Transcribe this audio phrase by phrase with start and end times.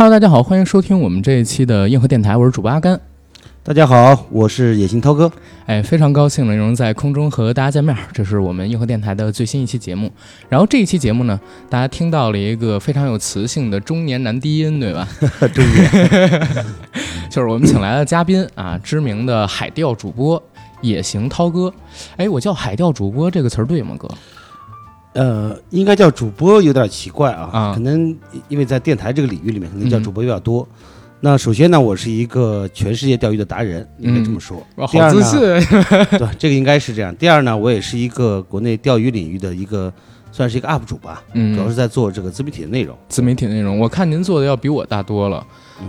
[0.00, 2.98] Hello，大家好，欢迎收听我们这一期的硬核电台，我是主播阿甘。
[3.62, 5.30] 大家好，我是野心涛哥。
[5.66, 10.10] 哎，非常高兴能能在空中和大家见面，这是我们硬核电台的最新一期节目。
[10.48, 11.38] 然后这一期节目呢，
[11.68, 15.06] 大家听到了一个非常有磁性的中年男低音，对吧？
[15.52, 16.48] 中年，
[17.28, 20.42] 就是我们请来的嘉宾啊，知名的海钓主播
[20.80, 21.70] 野行涛哥。
[22.16, 24.08] 哎，我叫海钓主播这个词儿对吗，哥？
[25.12, 28.16] 呃，应该叫主播有点奇怪啊，啊可能
[28.48, 30.66] 因为在电台这个领域里面，可能叫主播有点多。
[31.22, 34.56] 那首先呢，我是一个全世界钓鱼的达人，应该这么说。
[34.76, 34.92] 哇，好。
[36.18, 37.14] 对，这个应该是这样。
[37.16, 39.92] 第二呢，我也是一个国内钓鱼领域的一个，
[40.32, 42.96] 算是一个 UP 主吧，嗯，主要是在做这个自媒体的内容。
[43.08, 45.46] 自媒体内容，我看您做的要比我大多了。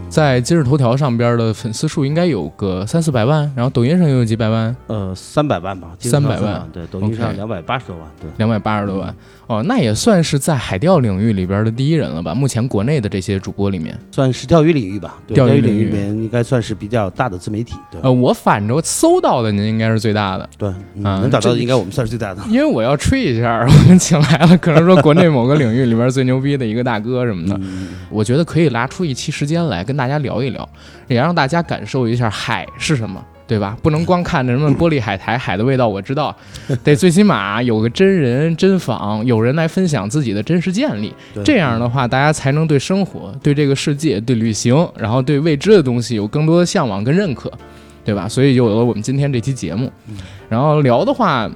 [0.09, 8.30] 在今日头条上边的粉丝数应该有个三四百万，然后抖音上也有几百万，呃，三百万吧，300万，对，抖音上两百八十多万，对。
[8.38, 9.13] 两百八十多万。
[9.48, 12.34] 哦，那也算是在海钓领域里边的第一人了吧？
[12.34, 15.85] 目前国内的这些主播里面，算是钓鱼领域吧，对钓鱼领域。
[15.85, 17.99] 里面应该算是比较大的自媒体，对。
[18.02, 22.41] 呃，我反正搜到的您应该是最大的，对，能找到的应该我们算是最大的。
[22.48, 30.68] 因为我要吹一下，我们请来了可能说国内某个领域里边最牛逼的一个大哥什么的，嗯，我觉得可以拿出一期时间来跟大家聊一聊，
[31.07, 33.77] 也让大家感受一下海是什么，对吧？
[33.82, 36.35] 不能光看着什么玻璃海苔，海的味道我知道，
[36.84, 47.52] 得最起码有个真人真访，有人来分享自己的真实见历，这样的话，大家才能对生活、对这个世界、对旅行，然后对未知的东西有更多的向往跟认可，
[48.04, 48.27] 对吧？
[48.27, 49.91] 所以就有了我们今天这期节目。
[50.49, 51.49] 然后聊的话，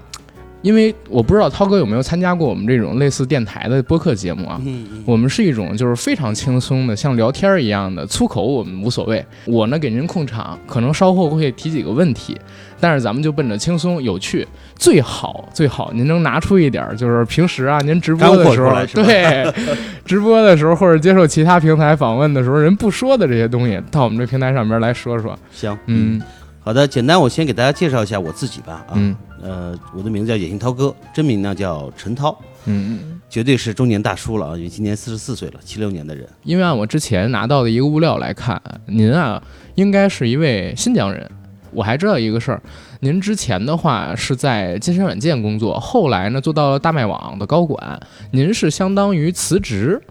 [0.65, 4.59] 因为我不知道涛哥有没有参加过我们这种类似电台的播客节目啊？
[4.65, 9.23] 嗯嗯我们是一种就是非常轻松的，像聊天儿一样的粗口，我们无所谓。
[9.45, 12.35] 我呢给您控场，可能稍后会提几个问题，
[12.79, 19.53] 但是咱们就奔着轻松有趣，最好最好您能拿出一点儿，就是平时啊您直播的时候对，
[20.03, 25.37] 直播的时候或者接受其他平台访问的时候，人不说的这些东西，到我们这平台上边来说说。
[25.51, 26.19] 行，嗯
[26.65, 28.83] 好的，简单我先给大家介绍一下我自己吧。
[28.89, 29.15] 啊，嗯。
[29.43, 36.27] 呃，我的名字叫野心涛哥，真名呢叫陈涛，嗯，绝对是中年大叔了啊，因为今年四十四岁了，七六年的人。
[36.41, 39.39] 因为按我之前拿到的一个物料来看，您啊
[39.75, 41.29] 应该是一位新疆人。
[41.69, 42.59] 我还知道一个事儿，
[43.01, 47.99] 您之前的话是在金山软件工作，后来呢做到了大麦网的高管，
[48.31, 50.01] 您是相当于辞职，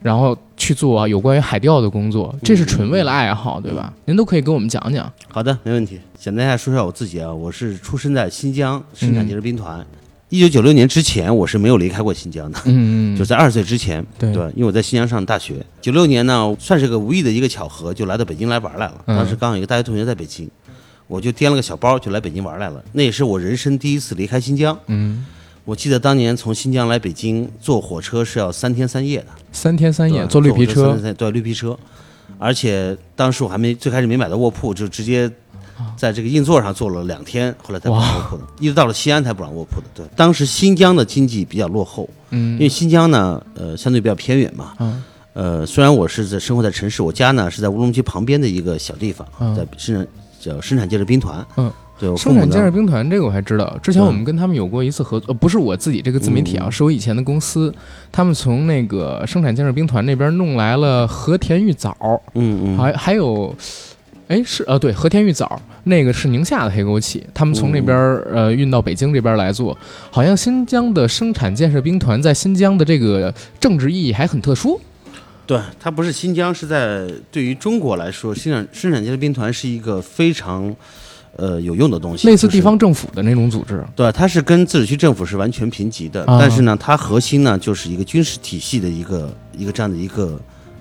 [0.00, 3.92] 然后去做有关于海钓的工作，这是纯为了爱好，对吧？
[4.04, 5.10] 您都可以跟我们讲讲。
[5.28, 6.00] 好的，没问题。
[6.18, 9.84] 简单一下说一下我自己啊，我是出生在新疆生产嗯建设兵团。
[10.30, 12.58] 一九九六年之前，我是没有离开过新疆的。
[12.66, 15.64] 嗯嗯，就在二十岁之前，对因为我在新疆上大学。
[15.80, 19.04] 九六年呢，算是个无意的一个巧合，就来到北京来玩来了。
[19.06, 20.50] 嗯当时刚好有一个大学同学在北京，
[21.06, 22.84] 我就掂了个小包就来北京玩来了。
[22.92, 24.78] 那也是我人生第一次离开新疆。
[24.88, 25.24] 嗯，
[25.68, 31.78] 我记得当年从新疆来北京坐火车是要三天三夜的，三天三夜坐绿皮车对绿皮车，
[32.38, 35.30] 而且当时我还没最开始没买到卧铺，就直接
[35.94, 39.86] 在这个硬座上坐了两天，后来才不让卧铺的，一直到了西安才不让卧铺的。
[39.94, 44.72] 对，当时新疆的经济比较落后，因嗯为新疆呢，呃，相对比较偏远嘛。
[44.78, 45.04] 嗯
[45.34, 50.08] 呃，虽然我是在生活在城市，我家呢是在乌鲁木齐旁边的一个小地方，嗯在生产
[50.40, 51.46] 叫生产建设兵团。
[51.58, 51.70] 嗯，
[52.16, 56.72] 生产建设，兵团这个我还知道，之前我们跟他们有过一次合作，呃，不是我自己这个自媒体啊，嗯。
[56.72, 57.74] 是我以前的公司，
[58.12, 61.96] 他们从那个生产建设兵团那边弄来了和田玉枣，
[62.34, 63.54] 嗯嗯，还还有，
[64.28, 69.76] 哎是呃对和田玉枣那个是宁夏的黑枸杞，他们从那边儿呃运到北京这边来做，
[70.10, 74.78] 好像新疆的生产建设兵团在新疆的这个政治意义还很特殊，
[75.46, 80.76] 对，它不是新疆，是在对于中国来说，生产生产建设兵团是一个非常
[81.38, 90.38] 呃有用的东西，类似地方政府的那种组织，对，它是跟自治区政府是完全平级的，啊但是呢，它核心呢就是一个军事体系的一个一个这样的一个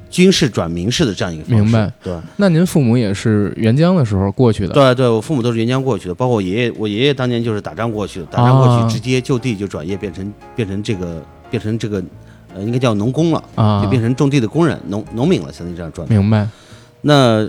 [0.10, 1.64] 军事转民事的这样一个方式。
[1.64, 1.92] 明白？
[2.02, 12.04] 对那您父母也是援疆的时候过去的，对对，我父母都是援疆过去的，包括我爷爷，我爷爷当年就是打仗过去的，打仗过啊去直接就地就转业变成变成这个变成这个
[12.56, 16.08] 呃应该叫农工了，啊就，变成种地的工人农农民了，相当于这样转。
[16.10, 16.48] 明白，
[17.02, 17.48] 那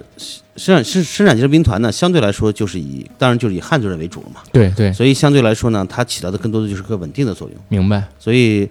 [0.56, 7.56] 生产生生产建设兵团呢，相对来说就是以当然就是以汉族人为主了嘛，对对，所以相对来说呢，它起到的更多的就是个稳定的作用。
[7.68, 8.68] 明白，所以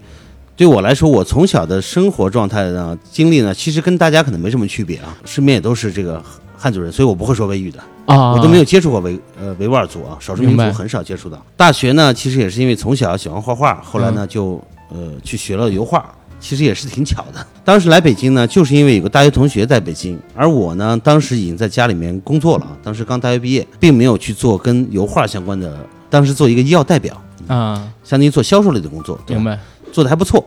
[0.54, 6.22] 对我来说，我从小的生活状态呢、经历呢，其实跟大家可能没什么区别啊，身边也都是这个
[6.56, 11.44] 汉族人，所以我不会说维语的，啊，我都没有接触过维呃维吾尔族啊，少数民族很少接触到。
[11.56, 16.14] 大学呢，其实也是因为从小喜欢画画，后来呢就呃去学了油画。
[16.40, 25.76] 其实也是挺巧的，当时来北京呢，就是因为有个大学同学在北京，而我呢，当时已经在家里面工作了啊，当时刚大学毕业，并没有去做跟油画相关的，
[26.08, 29.58] 当时做一个医药代表，啊，相当于做销售类的工作，对明白，
[29.92, 30.44] 做的还不错。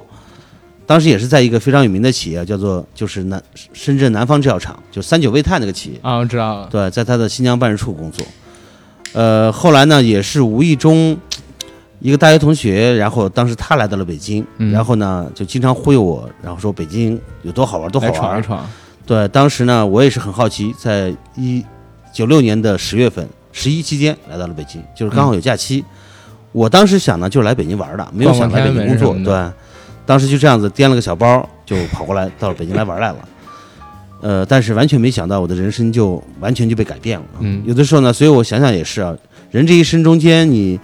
[0.88, 3.41] 当时也是在一个非常有名的企业，叫做就是南
[3.71, 5.99] 深圳南方制药厂，就三九胃泰那个企业。
[6.01, 6.67] 啊，我知道了。
[6.69, 8.25] 对，在他的新疆办事处工作。
[9.13, 11.17] 呃，后来呢，也是无意中
[12.01, 18.42] 一个大学同学，然后当时他来到了北京，嗯然后呢就经常忽悠我，然后说北京有多好玩，多好玩来闯一。
[18.42, 18.69] 闯。
[19.06, 21.63] 对，当时呢我也是很好奇，在一
[22.12, 25.83] 九六年的十月份十一期间来到了北京，就是刚好有假期。
[26.51, 29.13] 我当时想呢就是来北京玩的，没有想来北京工作。
[29.24, 29.51] 对，
[30.06, 33.18] 当时就这样子掂了个小包就跑过来到了北京来玩来了。
[34.21, 37.25] 呃，但是完全没想到我的人生就完全就被改变了。
[37.39, 39.15] 嗯有的时候呢，所以我想想也是啊，
[39.50, 40.80] 人这一生中间你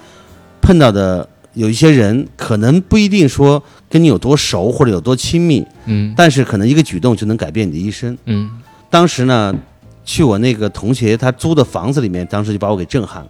[0.67, 8.17] 碰到的有一些人，可能不一定说跟你有多熟或者有多亲密，嗯但是可能一个举动就能改变你的一生。
[8.25, 8.51] 嗯
[8.89, 9.55] 当时呢，
[10.03, 13.29] 去我那个同学他租的房子里面，当时就把我给震撼了。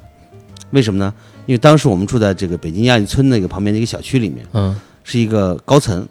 [0.72, 1.13] 为什么呢？
[1.45, 6.07] 因为当时我们住在这个北京亚运村那个旁边的一个小区里面，嗯是一个高层。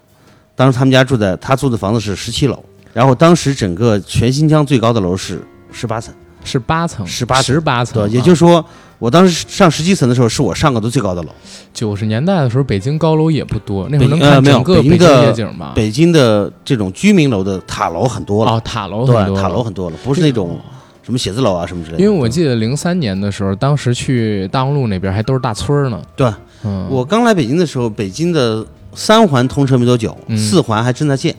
[0.55, 2.63] 当时他们家住在他租的房子是十七楼，
[2.93, 6.15] 然后当时整个全新疆最高的楼是十八层。
[6.47, 8.09] 是八层，十八十八层。
[8.09, 8.63] 也就是说，
[8.97, 11.29] 我当时上十七层的时候，是我上过的最高的楼。
[11.73, 15.73] 九十年代的时候，北京高楼也不多，那会儿能看整个北京夜景吧？
[15.75, 20.57] 北京的这种居民楼的塔楼很多了，哦，塔楼对很，多，塔楼很多了，不是那种
[21.03, 22.03] 什么写字楼啊什么之类的。
[22.03, 26.01] 因为我记得零三年的时候，当时去大望路那边还都是大村呢。
[26.15, 26.31] 对
[26.63, 28.65] 嗯，我刚来北京的时候，北京的
[28.95, 31.35] 三环通车没多久，嗯四环还正在建。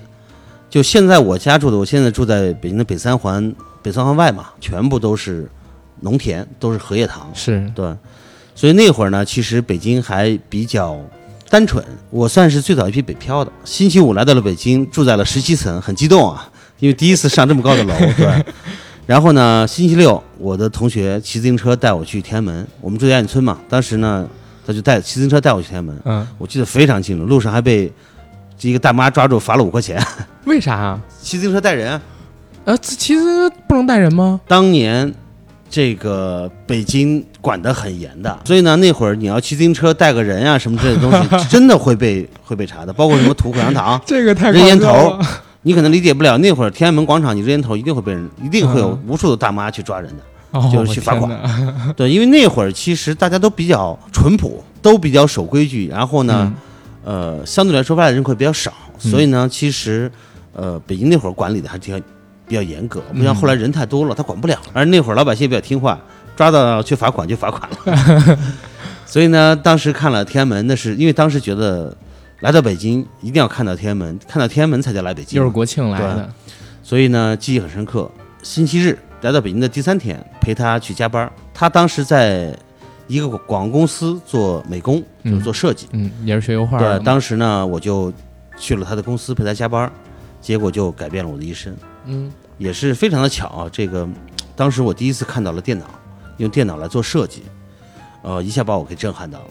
[0.71, 3.53] 就现在我家住的，我现在住在北京的北三环，
[3.83, 5.49] 北三环外嘛，全部都是
[6.01, 7.29] 农田，都是荷叶塘。
[7.35, 7.95] 是对，
[8.55, 10.99] 所以那会儿呢，其实北京还比较
[11.49, 11.85] 单纯。
[12.11, 13.51] 我算是最早一批北漂的。
[13.65, 17.95] 星期五来到了北京，住在了十七层，很激动啊，因为第一次上这么高的楼。
[18.17, 18.45] 对。
[19.07, 24.29] 然后呢，星期六我的同学骑自行车带我去天安门，我们住在亚运村嘛，当时呢，
[24.67, 27.91] 他就带骑自行车带我去天安门，嗯，我记得非常清楚，路上还被
[28.61, 29.99] 一个大妈抓住罚了五块钱。
[30.45, 31.01] 为啥啊？
[31.23, 32.03] 骑自行车带人啊，
[32.69, 34.39] 呃，其实不能带人吗？
[34.47, 35.11] 当年
[35.71, 41.11] 这个北京管得很严的，所以呢，那会儿你要骑自行车带个人啊什么之类的东
[41.41, 45.19] 西， 真的会被会被查的，包括什么吐口香糖， 这个太扔烟头
[45.63, 46.37] 你可能理解不了。
[46.37, 50.23] 那会儿天安门广场，你扔烟头一定会被人，一定会有嗯无数的大妈去抓人的。
[50.51, 51.31] 哦，就是去罚款
[51.97, 56.53] 对，因为那会儿其实大家都比较淳朴，都比较守规矩，然后呢，
[57.03, 58.71] 呃，相对来说外来人口比较少，
[59.05, 60.11] 嗯所以呢，其实
[60.55, 62.03] 呃，北京那会儿管理的还挺
[62.49, 64.59] 比较严格，不像后来人太多了，他管不了。
[64.73, 66.01] 而那会儿老百姓比较听话，
[66.35, 68.39] 抓到去罚款就罚款了。
[69.05, 71.95] 所以呢，当时看了天安门，那是因为当时觉得
[72.41, 75.45] 来到北京一定要看到天安门，看到天安门才叫来北京嘛。
[75.45, 76.29] 又是国庆来的，
[76.83, 78.11] 所以呢，记忆很深刻。
[78.43, 81.31] 星期日来到北京的第三天，陪他去加班。
[81.53, 82.57] 他当时在
[83.07, 85.89] 一个广告公司做美工，就是嗯做设计。
[85.93, 88.13] 嗯，也是学油画的对，当时呢，我就
[88.59, 89.91] 去了他的公司陪他加班，
[90.41, 91.75] 结果就改变了我的一生。
[92.05, 94.07] 嗯也是非常的巧啊，这个
[94.55, 95.87] 当时我第一次看到了电脑，
[96.37, 97.43] 用电脑来做设计，
[98.23, 99.47] 呃，一下把我给震撼到了。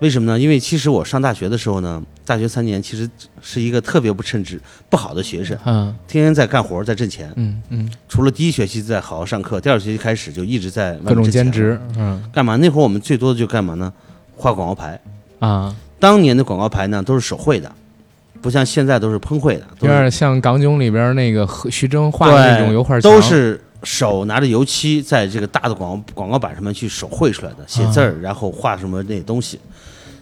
[0.00, 0.38] 为什么呢？
[0.38, 3.08] 因为其实我上大学的时候呢，大学三年其实
[3.42, 4.58] 是一个特别不称职、
[4.88, 7.30] 不好的学生，嗯天天在干活，在挣钱。
[7.36, 12.56] 嗯嗯，除了第一学期在好好上课，第二学期开始就一直在各种兼职，嗯干嘛？
[12.56, 13.92] 那会儿我们最多的就干嘛呢？
[14.36, 14.98] 画广告牌。
[15.38, 17.70] 啊，当年的广告牌呢都是手绘的，
[18.40, 29.58] 不像现在都是喷绘的，都有是点像《港囧》里边那个徐峥画的那种油画墙，都是手拿着油漆在这个大的广告广告板上面去手绘出来的，写字啊儿，然后画什么那些东西。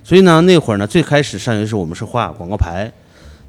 [0.03, 2.91] 所以呢，那会儿呢，最开始上学的时候我们是画广告牌，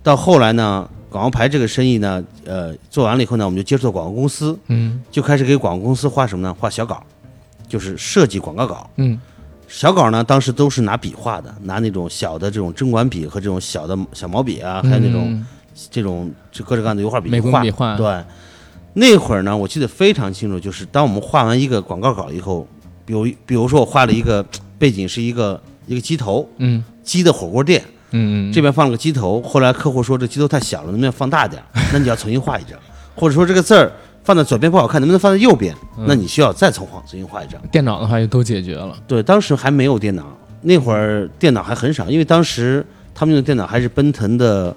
[0.03, 6.55] 到后来呢，广告牌这个生意呢，呃，做完了以后呢，我们就接触到广告公司，嗯就开始给广告公司画什么呢？
[6.59, 7.01] 画小稿，
[7.67, 8.89] 就是设计广告稿。
[8.97, 9.19] 嗯
[9.69, 15.45] 小稿呢，当时都是拿笔画的，拿那种小的这种针管笔和这种小的小毛笔啊，还有那种、嗯
[15.89, 17.61] 这种这各式各样的油画笔美工画。
[17.61, 18.21] 笔画，对，
[18.95, 22.67] 那会儿呢，我记得非常清楚，就是当我们画完一个广告稿以后，
[23.05, 24.45] 比如比如说我画了一个
[24.77, 26.83] 背景是一个一个鸡头，嗯。
[27.01, 27.83] 鸡的火锅店，
[28.53, 31.63] 这边放了个鸡头，后来客户说这鸡头太小了，能不能放大点？
[31.91, 32.77] 那你要重新画一张，
[33.15, 33.91] 或者说这个字儿
[34.29, 35.75] 放在左边不好看，能不能放在右边？
[35.98, 37.59] 嗯那你需要再从画重新画一张。
[37.71, 40.24] 电脑的话就都解决了，对，当时还没有电脑，
[40.62, 44.75] 那会儿电脑还很少，因为当时他们用的电脑还是奔腾的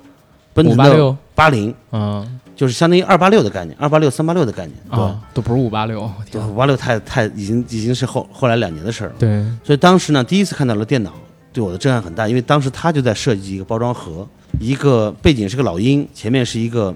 [0.55, 4.75] 奔腾八六，八零，嗯就是相当于二八六的概念，二八六、三八六的概念。
[4.91, 9.15] 对，啊，都不是五八六，对，五八六太太已经已经是后后来两年的事儿了。
[9.19, 11.13] 对，所以当时呢，第一次看到了电脑，
[11.53, 14.27] 对我的震撼很大，因为当时他就在设计一个包装盒，
[14.59, 16.95] 一个背景是个老鹰，前面是一个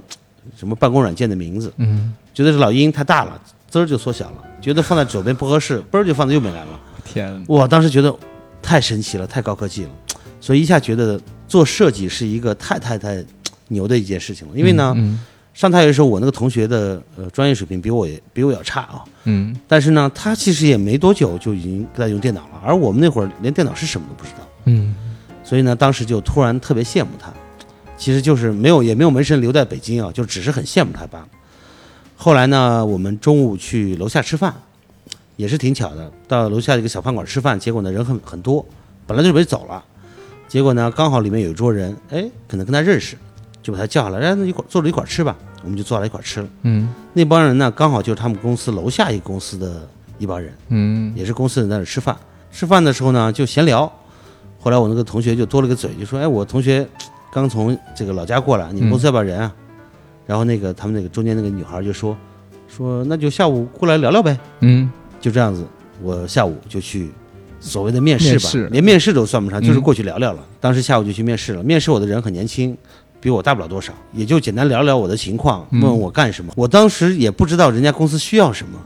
[0.57, 6.81] 什么办公软件的名字，嗯，觉得这老鹰太大了，滋儿就缩小了，觉得放在左边不合适，嘣儿就放在右边来了。
[7.03, 8.15] 天，我当时觉得
[8.61, 9.91] 太神奇了，太高科技了，
[10.39, 13.25] 所以一下觉得做设计是一个太太太
[13.69, 14.55] 牛的一件事情了。
[14.55, 15.19] 因为呢，嗯
[15.55, 24.95] 上大学的时候，我那个同学的呃专业水平比我也比我要差啊，嗯但是呢，他其实也没多久就已经在用电脑了，而我们那会儿连电脑是什么都不知道，嗯
[25.43, 27.33] 所以呢，当时就突然特别羡慕他，
[27.97, 31.29] 其实就是没有也没有门神留在北京啊，就只是很羡慕他罢了。
[32.17, 34.53] 后来呢，我们中午去楼下吃饭，
[35.37, 38.65] 也是挺巧的，到楼下一个小饭馆吃饭，结果呢人很很多，
[39.07, 39.85] 本来就准备走了，
[40.49, 43.17] 结果呢刚好里面有一桌人，哎，可能跟他认识，
[43.63, 46.49] 就把他叫下来，哎，那一块坐着一块儿吃吧，我们就坐在一块儿吃了。
[46.63, 49.87] 嗯那帮人呢，刚好就是他们公司楼下一个公司的
[50.19, 52.17] 一帮人，嗯也是公司人在那儿吃饭。
[52.51, 53.91] 吃饭的时候呢，就闲聊。
[54.59, 56.89] 后来我那个同学就多了个嘴，就说：“哎，我同学
[57.31, 59.55] 刚从这个老家过来，你们公司要不要人啊？”
[60.27, 62.17] 然后那个他们那个中间那个女孩就说
[62.69, 64.39] ：“说那就下午过来聊聊呗。
[64.61, 64.91] 嗯”
[65.21, 65.65] 就这样子，
[66.03, 67.11] 我下午就去
[67.61, 68.69] 所谓的面试吧，面试。
[68.71, 69.83] 连面试都算不上，就是嗯。
[69.83, 70.45] 过去聊聊了。
[70.61, 72.77] 当时下午就去面试了，面试我的人很年轻。
[73.19, 76.53] 比我大不了多少，也就简单聊聊我的情况，问我干什么。
[76.55, 78.79] 我当时也不知道人家公司需要什么，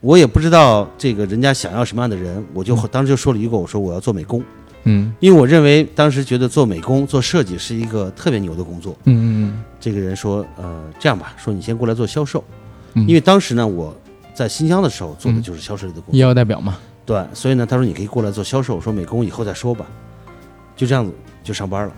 [0.00, 4.42] 我也不知道这个人家想要什么样的人，我就当时就说了一个，我说我要做美工，
[4.84, 5.12] 嗯。
[5.20, 8.96] 因为我认为当时觉得做美工、做设计是一个特别牛的工作。
[9.04, 12.44] 嗯嗯这个人说，呃，这样吧，说你先过来做销售，
[12.94, 13.06] 嗯。
[13.06, 13.96] 因为当时呢我
[14.34, 19.86] 在新疆的时候做的就是销售类的工医作，药代表嘛，对，所以呢他说你可以过来做销售，我说美工以后再说吧，
[20.76, 21.92] 就这样子就上班了。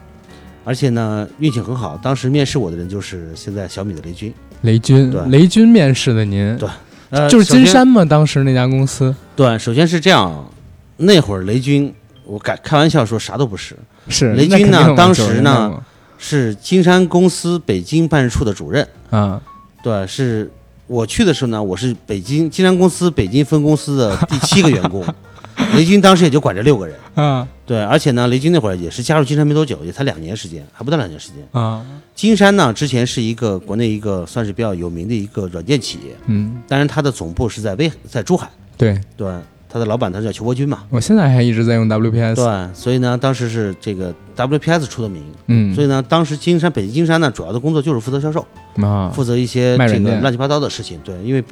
[0.65, 6.69] 而且呢，运气很好，当时面试我的人就是现在小米的雷军，雷军对，雷军面试的您，对。
[7.11, 9.15] 呃，就是金山嘛，当时那家公司。
[9.37, 10.51] 对，首先是这样，
[10.97, 11.93] 那会儿雷军，
[12.25, 13.77] 我开开玩笑说啥都不是，
[14.09, 15.83] 是雷军呢当时90年代呢
[16.19, 18.87] 是金山公司北京办事处的主任。
[19.11, 19.41] 啊，
[19.83, 20.51] 对，是
[20.87, 25.05] 我去的时候呢，我是北京金山公司北京分公司的第七个员工，
[25.75, 26.97] 雷军当时也就管着六个人。
[27.15, 31.37] 啊对，而且呢，雷军那会儿也是加入金山没多久，也才两年时间，还不到两年时间。
[31.53, 38.51] 啊，金山呢，之前是一个国内一个算是比较有名的一个软件企业，嗯，当然它的总部是在威在珠海。
[38.77, 39.33] 对对，
[39.73, 40.85] 它的老板他叫裘伯军嘛。
[40.91, 48.47] 我现在还一直在用 WPS，对，所以呢，当时是这个 WPS 出的名，嗯，所以呢，当时金山北京金山呢，主要的工作就是负责销售，
[48.83, 51.01] 啊，负责一些这个乱七八糟的事情。
[51.03, 51.43] 对，因为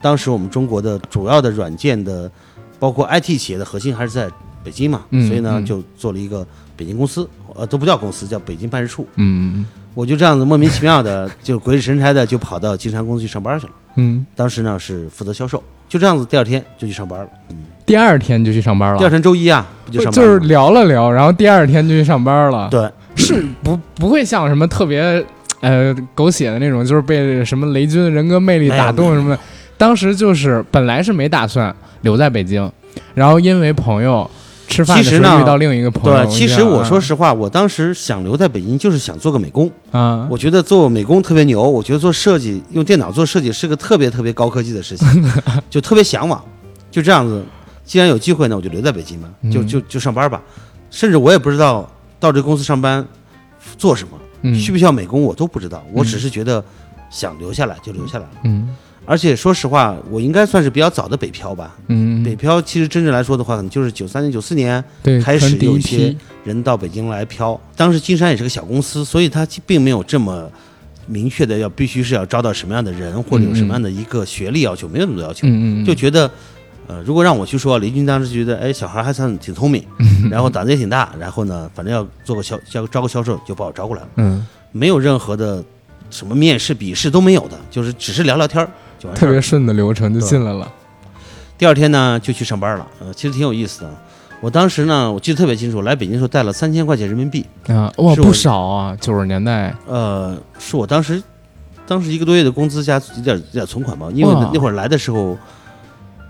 [0.00, 2.30] 当时我们中国的主要的软件的，
[2.78, 4.30] 包括 IT 企业的核心还是在
[4.64, 5.66] 北京嘛，嗯所以呢，嗯。
[5.66, 9.06] 就做了一个北京公司，呃，都不叫公司，叫北京办事处。
[9.16, 13.72] 嗯嗯我就这样子莫名其妙的， 就鬼使神差的就跑到金山公司去上班去了。
[13.94, 17.26] 嗯，当时呢是负责销售，就这样子，第二天就去上班了。
[17.86, 20.38] 第二天就去上班了，第二天周一啊，不就上班就是？
[20.40, 25.24] 聊了聊，然后第二天就去上班了，对，是不不会像什么特别
[25.60, 29.40] 呃狗血的那种，就是被什么雷军的人格魅力打动什么的。
[29.78, 32.70] 当时就是本来是没打算留在北京，
[33.14, 34.28] 然后因为朋友
[34.68, 39.70] 吃饭的其实呢遇到另一个朋友，对，其实我说实话，我当时想留在北京，就是想做个美工。
[39.90, 45.32] 啊，我觉得做美工特别牛，我觉得做设计用电脑做设计是个特别特别高科技的事情，
[45.70, 46.42] 就特别向往。
[46.90, 47.44] 就这样子，
[47.84, 50.42] 既然有机会呢，我就留在北京嘛，就嗯就就上班吧。
[50.90, 53.06] 甚至我也不知道到这公司上班
[53.76, 56.62] 做什么，嗯需不需要美工我都不知道，我只是觉得
[57.10, 58.30] 想留下来就留下来了。
[58.44, 58.68] 嗯
[59.06, 61.76] 而且说实话，我应该算是比较早的北漂吧。
[61.86, 64.82] 嗯，北漂其实真正来说的话，可能就是九三年、九四年
[65.22, 67.58] 开始有一些，人到北京来漂。
[67.76, 70.50] 当时金山也是个小公司，所以它并没有这么
[71.06, 75.46] 明确的要必须是要招到什么样的人，或者有什么样的一个学历要求，没有那么多要求。
[75.46, 76.28] 嗯嗯，就觉得，
[76.88, 79.84] 呃，如果让我去说，雷军当时觉得，哎，小孩还算挺聪明，
[80.30, 85.64] 然后胆子也挺大，然后呢，反正要做个销招招个销售，就把我招过来了，嗯没有任何的
[86.10, 88.70] 什么面试、笔试都没有的，就是只是聊聊天儿就
[89.06, 89.26] 完事儿。
[89.26, 90.70] 特别顺的流程就进来了，
[91.56, 93.90] 第二天呢，就去上班了，呃，其实挺有意思的。
[94.42, 101.22] 我当时呢，我记得特别清楚，来北京的时候带了三千块钱人民币，啊，哇，是不少啊，九十年代，呃，是我当时
[101.86, 105.36] 当时一个多月的工资加一点一点存款吧，因为那那会儿来的时候，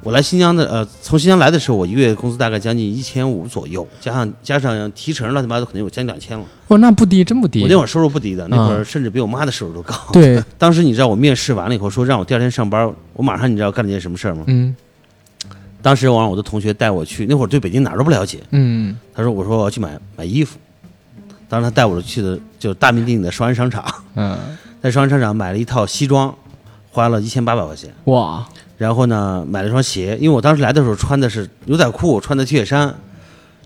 [0.06, 6.44] 我来新疆的，呃，从新疆来的时候，我一个月工资大概将近一千五左右，加上加上提成乱七八糟，可能有将近两千了。
[6.68, 7.60] 哇，那不低，真不低。
[7.62, 9.96] 我那会儿收入不低的，那会儿嗯甚至比我妈的收入都高。
[10.14, 14.44] 对，当时你知道我面试完了以后说让我第二天上班，我马上你知道干了件什么事儿吗？
[14.46, 14.76] 嗯
[15.82, 20.56] 当时我让我的同学带我去，那会儿对北京哪儿都不了解，嗯他说我说我要去买买衣服，
[21.48, 23.84] 当时他带我去的就是大名鼎鼎的双安商场。
[24.14, 24.38] 嗯，
[24.80, 26.32] 在双安商场买了一套西装，
[26.90, 27.92] 花了一千八百块钱。
[28.04, 28.44] 哇，
[28.76, 32.94] 然后呢，买了双鞋，因为我当时来的时候穿的是牛仔裤，穿的 T 恤衫，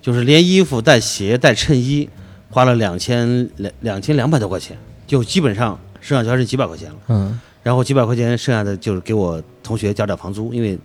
[0.01, 2.09] 就是连衣服带鞋带衬衣，
[2.51, 4.77] 花了两千两两千两百多块钱，
[5.07, 6.97] 就基本上剩下就还剩几百块钱了。
[7.09, 10.79] 嗯，然后几百块钱剩下的就是给我同学交点房租，因为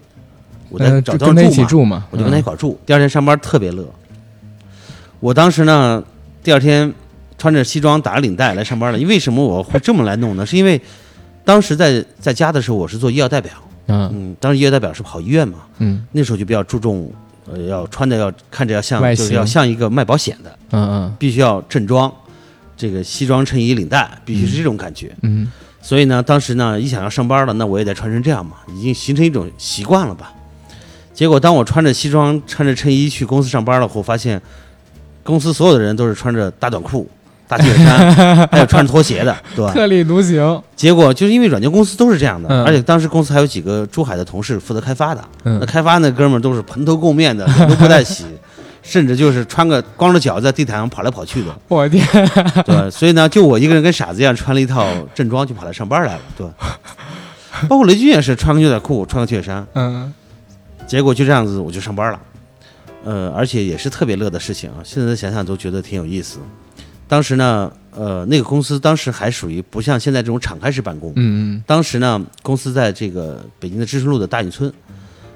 [0.70, 2.80] 我在呃找地方住嘛，我就跟他一嗯块儿住。
[2.86, 3.86] 第二天上班特别乐。
[5.20, 6.04] 我当时呢，
[6.44, 6.92] 第二天
[7.38, 9.00] 穿着西装打着领带来上班了。
[9.00, 10.46] 因为什么我会这么来弄呢？
[10.46, 10.80] 是因为
[11.44, 13.52] 当时在在家的时候，我是做医药代表，
[13.88, 14.10] 嗯。
[14.14, 16.06] 嗯，当时医药代表是跑医院嘛，嗯。
[16.12, 17.12] 那时候就比较注重，
[17.46, 21.16] 呃，要穿的要看着要像，就是要像一个卖保险的，嗯嗯。
[21.20, 22.12] 必须要正装，
[22.78, 25.16] 这个西装衬衣领带，必须是这种感觉。
[25.22, 25.52] 嗯。
[25.82, 30.34] 所以呢，当时呢一想要上班了，那我也得穿成这样嘛，已经形成一种习惯了吧。
[31.14, 34.42] 结果当我穿着西装、穿着衬衣去公司上班了后，发现
[35.24, 37.08] 公司所有的人都是穿着大短裤、
[37.48, 39.74] 大 T 恤衫， 还有穿着拖鞋的，对吧？
[39.74, 40.62] 特立独行。
[40.76, 48.26] 结果就是因为软件公司都是这样的，嗯而且当时公司还有几个珠海的同事负责开发的，嗯那开发那哥们儿都是蓬头垢面的，脸 都不带洗，
[48.82, 52.04] 甚至就是穿个光着脚在地毯上跑来跑去的，我天，
[52.66, 52.90] 对吧？
[52.90, 56.54] 所以呢，就我一个人跟傻子一样穿了一套正装就跑来上班来了，对吧。
[57.70, 60.14] 包括雷军也是穿个牛仔裤，穿个 T 恤衫，嗯
[60.86, 62.20] 结果就这样子我就上班了，
[63.06, 64.84] 呃，而且也是特别乐的事情啊。
[64.84, 66.38] 现在想想都觉得挺有意思。
[67.08, 74.72] 当时呢，呃，那个公司当时还属于不像现在这种敞开式办公，嗯当时呢，公司在这个北京的知春路的大运村，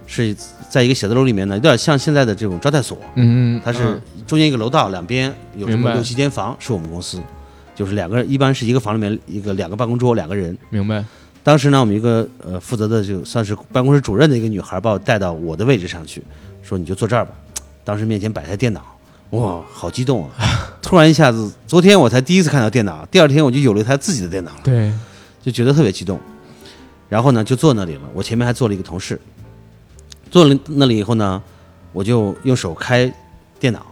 [0.08, 0.36] 是
[0.70, 7.22] 在一个写字楼里面呢，有点像现在的这种招待所，嗯嗯，它是中间一个楼道，两边有这么六七间房，是我们公司，
[7.76, 10.58] 就是两个人，一般是一个房里面一个两个办公桌，两个人。
[10.70, 11.06] 明白。
[11.44, 16.22] 当时呢，我们一个呃负责的就算是办公室主任的一个女孩，把我带到我的位置上去，
[16.62, 17.32] 说你就坐这儿吧。
[17.84, 18.82] 当时面前摆台电脑，
[19.31, 20.31] 哇，好激动啊！
[20.81, 24.57] 突然一下子，昨天我才第一次看到电脑，第二天我就有了一台自己的电脑了。
[24.63, 24.91] 对，
[25.41, 26.19] 就觉得特别激动。
[27.07, 28.01] 然后呢，就坐那里了。
[28.13, 29.19] 我前面还坐了一个同事，
[30.31, 31.41] 坐了那里以后呢，
[31.93, 33.12] 我就用手开
[33.59, 33.86] 电脑，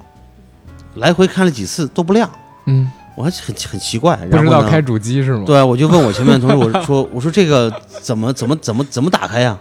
[0.96, 2.28] 来回看了几次都不亮，
[2.66, 4.16] 嗯，我还很很奇怪。
[4.16, 5.44] 不然后呢，知道开主机是吗？
[5.46, 9.56] 对，我就问我前面的同事，我 说我说这个怎么怎么怎么怎么打开呀？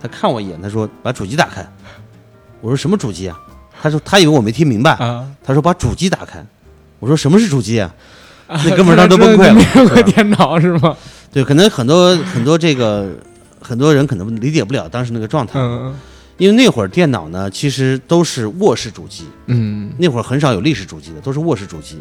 [0.00, 1.66] 他看我一眼，他说把主机打开。
[2.60, 3.38] 我说什么主机啊？
[3.82, 6.44] 他说他以为我没听明白，啊，他说把主机打开。
[7.00, 7.92] 我说什么是主机啊？
[8.46, 9.54] 那 那哥们儿当时都崩溃了。
[9.54, 10.96] 没有个电脑是吗？
[11.32, 13.10] 对，可能很多很多这个
[13.60, 15.92] 很多人可能理解不了当时那个状态，嗯
[16.38, 19.92] 因为那会儿电脑呢其实都是卧室主机，嗯。
[19.98, 21.98] 那会儿很少有立式主机的，都是卧室主机。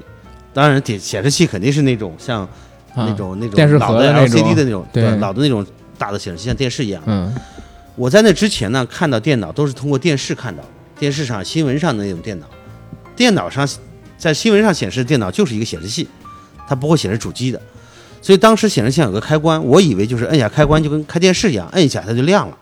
[0.54, 2.50] 当然，显显示器肯定是那种像啊。
[2.96, 4.40] 那种那种电视老的的那种。
[4.40, 5.66] LCD 的那种，对老的那种
[5.98, 7.02] 大的显示器，像电视一样。
[7.06, 7.34] 嗯。
[7.96, 10.70] 我在那之前呢，看到电脑都是通过电视看到的，
[11.02, 12.46] 电视上、新闻上的那种电脑，
[13.16, 13.68] 电脑上
[14.20, 16.08] 在新闻上显示的电脑就是一个显示器，
[16.68, 17.60] 它不会显示主机的。
[18.22, 22.56] 所以当时显示器上有个开关，我以为就是摁下开关就跟开电视一样，摁一下它就亮了，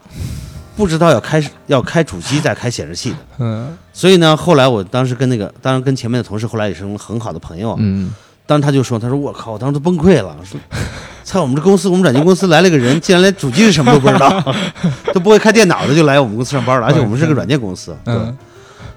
[0.77, 3.17] 不知道要开要开主机再开显示器的。
[3.39, 8.09] 嗯所以呢，后来我当时跟那个，当然跟前面的同事后来也是很好的朋友，嗯，
[8.49, 10.59] 当时他就说，他说我靠，我当时都崩溃了，说，
[11.21, 14.55] 在，我们这公司，我们软件公司来了一个人， 竟然连主机是什么都不知道，
[15.13, 18.35] 都不会开电脑的就来我们公司上班了，而且我们是个软件公司，对，嗯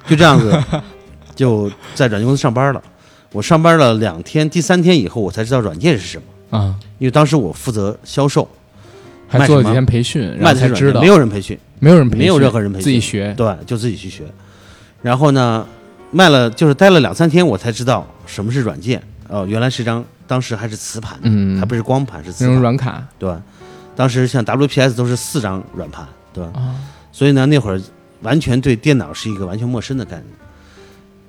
[0.07, 0.59] 就这样子，
[1.37, 2.83] 就在软件公司上班了。
[3.31, 8.49] 我上班了两天，第三天以后我才知道软件是什么，啊，因为当时我负责销售，
[9.29, 13.35] 还做了几天培训，然卖才知道没有人培训，没有人培训，没有任何人培训自己学。
[13.37, 14.25] 对，就自己去学。
[15.03, 15.67] 然后呢，
[16.11, 19.03] 卖了就是待了两三天，我才知道什么是软件。
[19.33, 21.59] 哦，原来是张当时还是磁盘，嗯。
[21.59, 22.63] 还不是光盘，是磁那种盘。
[22.63, 23.03] 软卡。
[23.19, 23.35] 对，
[23.97, 26.45] 当时像 WPS 都是四张软盘，对
[27.11, 27.81] 所以呢，那会儿
[28.21, 30.27] 完全对电脑是一个完全陌生的概念。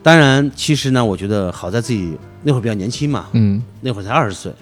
[0.04, 3.64] 当然，其实呢，我觉得好在自己那会儿比较年轻嘛，嗯。
[3.80, 4.54] 那会儿才二十岁，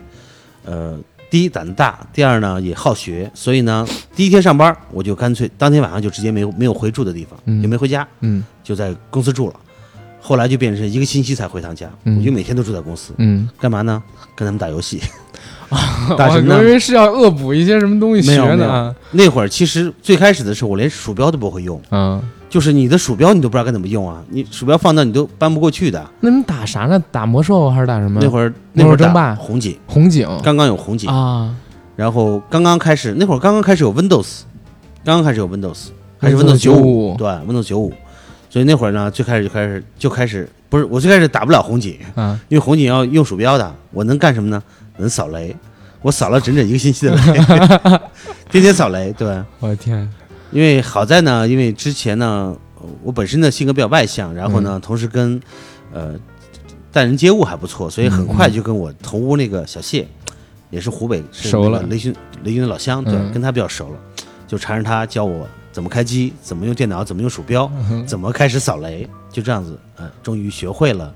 [0.64, 0.96] 呃，
[1.32, 7.60] 第一胆子大，第二呢也好学，所以呢，第一天上班我就干脆当天晚上就直接没有没有回住的地方，嗯。
[7.62, 8.44] 也没回家，嗯。
[8.64, 9.56] 就在公司住了。
[10.22, 12.18] 后来就变成一个星期才回趟家，嗯。
[12.18, 14.02] 我就每天都住在公司，嗯，干嘛呢？
[14.36, 15.02] 跟他们打游戏。
[16.18, 18.94] 打什么呢我以为是要恶补一些什么东西学呢。
[19.12, 26.06] 那会儿其实最开始的时候，我连鼠标都不会用，嗯，就是你的鼠标你都不知道该怎么用啊，你鼠标放那你都搬不过去的。
[26.20, 27.02] 那你们打啥呢？
[27.10, 28.20] 打魔兽还是打什么？
[28.22, 29.34] 那会儿那会儿打争霸。
[29.36, 31.56] 红警，红警刚刚有红警，啊，
[31.96, 34.42] 然后刚刚开始那会儿刚刚开始有 Windows，
[35.06, 35.88] 刚刚开始有 Windows，
[36.20, 37.94] 还是 Windows 九95对，Windows 九五，
[38.52, 44.62] 所以那会儿呢，最开始就开始就开始不是我最开始打不了红警，啊，因为红警要用鼠标的，我能干什么呢？
[44.98, 45.56] 能扫雷，
[46.02, 47.22] 我扫了整整一个星期的雷，
[48.52, 49.42] 天天扫雷，对。
[49.62, 50.06] 我的天，
[50.52, 55.40] 因为好在呢，因为之前呢，呃我本身的性格比较外向，然后呢，同时跟
[55.94, 56.14] 呃
[56.92, 60.06] 待人接物还不错，所以很快就跟我同屋那个小谢，
[60.70, 63.98] 也是湖北是熟了雷军雷军的老乡，对，嗯跟他比较熟了，
[64.46, 71.14] 就缠着他教我怎么开机，怎么用电脑，怎么用鼠标，嗯怎么开始扫雷，就这样子，呃，终于学会了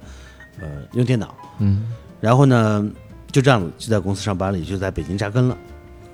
[0.59, 1.91] 呃用电脑，嗯。
[2.21, 2.83] 然后呢，
[3.31, 5.55] 就这样子就在公司上班了，也就在北京扎根了。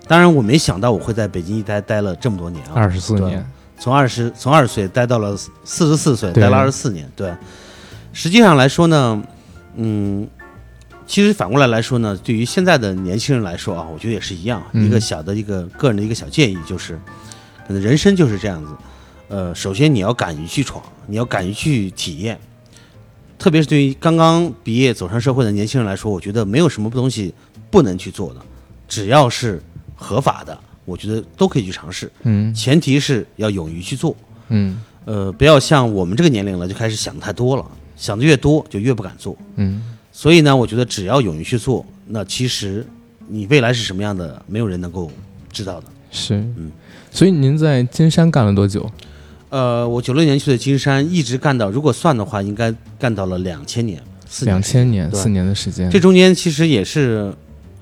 [0.07, 3.45] 当然，我没想到我会在北京一待待了这么多年啊，二十四年，
[3.79, 7.09] 从二十从二十岁待到了四十四岁，待了二十四年。
[7.15, 7.31] 对，
[8.11, 9.23] 实际上来说呢，
[9.75, 10.27] 嗯，
[11.05, 14.61] 其实反过来来说呢，对于现在的年轻人来说啊，我觉得也是一样。
[14.73, 14.85] 嗯。
[14.85, 16.99] 一个小的一个个人的一个小建议就是，
[17.79, 18.71] 人生就是这样子。
[19.27, 22.39] 呃，首先你要敢于去闯，你要敢于去体验。
[23.39, 27.33] 特别是对于刚刚毕业走上社会的年轻人来说，我觉得没有什么东西
[27.69, 28.41] 不能去做的，
[28.87, 29.61] 只要是
[29.95, 32.11] 合法的，我觉得都可以去尝试。
[32.23, 34.15] 嗯前提是要勇于去做。
[34.49, 39.35] 嗯呃，不要像我们这个年龄了就开始想太多了，想的越多就越不敢做。
[39.55, 42.85] 嗯所以呢，我觉得只要勇于去做，那其实
[43.27, 45.09] 你未来是什么样的，没有人能够
[45.51, 45.87] 知道的。
[46.11, 46.71] 是，嗯
[47.09, 48.89] 所以您在金山干了多久？
[49.49, 55.89] 呃，我九六年去的金山，一直干到，如果算的话，应该干到了两千年，四两千年，四年的时间。
[55.89, 57.33] 这中间其实也是，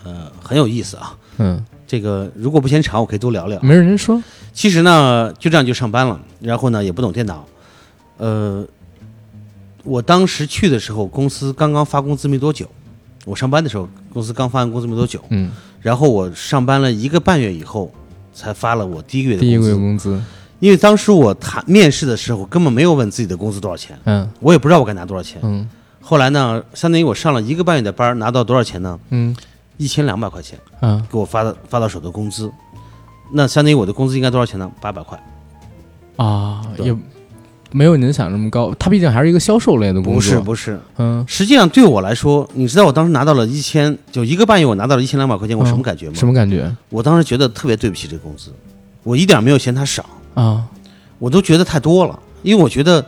[0.04, 1.16] 呃，很有意思啊。
[1.38, 3.62] 嗯，这个如果不嫌长，我可以多聊聊。
[3.62, 4.22] 没人说。
[4.52, 7.46] 其实呢，就这样就上班了，然后呢也不懂电脑，
[8.18, 8.66] 呃，
[9.84, 12.68] 我当时去的时候，公司刚刚发工资没多久，
[13.26, 17.94] 我上班的时候，公司刚发完工资没多久，嗯，然后我上班了一个半月以后，
[18.40, 20.22] 才发了我第一个月的第一个月工资。
[20.60, 25.42] 因为当时我谈面试的时候，根本没有问自己的工资多少钱，嗯我也不知道我该拿多少钱。
[25.44, 25.70] 嗯
[26.02, 28.98] 后来呢，相当于我上了一个半月的班，拿到多少钱呢？
[29.10, 29.36] 嗯
[29.78, 32.52] 一千两百块钱，嗯给我发的发到手的工资。
[33.32, 34.70] 那相当于我的工资应该多少钱呢？
[34.82, 35.22] 八百块。
[36.16, 36.98] 啊，对也
[37.72, 38.74] 没有您想那么高。
[38.80, 40.14] 它毕竟还是一个销售类的工作。
[40.14, 46.14] 不是不是，嗯，实际上对我来说，你知道我当时拿到了一千，就一个半月我拿到了一千两百块钱，我什么感觉吗？
[46.16, 48.52] 什么感觉我当时觉得特别对不起这个工资，
[49.04, 50.66] 我一点没有嫌它少，啊？
[51.20, 53.06] 我都觉得太多了，因为我觉得，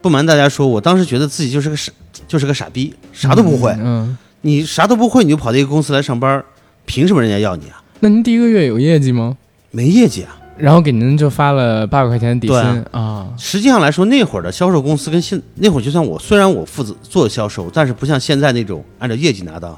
[0.00, 1.92] 不瞒大家说，我当时觉得自己就是个傻，
[2.26, 3.70] 就是个傻逼，啥都不会。
[3.78, 6.42] 嗯，你啥都不会，你就跑到一个公司来上班，
[6.86, 7.82] 凭什么人家要你啊？
[8.00, 9.36] 那您第一个月有业绩吗？
[9.70, 10.39] 没业绩啊！
[10.60, 13.28] 然后给您就发了八百块钱的底薪对啊。
[13.38, 19.76] 实际上来说，那会儿的销售公司跟现那会儿，就算我虽然我负责做销售，但是不像现在那种按照业绩拿的。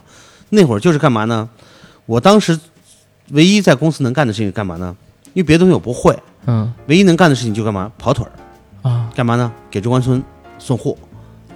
[0.51, 1.49] 那会儿就是干嘛呢？
[2.05, 2.59] 我当时
[3.31, 4.95] 唯一在公司能干的事情干嘛呢？
[5.33, 7.91] 因为别的东西我不会，嗯唯一能干的事情就干嘛？
[7.99, 8.33] 跑腿儿，
[8.91, 9.51] 啊干嘛呢？
[9.71, 10.23] 给中关村
[10.59, 10.95] 送货，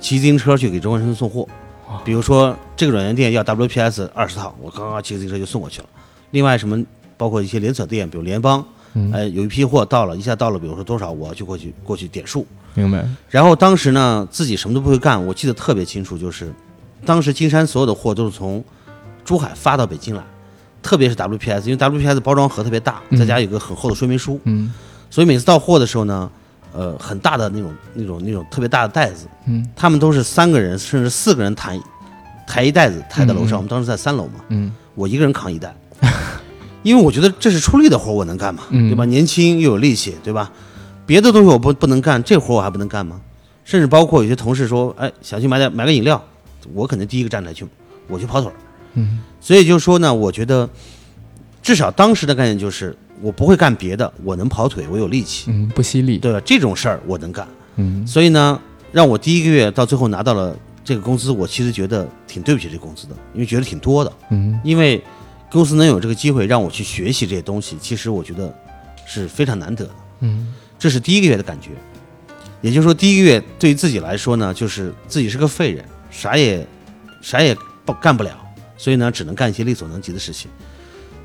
[0.01, 1.47] 骑自行车去给中关村送货。
[2.05, 5.89] 比如说这个软件店要 WPS 二十套，我刚刚骑自行车就送过去了。
[6.31, 6.83] 另外什么，
[7.17, 8.65] 包括一些连锁店，比如联邦，
[8.97, 9.13] 嗯。
[9.13, 12.45] 哎，有一批货到了，一下到了，比如说多少，我要去过去过去点数。
[12.75, 13.07] 明白。
[13.31, 16.53] 然后当时呢，自己什么都不会干，我记得特别清楚，就是
[17.05, 18.63] 当时金山所有的货都是从
[19.25, 20.23] 珠海发到北京来，
[20.83, 23.19] 特别是 WPS，因为 WPS 包装盒特别大，嗯。
[23.19, 24.73] 再加有个很厚的说明书，嗯。
[25.11, 26.31] 所以每次到货的时候呢，
[26.75, 29.67] 呃，很大的那种那种那种特别大的袋子，嗯。
[29.77, 31.81] 他们都是三个人甚至四个人抬
[32.47, 34.73] 抬一袋子抬到楼上，我们当时在三楼嘛，嗯。
[34.95, 35.75] 我一个人扛一袋，
[36.87, 38.63] 因为我觉得这是出力的活，我能干嘛？
[38.71, 39.05] 嗯对吧？
[39.07, 40.53] 年轻又有力气，对吧？
[41.05, 43.21] 别的东西我不不能干，这活我还不能干吗？
[43.65, 46.23] 甚至包括有些同事说，哎，想去买点买个饮料，
[46.73, 47.67] 我肯定第一个站台去，
[48.07, 48.55] 我去跑腿儿。
[48.95, 50.69] 嗯所以就说呢，我觉得
[51.63, 56.19] 至少当时的概念就是，我不会干别的，我能跑腿，我有力气，嗯，不犀利。
[56.19, 56.41] 对吧？
[56.45, 57.47] 这种事儿我能干。
[57.77, 58.61] 嗯所以呢，
[58.93, 64.13] 让我第一个月到最后拿到了这个工资，我其实觉得挺对不起这工资的，因为觉得挺多的。
[64.31, 65.03] 嗯因为
[65.51, 68.55] 公司能有这个机会让我去学习这些东西，其实我觉得
[69.07, 69.95] 是非常难得的。
[70.21, 71.71] 嗯这是第一个月的感觉，
[72.61, 76.67] 也就是说，第一个月对于自己来说呢，就是自己是个废人，啥也
[77.23, 78.37] 啥也不干不了，
[78.77, 80.51] 所以呢，只能干一些力所能及的事情。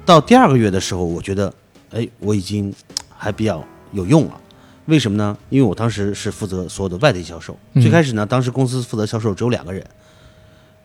[0.05, 1.53] 到第二个月的时候，我觉得，
[1.91, 2.73] 哎，我已经
[3.10, 4.39] 还比较有用了。
[4.86, 5.38] 为什么呢？
[5.49, 7.57] 因为我当时是负责所有的外地销售。
[7.73, 9.86] 嗯最开始呢，当时公司负责销售只有两个人，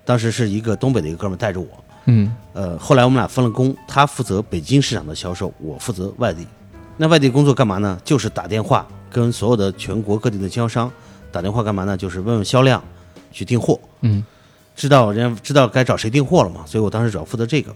[0.04, 6.46] 当时是一个东北的一个哥们带着我，嗯呃，后来我们俩分了工，他负责北京市场的销售，我负责外地。
[6.96, 8.00] 那外地工作干嘛呢？
[8.02, 10.90] 就是打电话跟所有的全国各地的经销商
[11.30, 11.96] 打电话干嘛呢？
[11.96, 12.82] 就是问问销量，
[13.30, 14.24] 去订货，嗯
[14.74, 16.64] 知道人家知道该找谁订货了嘛。
[16.66, 17.74] 所以我当时主要负责这个。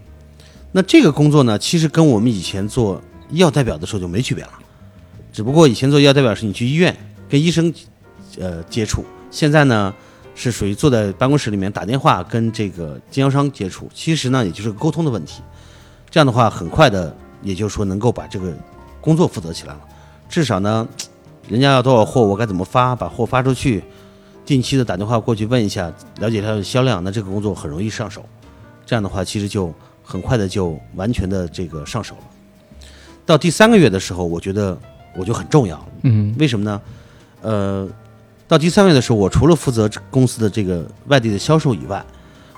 [0.73, 4.53] 那这个工作呢，其实跟我们以前做医药代表的时候就没区别了，
[5.33, 6.97] 只不过以前做医药代表是你去医院
[7.29, 7.73] 跟医生
[8.39, 9.95] 呃接触，现在呢
[10.35, 15.43] 是属于坐在办公室里面打电话跟这个经销商接触，其实呢也就是个沟通的问题。
[16.11, 18.53] 这样的话，很快的，也就是说能够把这个
[19.01, 19.81] 工作负责起来了。
[20.29, 20.87] 至少呢，
[21.49, 23.83] 人家要多少货，我该怎么发，把货发出去，
[24.45, 28.25] 定期的打电话过去问一下，了解它的销量，那这个工作很容易上手。
[28.87, 32.23] 这样的话，其实就很快的就完全的这个上手了。
[33.25, 34.77] 到第三个月的时候，我觉得
[35.17, 35.89] 我就很重要了。
[36.03, 36.81] 嗯为什么呢？
[37.43, 37.89] 呃，
[38.51, 42.05] 到第三个月的时候，我除了负责公司的这个外地的销售以外，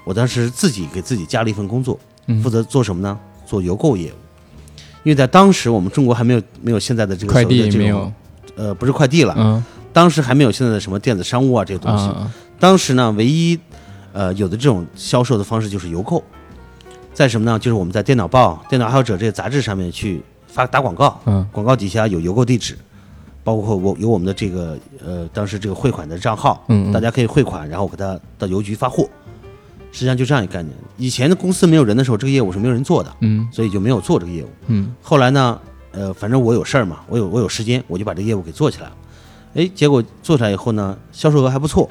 [0.04, 3.18] 我当时自己给自己加了一份工作，嗯负责做什么呢？
[3.44, 4.14] 做邮购业务。
[5.02, 8.10] 因为在当时我们中国还没有没有现在的这个快所谓的这种递没有。
[8.56, 12.06] 呃，不是快递了，嗯当时还没有现在的什么电子商务啊这些东西。
[12.06, 13.58] 啊当时呢，唯一
[14.14, 16.24] 呃，有的这种销售的方式就是邮购，
[17.12, 17.58] 在什么呢？
[17.58, 22.78] 就是我们在电脑报、电脑爱好者这些杂志上面去发打广告，嗯广告底下有邮购地址，
[23.44, 29.08] 包括我有我们的这个呃当时这个汇款的账号，大家可以汇款，然后给他到邮局发货。
[29.94, 30.74] 实际上就这样一个概念。
[30.96, 34.48] 以前的公司没有人的时候，这个业务是没有人做的，嗯所以就没有做这个业务。
[34.68, 38.96] 嗯后来呢，呃，反正我有事儿嘛，我有我有时间，我就把这个业务给做起来了。
[39.54, 41.90] 哎，结果做起来以后呢，销售额还不错，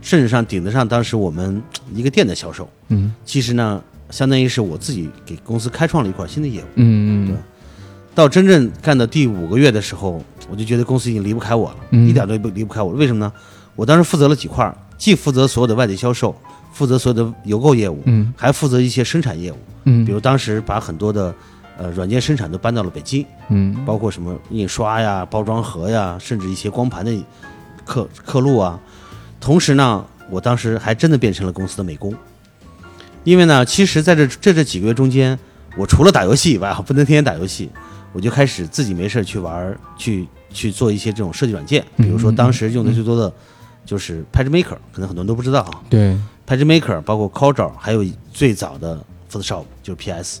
[0.00, 2.66] 甚至上顶得上当时我们一个店的销售。
[2.88, 6.66] 嗯其实呢，相当于是我自己给公司开创了一块新的业务。
[6.76, 7.36] 嗯嗯
[8.14, 12.98] 到真正干到第五个月的时候，我就觉得公司已经离不开我了，嗯一点都不离不开我了。
[12.98, 13.32] 为什么呢？
[13.74, 16.34] 我当时负责了几块儿，既负责所有的外地销售，
[16.72, 19.56] 负责所有的邮购业务，嗯还负责一些生产业务。
[19.84, 21.34] 嗯，比如当时把很多的
[21.76, 27.12] 呃软件生产都搬到了北京，嗯包括什么印刷呀、包装盒呀，甚至一些光盘的
[27.84, 28.78] 刻刻录啊。
[29.40, 32.14] 同时呢，我当时还真的变成了公司的美工，
[33.24, 35.36] 因为呢，其实在这这这几个月中间，
[35.76, 37.68] 我除了打游戏以外， 不能天天打游戏，
[38.14, 43.30] 我就开始自己没事儿去玩，去去做一些这种设计软件，比如说当时用的最多的
[43.84, 45.82] 就是 PageMaker，可能很多人都不知道啊。
[45.90, 46.16] 对
[46.48, 50.40] ，PageMaker 包括 Corel，还有最早的 Photoshop 就是 PS。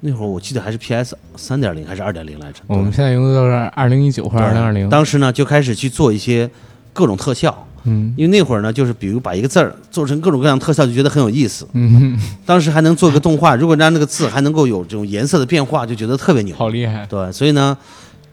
[0.00, 2.60] 那会儿我记得还是 PS 三点零还是二点零来着。
[2.66, 4.90] 我们现在用的都是二零一九或者二零二零。
[4.90, 6.50] 当时呢就开始去做一些
[6.92, 11.66] 各种特效，嗯因为那会儿呢就是比如把一个字儿做成各种各样特效，就觉得很有意思。
[11.72, 16.54] 嗯， 当时还能做个动画，如果让那个字还能够有这种颜色的变化，就觉得特别牛。
[16.56, 17.06] 好厉害。
[17.06, 17.76] 对，所以呢，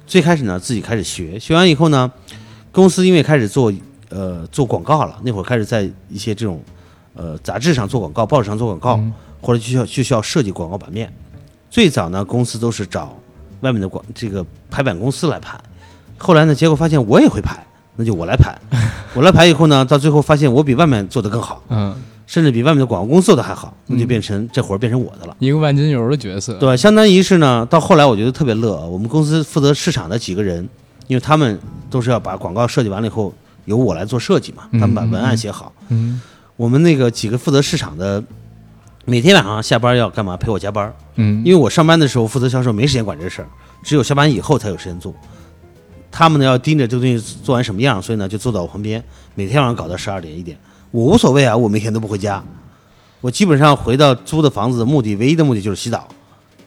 [0.05, 2.11] 最开始呢自己开始学，学完以后呢，
[2.71, 3.71] 公司因为开始做
[4.09, 6.61] 呃做广告了，那会儿开始在一些这种
[7.13, 11.11] 呃杂志上做广告，报纸上做广告，嗯或者就需要就需要设计广告版面。
[11.69, 13.13] 最早呢，公司都是找
[13.61, 15.59] 外面的广这个排版公司来排，
[16.17, 18.57] 后来呢，结果发现我也会排，那就我来排。
[19.13, 25.35] 我来排以后呢，到最后发现我比外面做的更好，嗯，甚至比外面的广告公司做的还好，那就变成这活儿变成我的了。
[25.39, 26.53] 一个万金油的角色。
[26.55, 28.75] 对，相当于是呢，到后来我觉得特别乐。
[28.87, 30.67] 我们公司负责市场的几个人，
[31.07, 33.33] 因为他们都是要把广告设计完了以后，
[33.65, 35.71] 由我来做设计嘛，他们把文案写好。
[35.89, 36.21] 嗯
[36.55, 38.23] 我们那个几个负责市场的，
[39.05, 40.37] 每天晚上下班要干嘛？
[40.37, 43.47] 陪我加班，嗯，因为我上班的时候负责销售，没时间管这事儿，
[43.83, 45.13] 只有下班以后才有时间做。
[46.15, 50.55] 他们呢要盯着这个东西做完什么样，所以呢就坐在我旁边，每天晚上搞到十二点一点。
[50.91, 52.43] 我无所谓啊，我每天都不回家，
[53.19, 56.07] 我基本上回到租的房子的目的，唯一的目的就是洗澡，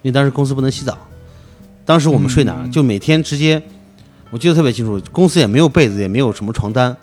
[0.02, 0.98] 因为当时公司不能洗澡。
[1.84, 2.68] 当时我们睡哪儿？
[2.72, 3.62] 就每天直接，
[4.30, 6.96] 我记得特别清楚，公司也没有被子，也没有什么床单，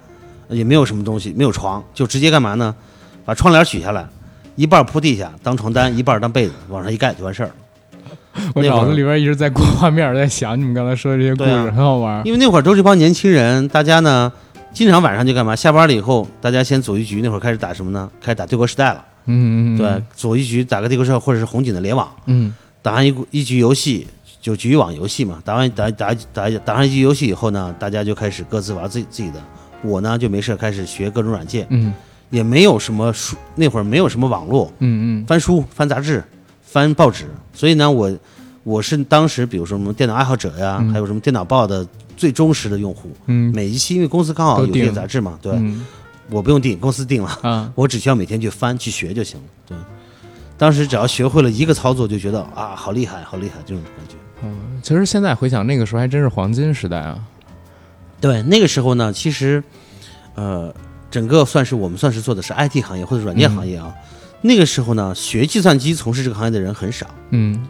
[0.49, 2.75] 也没有什么东西，没有床，就直接干嘛呢？
[3.23, 4.06] 把窗帘取下来，
[4.58, 7.56] 一半铺地下当床单，一半当被子，往上一盖就完事儿了。
[8.56, 12.26] 我脑子里边一直在过画面，在想你们刚才说的这些故事，啊很好玩。
[12.26, 14.32] 因为那会儿都是一帮年轻人，大家呢
[14.74, 15.56] 经常晚上就干嘛？
[15.56, 18.10] 下班了以后，大家先组一局，那会儿开始打什么呢？
[18.22, 19.06] 开始打帝国时代了。
[19.26, 24.06] 嗯嗯，嗯对，，组一局打个帝国时代或者是红警的联网，嗯打完一一局游戏
[24.41, 25.41] 就局域网游戏嘛。
[25.46, 29.41] 打完打打打打上一局游戏以后呢，大家就开始各自玩自己自己的。
[29.82, 31.93] 我呢就没事开始学各种软件，嗯
[32.30, 36.24] 也没有什么书，那会儿没有什么网络，嗯嗯翻书、翻杂志、
[36.73, 38.12] 翻报纸，所以呢，我
[38.63, 43.12] 我是当时比如说什么电脑爱好者呀，嗯还有什么电脑报的最忠实的用户。
[43.27, 45.86] 嗯每一期因为公司刚好有这都订些杂志嘛，对、嗯
[46.31, 49.45] 我不用订，公司订了，啊，我只需要每天去翻去学就行了。
[49.67, 49.77] 对，
[50.57, 54.15] 当时只要学会了一个操作，就觉得啊，好厉害，好厉害这种感觉。
[54.41, 57.19] 嗯其实现在回想那个时候还真是黄金时代啊。
[58.19, 59.63] 对，那个时候呢，其实
[60.33, 60.73] 呃，
[61.12, 63.93] 整个算是我们算是做的是 IT 行业或者软件行业啊。
[64.43, 67.08] 那个时候呢，学计算机从事这个行业的人很少。
[67.32, 67.65] 嗯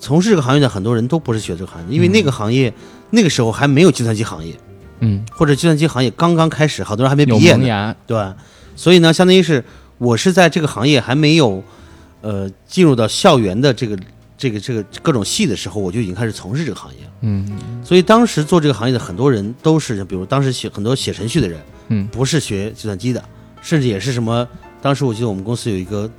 [0.00, 2.72] 从事这个行业的很多人都不是学这个行业，因为那个行业、
[3.10, 4.54] 那个时候还没有计算机行业，
[5.00, 7.96] 嗯，或者计算机行业刚刚开始，好多人还没毕业呢。
[8.06, 8.32] 对，
[8.76, 9.64] 所以呢，相当于是
[9.98, 11.64] 我是在这个行业还没有
[12.20, 13.98] 呃进入到校园的这个
[14.36, 17.10] 这个这个各种系的时候，我就已经开始从事这个行业了。
[17.22, 23.24] 嗯所以当时做这个行业的很多人都是，比如当时写很多写程序的人，嗯不是学计算机的，
[23.60, 24.46] 甚至也是什么。
[24.80, 26.10] 当时我记得我们公司有一个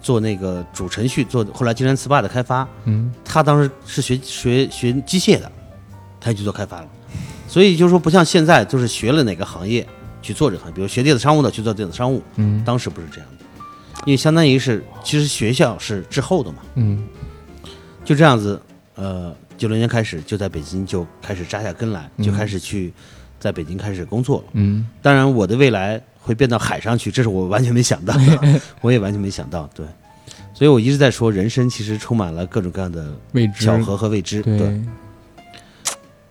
[0.00, 3.12] 做那个主程序，做后来金山词霸的开发，嗯。
[3.24, 5.50] 他当时是学学学机械的，
[6.20, 6.88] 他就去做开发了。
[7.48, 9.86] 所以就是说，不像现在就是学了哪个行业
[10.20, 12.62] 去做这个行业，比如学电子商务的去做电子商务，嗯。
[12.64, 13.44] 当时不是这样的，
[14.06, 17.04] 因为相当于是其实学校是滞后的嘛，嗯。
[18.04, 18.60] 就这样子，
[18.96, 22.92] 呃，九零年开始就在北京就开始扎下根来，就开始去
[23.38, 24.44] 在北京开始工作了。
[24.54, 24.86] 嗯。
[25.00, 29.68] 当然，我的未来会变到海上去，这是我完全没想到的， 我也完全没想到。
[29.74, 29.84] 对，
[30.54, 33.66] 所以我一直在说，人生其实充满了各种各样的未知。
[33.66, 34.40] 巧合和未知。
[34.42, 34.80] 对对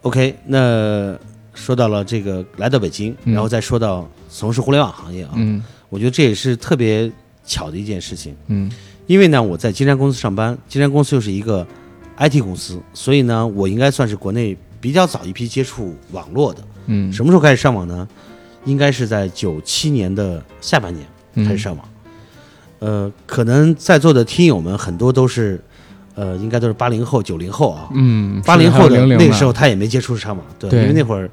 [0.04, 1.16] ，OK，那
[1.54, 7.12] 说到了这个来到北京，嗯然后再说到从事互联网行业啊，嗯我觉得这也是特别
[7.46, 8.72] 巧的一件事情，嗯
[9.08, 11.68] 因为呢我在金山公司上班，金山公司又是一个
[12.18, 16.64] IT 公司，所以呢我应该算是国内比较早一批接触网络的。
[16.86, 18.08] 嗯，什么时候开始上网呢？
[18.66, 21.86] 应该是在九七年的下半年嗯开始上网。
[22.80, 25.64] 呃，可能在座的听友们很多都是，
[26.16, 27.88] 呃，应该都是八零后、九零后啊。
[27.94, 31.30] 嗯，八零后的那个时候，他也没接触上网，对，对因为那会儿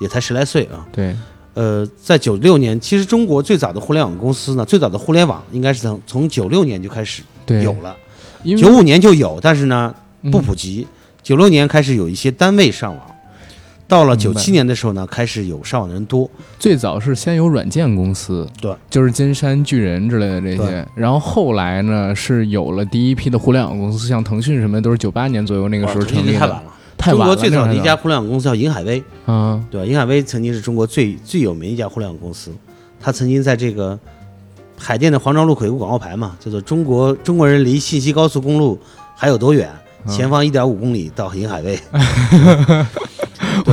[0.00, 0.84] 也才十来岁啊。
[0.90, 1.14] 对，
[1.54, 7.96] 呃，在九六年，其实中国最早的互联网公司呢，最早的互联网应该是从从九六年就开始有了，
[8.56, 9.94] 九五年就有，但是呢
[10.32, 10.86] 不嗯普及。
[11.22, 13.06] 九六年开始有一些单位上网，
[13.88, 16.30] 到了九七年的时候呢，开始有上网的人多。
[16.58, 26.62] 最早是先有软件公司，对，就是金山巨人之类的这些，然后后来呢是有了第一批的互联网公司，像腾讯什么的都是九八年左右那个时候哇成立的，太晚了。
[26.98, 27.24] 太晚了。
[27.24, 29.86] 中国最早的一家互联网公司叫银海威，嗯，对吧？
[29.86, 32.52] 银海威曾经是中国最最有名一家互联网公司，
[33.00, 33.98] 它曾经在这个
[34.76, 38.78] 海淀的黄庄路口有个广告牌嘛，叫做“中国中国人离信息高速公路
[39.16, 39.70] 还有多远？
[39.72, 41.78] 嗯前方一点五公里到银海威。”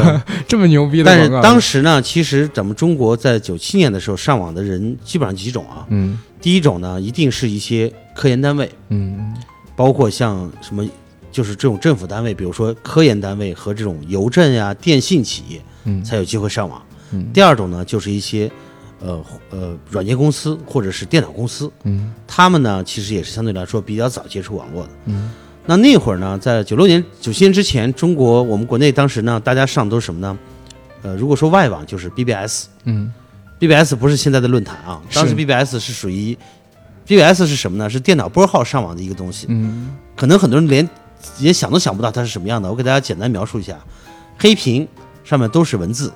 [0.03, 5.85] 对， 这么牛逼的但是当时呢，其实咱们中国在九七年的时候上网的人基本上几种啊。
[5.89, 6.19] 嗯。
[6.41, 9.33] 第一种呢，一定是一些科研单位，嗯。
[9.75, 10.87] 包括像什么，
[11.31, 16.03] 就是这种政府单位，比如说科研单位和这种邮政呀、电信企业嗯。
[16.03, 16.81] 才有机会上网。
[17.11, 17.27] 嗯。
[17.33, 18.51] 第二种呢，就是一些
[18.99, 22.13] 呃呃软件公司或者是电脑公司，嗯。
[22.27, 24.89] 他们呢其实也是相对来说比较早接触网络的。
[25.05, 25.31] 嗯
[25.65, 30.37] 那那会儿呢，在九六年、九七年之前，中国我们国内当时呢，大家上都是什么呢？
[31.01, 36.37] 呃，如果说外网就是 BBS，BBS 嗯不是现在的论坛啊，当时 BBS 是属于
[37.07, 37.89] BBS 是什么呢？
[37.89, 39.47] 是电脑拨号上网的一个东西。
[39.49, 40.87] 嗯可能很多人连
[41.39, 42.69] 也想都想不到它是什么样的。
[42.69, 43.77] 我给大家简单描述一下：
[44.37, 44.87] 黑屏
[45.23, 46.11] 上面都是文字，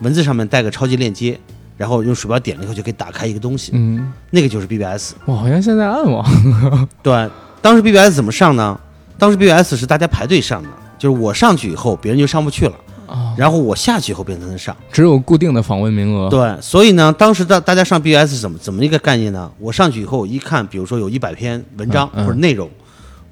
[0.00, 1.38] 文字上面带个超级链接，
[1.76, 5.12] 然后用鼠标点了以后就可以打开一个东西，嗯，那个就是 BBS。
[5.26, 6.24] 哇，好像现在暗网，
[7.02, 7.28] 对，
[7.64, 8.78] 当时 BBS 怎么上呢？
[9.18, 12.74] 当时 BBS 是大家排队上的，就是我上去以后别人就上不去了，
[13.06, 14.76] 啊，然后我下去以后别人才能上。
[14.92, 16.28] 只有固定的访问名额。
[16.28, 19.50] 对，所以呢，当时大大家上 BBS 是怎么怎么一个概念呢？
[19.58, 22.68] 我上去以后一看，比如说有一百篇文章或者内容，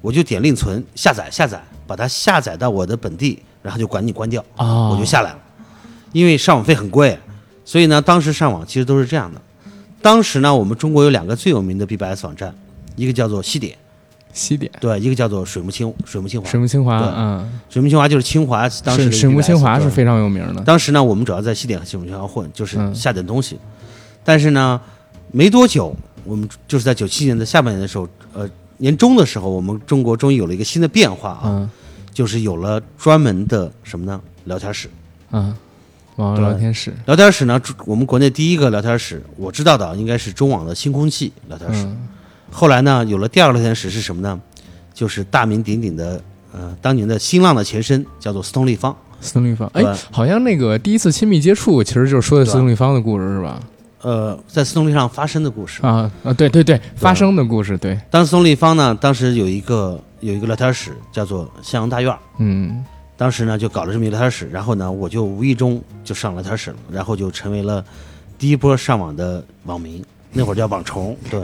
[0.01, 5.37] 我就点另存下载下载，把它下载到我的本地，然后就管你关掉，啊，我就下来了。
[6.11, 7.19] 因为上网费很贵，
[7.63, 9.39] 所以呢，当时上网其实都是这样的。
[10.01, 12.51] 当时呢，我们中国有两个最有名的 BBS 网站，
[12.95, 13.77] 一个叫做西点，
[14.33, 14.69] 西点。
[14.81, 16.49] 对，一个叫做水木清水木清华。
[16.49, 20.61] 水木清华，对嗯，水木清华就是清华当时的是水木清华是非常有名的。
[20.63, 23.57] 当时呢，我们主要在西点和水木清华混，就是嗯下点东西。
[24.23, 24.81] 但是呢，
[25.31, 31.69] 没多久，我们就是在九七年的下半年的时候，呃，年中的时候，我们中国终于有了一个新的变化啊，嗯
[32.13, 34.19] 就是有了专门的什么呢？
[34.45, 34.89] 聊天室。
[35.31, 35.55] 嗯，
[36.17, 36.93] 网络对聊天室。
[37.05, 41.87] 聊天室呢，我们国内第一个聊天室，我知道的啊应该是中网的星空气聊天室。
[42.53, 44.39] 嗯后来呢，有了第二个聊天室是什么呢？
[44.93, 46.21] 就是大名鼎鼎的，
[46.53, 48.95] 呃，当年的新浪的前身，叫做斯通立方。
[49.19, 53.59] 斯通立方，哎，好像那个第一次亲密接触，其实就是说的对斯通立方的故事，是吧？
[54.01, 55.81] 呃，在斯通立上发生的故事。
[55.81, 62.83] 啊啊，对对对，发生的故事，对，当时松立方呢，当时有一个有一个聊天室叫做向阳大院儿，嗯
[63.15, 67.83] 当时呢就搞了这么一个聊天室，然后呢我就无意中就上聊天室了，然后就成为了
[68.37, 71.41] 第一波上网的网民，那会儿叫网虫，对，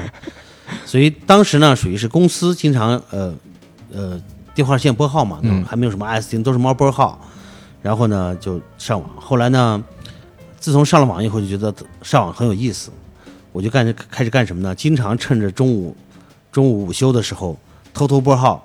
[0.86, 3.34] 所以当时呢属于是公司经常呃
[3.94, 4.22] 呃
[4.54, 7.20] 电话线拨号嘛，嗯还没有什么 ISDN，都是猫拨号，
[7.82, 9.84] 然后呢就上网，后来呢
[10.60, 12.92] 自从上了网以后就觉得上网很有意思，
[13.52, 14.76] 我就干开始干什么呢？
[14.76, 15.96] 经常趁着中午
[16.52, 17.58] 中午午休的时候
[17.94, 18.64] 偷偷拨号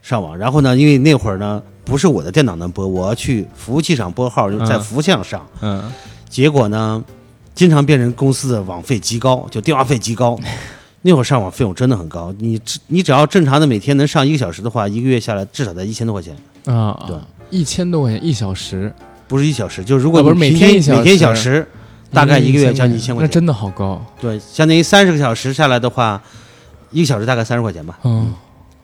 [0.00, 5.92] 上网，然后呢，因为那会儿呢不是我的电脑能拨，我要去服务器上拨号，就在嗯服务器上上，嗯，
[6.28, 7.04] 结果呢，
[7.54, 10.38] 经常变成公司的网费极高，就电话费极高。
[11.02, 16.36] 那会儿上网费用真的很高，你只你只要正常的每天能上一个小时的话，一个月下来至少在一千多块钱，
[16.66, 17.16] 啊，对，
[17.50, 18.92] 一千多块钱一小时，
[19.26, 21.66] 不是一小时，就是如果啊不是每天一小均每天一小时时，
[22.12, 26.22] 大概一个月将近一千块钱，那真的好高，对，相当于三十个小时下来的话，
[26.90, 27.98] 一个小时大概三十块钱吧。
[28.04, 28.34] 嗯。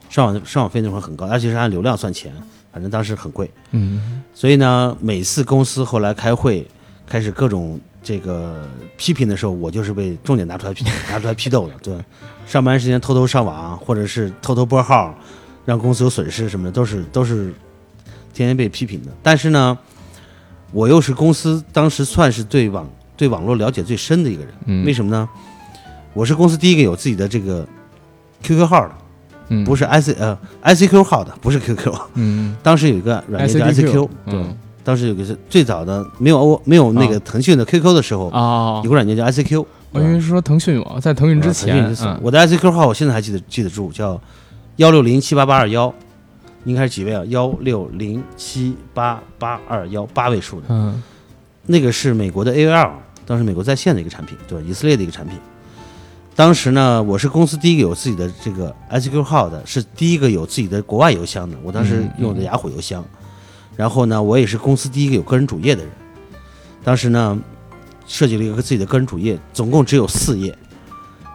[0.09, 2.33] 上网上网费那会儿很高，而且是按流量算钱，
[2.73, 3.51] 反正当时很贵。
[3.73, 4.23] 嗯。
[4.33, 6.67] 所以呢，每次公司后来开会，
[7.07, 8.63] 开始各种这个
[8.97, 11.75] 批评的时候，我就是被重点拿出来批拿出来批斗的。
[11.83, 11.93] 对，
[12.47, 15.13] 上班时间偷偷上网，或者是偷偷拨号，
[15.65, 17.53] 让公司有损失什么的，都是都是
[18.33, 19.11] 天天被批评的。
[19.25, 19.77] 但是呢，
[20.71, 24.55] 我又是公司当时算是对网对网络了解最深的一个人。
[24.67, 25.29] 嗯，为什么呢？
[26.15, 27.67] 我是公司第一个有自己的这个
[28.43, 28.95] QQ 号的，
[29.49, 31.93] 嗯不是 IC 呃 ICQ 号的，不是 QQ。
[32.15, 34.57] 嗯当时有一个软件叫 ICQ 对，嗯
[34.87, 44.21] 当时有个是最早的没有欧没有那个腾讯的 QQ 的时候，啊有，个软件叫 ICQ，我以为是说腾讯网，在腾讯之啊前，嗯我的 ICQ 号我现在还记得记得住，叫
[44.77, 45.93] 幺六零七八八二幺，
[46.65, 47.25] 应该是几位啊？
[47.27, 50.67] 幺六零七八八二幺，八位数的。
[50.69, 51.03] 嗯
[51.69, 52.93] 那个是美国的 AOL，
[53.27, 55.37] 当时美国在线的一个产品，对，以色列的一个产品。
[56.37, 61.57] 当时呢，我是公司第一个有自己的这个 ICQ 号的，是第一个有自己的国外邮箱的。
[61.65, 63.05] 我当时用的雅虎邮箱，
[63.77, 65.93] 然后呢，我也是公司第一个有个人主页的人。
[66.83, 67.39] 当时呢，
[68.07, 70.57] 设计了一个自己的个人主页，总共只有四页，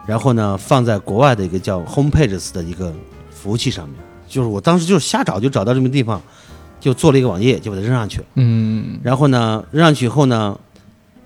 [0.06, 2.92] 然后呢，放在国外的一个叫 Home Pages 的一个
[3.30, 3.98] 服务器上面。
[4.26, 6.20] 就是我当时就是瞎找，就找到这么个地方，
[6.80, 8.24] 就做了一个网页，就把它扔上去了。
[8.36, 10.58] 嗯然后呢，扔上去以后呢，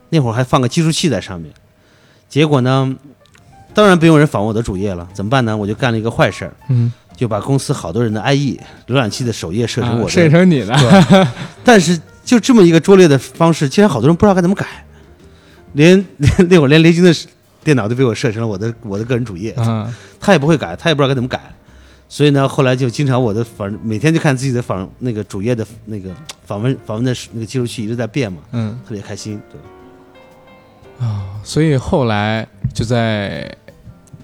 [0.09, 1.53] 那会儿还放个计数器在上面，
[2.29, 2.97] 结果呢，
[3.73, 5.57] 当然不用人访问我的主页了，怎么办呢？
[5.57, 11.29] 我就干了一个坏事儿，嗯，就把公司好多人的 IE 浏览器的首页设成我的，啊设成你的，
[11.65, 14.67] 但是就这么一个拙劣的方式，竟然好多人不知道该怎么改，
[15.73, 17.13] 连 连那会儿连雷军的
[17.65, 19.93] 电脑都被我设成了我的我的个人主页，啊。
[20.21, 21.41] 他也不会改，他也不知道该怎么改，
[22.09, 26.11] 所以呢，后来就经常我的访每天就看自己的访那个主页的那个
[26.45, 28.79] 访问访问的那个记录器一直在变嘛，嗯。
[28.87, 29.41] 特别开心。
[29.51, 33.55] 对，啊所以后来就在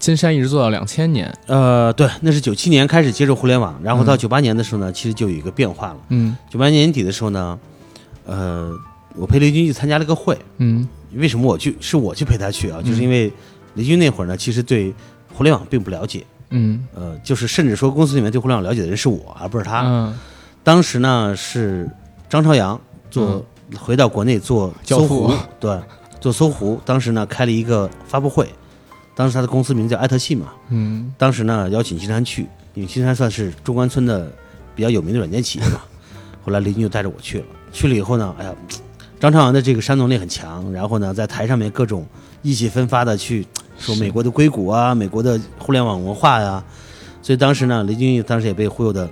[0.02, 4.18] 金山一直做到两千年，呃，对，那是九七年开始接触互联网，然后到嗯。
[4.18, 5.96] 九八年的时候呢，其实就有一个变化了。
[6.08, 6.36] 嗯。
[6.50, 7.56] 九八年底的时候呢，
[8.26, 8.72] 呃，
[9.14, 10.88] 我陪雷军去参加了个会，嗯。
[11.14, 11.76] 为什么我去？
[11.80, 13.32] 是我去陪他去啊，就是因为
[13.74, 14.92] 雷军那会儿呢，其实对
[15.32, 16.84] 互联网并不了解，嗯。
[16.96, 19.82] 呃，就是甚至说公司里面对互联网了解的人是我，而不是他。
[19.84, 20.18] 嗯。
[20.64, 21.88] 当时呢是
[22.28, 23.46] 张朝阳做、
[23.78, 25.78] 回到国内做搜狐，对，
[26.20, 26.80] 做搜狐。
[26.84, 28.48] 当时呢开了一个发布会，
[29.14, 30.52] 当时他的公司名叫艾特信嘛。
[30.70, 32.42] 嗯当时呢邀请金山去，
[32.74, 34.30] 因为金山算是中关村的
[34.74, 35.80] 比较有名的软件企业嘛。
[36.44, 38.54] 后来雷军就带着我去了，去了以后呢，哎呀，
[39.20, 42.06] 张朝阳的这个煽动力很强，然后呢在台上面各种
[42.42, 43.46] 意气风发的去
[43.78, 46.64] 说美国的硅谷啊，美国的互联网文化呀、
[47.22, 49.08] 所以当时呢，雷军当时也被忽悠的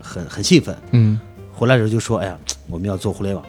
[0.00, 0.76] 很很兴奋。
[0.92, 1.18] 嗯
[1.54, 2.36] 回来的时候就说：“哎呀，
[2.68, 3.44] 我们要做互联网，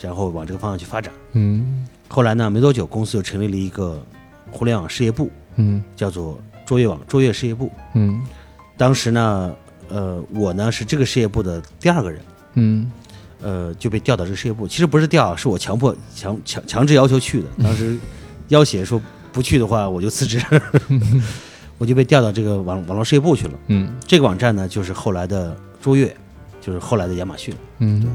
[0.00, 1.12] 然后往这个方向去发展。
[1.32, 4.00] 嗯”后来呢，没多久，公司就成立了一个
[4.50, 7.70] 互联网事业部，嗯叫做卓越网卓越事业部。
[7.94, 8.22] 嗯
[8.76, 9.54] 当时呢，
[9.88, 12.20] 呃，我呢是这个事业部的第二个人，
[12.54, 12.90] 嗯
[13.42, 14.68] 呃，就被调到这个事业部。
[14.68, 17.48] 其实不是调，是我强迫强强强制要求去的。
[17.62, 17.98] 当时
[18.48, 19.00] 要挟说
[19.32, 20.40] 不去的话，我就辞职，
[21.78, 23.54] 我就被调到这个网网络事业部去了。
[23.66, 26.16] 嗯这个网站呢，就是后来的卓越，
[26.60, 27.54] 就是后来的亚马逊。
[27.78, 28.06] 嗯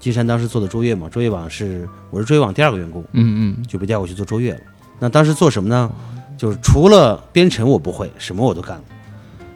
[0.00, 4.60] 金山当时做的卓越嘛，卓越网是我是卓越网第二个员工，嗯嗯就被调过去做卓越了。
[4.98, 5.90] 那当时做什么呢？
[6.36, 8.82] 就是除了编程我不会，什么我都干了，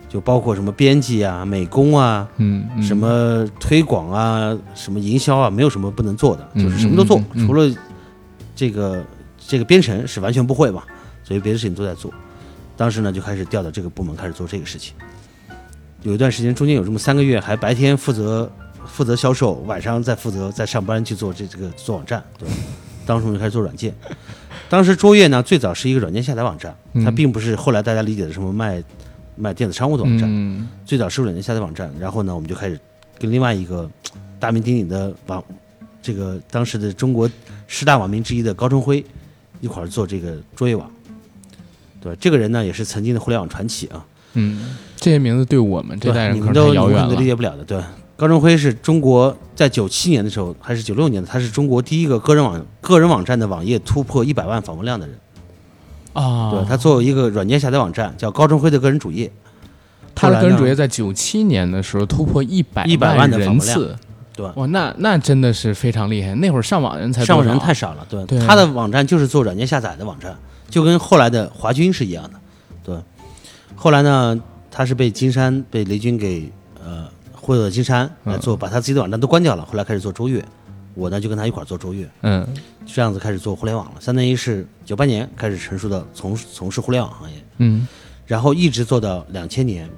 [0.09, 7.24] 就包括什么编辑啊、美工啊、嗯什么推广啊、什么营销啊，没有什么不能做的，嗯就是什么都做嗯。
[7.34, 7.74] 嗯嗯除了
[8.55, 9.05] 这个
[9.36, 10.84] 这个编程是完全不会嘛，
[11.24, 12.12] 所以别的事情都在做。
[12.76, 14.95] 当时呢就开始调到这个部门开始做这个事情。
[16.03, 18.51] 有一段时间，中间有这么三个月，还白天负责
[18.86, 22.22] 负责销售，晚上再负责在上班去做这这个做网站。
[22.39, 22.49] 对，
[23.05, 23.93] 当时我们就开始做软件。
[24.68, 28.82] 当时卓越呢，最早是一个软件下载网站，它嗯并不是后来大家理解的什么卖
[29.36, 30.28] 卖电子商务的网站。
[30.30, 32.78] 嗯最早是软件下载网站，然后呢，我们就开始
[33.18, 33.90] 跟另外一个
[34.38, 35.42] 大名鼎鼎的网，
[36.02, 37.30] 这个当时的中国
[37.66, 39.04] 十大网民之一的高春辉
[39.60, 40.90] 一块儿做这个卓越网。
[42.00, 44.04] 对，这个人呢也是曾经的互联网传奇啊，
[44.34, 47.26] 嗯，这些名字对我们这代对，人可能遥远了你们可能都理。
[47.26, 47.64] 解不了的。
[47.64, 47.82] 对，
[48.18, 55.16] 高春辉是中国在九七年的时候还是九六年的，他是中国第一个个人网个人网站的网页突破一百万访问量的人。
[56.14, 59.30] 啊，对他作为一个软件下载网站叫高春辉的个人主页，
[60.16, 63.96] 他的个人主页在九七年的时候突破一百100万的访问人次，
[64.34, 66.34] 对哇，那那真的是非常厉害。
[66.34, 70.36] 那会儿上网人才上网人太少了，对，对他的网站就是做软件下载的网站，
[70.68, 72.30] 就跟后来的华军是一样的，
[72.82, 72.96] 对。
[73.76, 74.40] 后来呢，
[74.72, 76.50] 他是被金山被雷军给
[76.84, 77.06] 呃
[77.49, 80.44] 忽悠到金山来做，把他自己的网站都关掉了，后来开始做卓越，
[80.92, 82.46] 我呢就跟他一块儿做卓越，嗯。
[82.84, 87.88] 就这样子开始做互联网了，相当于是九八年开始成熟的从从事互联网行业，嗯。
[88.26, 89.88] 然后一直做到两千年，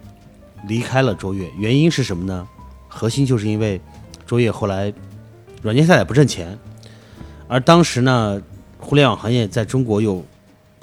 [0.69, 2.47] 离开了卓越，原因是什么呢？
[2.87, 3.81] 核心就是因为
[4.25, 4.93] 卓越后来
[5.61, 6.57] 软件下载不挣钱，
[7.49, 8.41] 而当时呢，
[8.79, 10.25] 互联网行业在中国有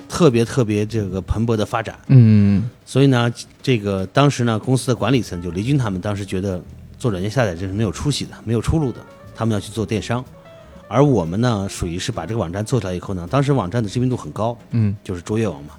[0.09, 3.31] 特别特别这个蓬勃的发展，嗯所以呢，
[3.61, 6.61] 这个当时呢，公司的管理层就雷军他们当时觉得
[6.97, 9.01] 做软件下载这是没有出息的，没有出路的，
[9.35, 10.23] 他们要去做电商，
[10.87, 15.73] 而我们呢，属于是把这个网站做出来以后呢，当时网站的知名度很高，嗯就是卓越网嘛。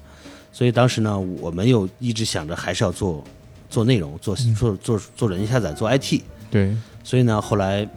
[0.51, 3.23] 所以当时呢，我们又一直想着还是要做
[3.69, 6.21] 做内容，做做做做软件下载，做 IT。
[6.51, 7.87] 对，所以呢，后来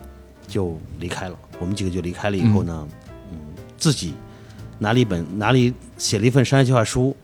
[0.46, 1.36] 就离开了。
[1.58, 2.86] 我们几个就离开了以后呢，
[3.30, 3.38] 嗯，
[3.78, 4.14] 自己
[4.78, 5.72] 拿了一本拿了一
[6.02, 7.16] 写了一份商业计划书，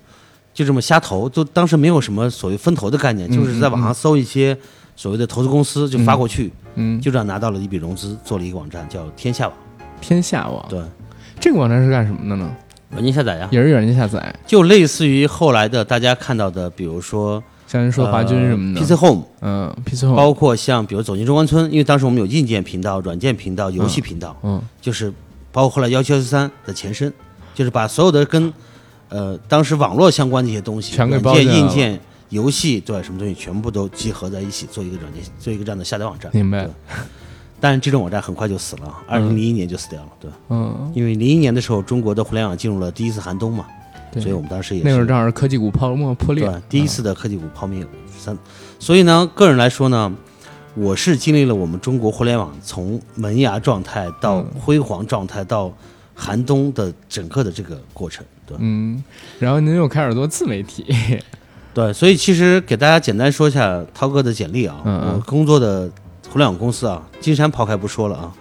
[0.54, 4.56] 就这么瞎投，就当时没有什么所谓分投的概念，嗯就是在网上搜一些
[4.94, 9.56] 所谓的投资公司就发过去，嗯，就这样拿到了一笔融资，做了一个网站叫天下网，
[10.00, 10.80] 天下网，对，
[11.40, 12.50] 这个网站是干什么的呢？
[12.90, 25.12] 软件下载呀，也是软件下载，就类似于后来的大家看到的，比如说像人说华军什么的、呃 PC Home，嗯，PC Home，包括像比如走进中关村，因为当时我们有硬件频道、软件频道、游戏频道，嗯就是
[25.52, 27.12] 包括后来幺七幺三的前身，
[27.54, 28.50] 就是把所有的跟
[29.08, 31.58] 呃当时网络相关的一些东西，全给软件、包进来了。
[31.58, 36.30] 硬件、游戏，对什么东西全部都集合在一起，做一个软件，做一个这样的下载网站。
[36.34, 36.64] 明白。
[36.64, 36.70] 对。
[37.60, 40.08] 但是这种网站很快就死了，二零零一年就死掉了。
[40.20, 43.66] 对，嗯，因为零一年的时候，中国的互联网进入了第一次寒冬嘛，
[44.12, 46.44] 对，所以我们当时也那会儿是正好是科技股泡沫破裂。
[46.44, 47.84] 对，第一次的科技股泡灭
[48.16, 48.38] 三，
[48.78, 50.12] 所以呢，个人来说呢，
[50.76, 54.46] 我是经历了我们中国互联网从萌芽状态到嗯。
[54.60, 55.72] 辉煌状态到
[56.20, 58.24] 寒冬的整个的这个过程。
[58.44, 59.00] 对嗯，
[59.38, 60.84] 然后您又开始做自媒体，
[61.72, 65.88] 对，所以其实给大家简单说一下涛哥的简历啊，嗯嗯我工作的
[66.28, 68.32] 互联网公司啊，金山抛开不说了啊，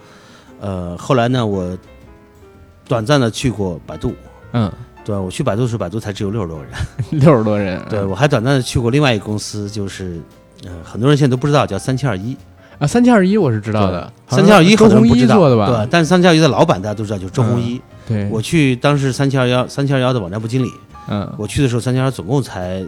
[0.60, 1.76] 呃，后来呢，我
[2.88, 4.14] 短暂的去过百度。
[4.52, 4.72] 嗯，
[5.04, 6.72] 对我去百度的时候，百度才只有六十多个人。
[7.20, 10.20] 六十多人，对我还短暂的去过另外一个公司，就是，
[10.64, 12.34] 呃，很多人现在都不知道，叫三七二一。
[12.78, 15.66] 啊，三七二一我是知道的，三七二一周鸿祎很多人不知道，做的吧？
[15.66, 17.80] 对，但是三七二一的老板大家都知道，就是周鸿祎。
[18.06, 20.70] 对，我去当时三七二幺三七二幺的网站部经理，
[21.08, 22.82] 嗯我去的时候三七二总共才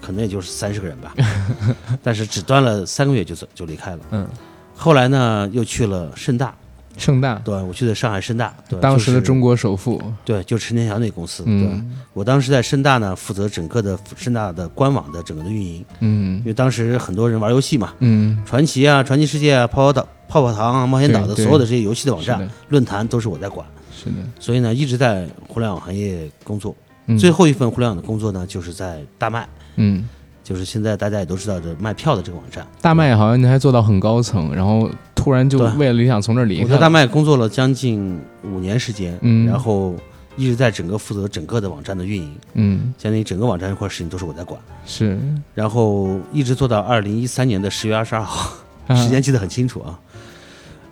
[0.00, 1.14] 可能也就是三十个人吧，
[2.02, 3.98] 但是只端了三个月就走就离开了。
[4.10, 4.26] 嗯，
[4.74, 6.54] 后来呢又去了盛大，
[6.98, 16.38] 盛大，对我去的上海盛大，对，当时的中国国首富，对，就是陈天祥那公司，对嗯我当时在盛大呢负责整个的盛大的官网的整个的运营，嗯。
[16.40, 21.44] 因为当时很多人玩游戏嘛，嗯，传奇啊、传奇世界啊、泡泡岛、泡泡糖啊、冒险岛的对对。
[21.44, 26.74] 所有的这些游戏的网站的、论坛都是我在管，是的，所以呢一直在互联网行业工作。
[27.06, 27.16] 嗯。
[27.16, 30.06] 最后一份互联网的工作呢，就是在大麦，嗯，
[30.48, 32.66] 就是现在大家也都知道的卖票的这个网站。
[32.80, 39.94] 大麦好像您还做到很高层，然后突然就为了理想从这儿离开，我在大麦工作了将近五年时间，嗯然后
[40.36, 45.18] 一直在整个负责整个的网站的运营，嗯，相当于整个网站这块事情都是我在管，是，
[45.54, 48.50] 然后一直做到二零一三年的十月二十二号，
[48.86, 50.00] 啊时间记得很清楚啊。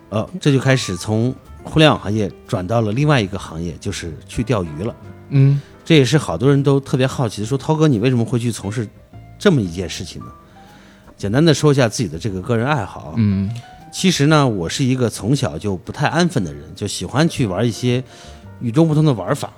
[0.09, 1.33] 呃，这就开始从
[1.63, 4.95] 互联网行业转到了另外一个行业，就是去钓鱼了。
[5.29, 8.85] 嗯这也是好多人都特别好奇的，说涛哥，你为什么会去从事
[9.37, 10.27] 这么一件事情呢？
[11.17, 13.13] 简单的说一下自己的这个个人爱好啊。
[13.17, 13.49] 嗯
[13.89, 18.03] 其实呢，我是一个从小就不太安分的人，就喜欢去玩一些
[18.59, 19.51] 与众不同的玩法。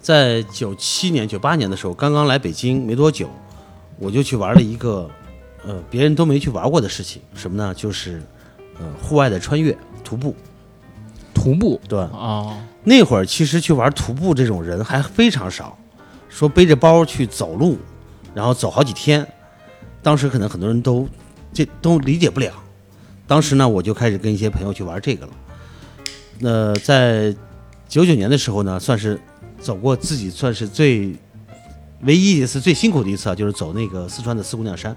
[0.00, 3.28] 在九七年、九八年的时候，刚刚来北京没多久，
[3.98, 5.08] 我就去玩了一个
[5.64, 7.72] 呃别人都没去玩过的事情，什么呢？
[7.74, 8.22] 就是
[8.80, 10.34] 呃户外的穿越徒步。
[11.34, 15.78] 徒步对，哦，那会儿其实去玩徒步这种人还非常少，
[16.28, 17.78] 说背着包去走路，
[18.36, 19.26] 然后走好几天，
[20.02, 21.08] 当时可能很多人都
[21.54, 22.52] 这都理解不了。
[23.26, 25.32] 当时呢，我就开始跟一些朋友去玩这个了。
[26.38, 27.34] 那在
[27.88, 29.18] 九九年的时候呢，算是
[29.58, 31.16] 走过自己算是最
[32.02, 34.94] 唯一一次最辛苦的一次啊，就是走那个四川的四姑娘山，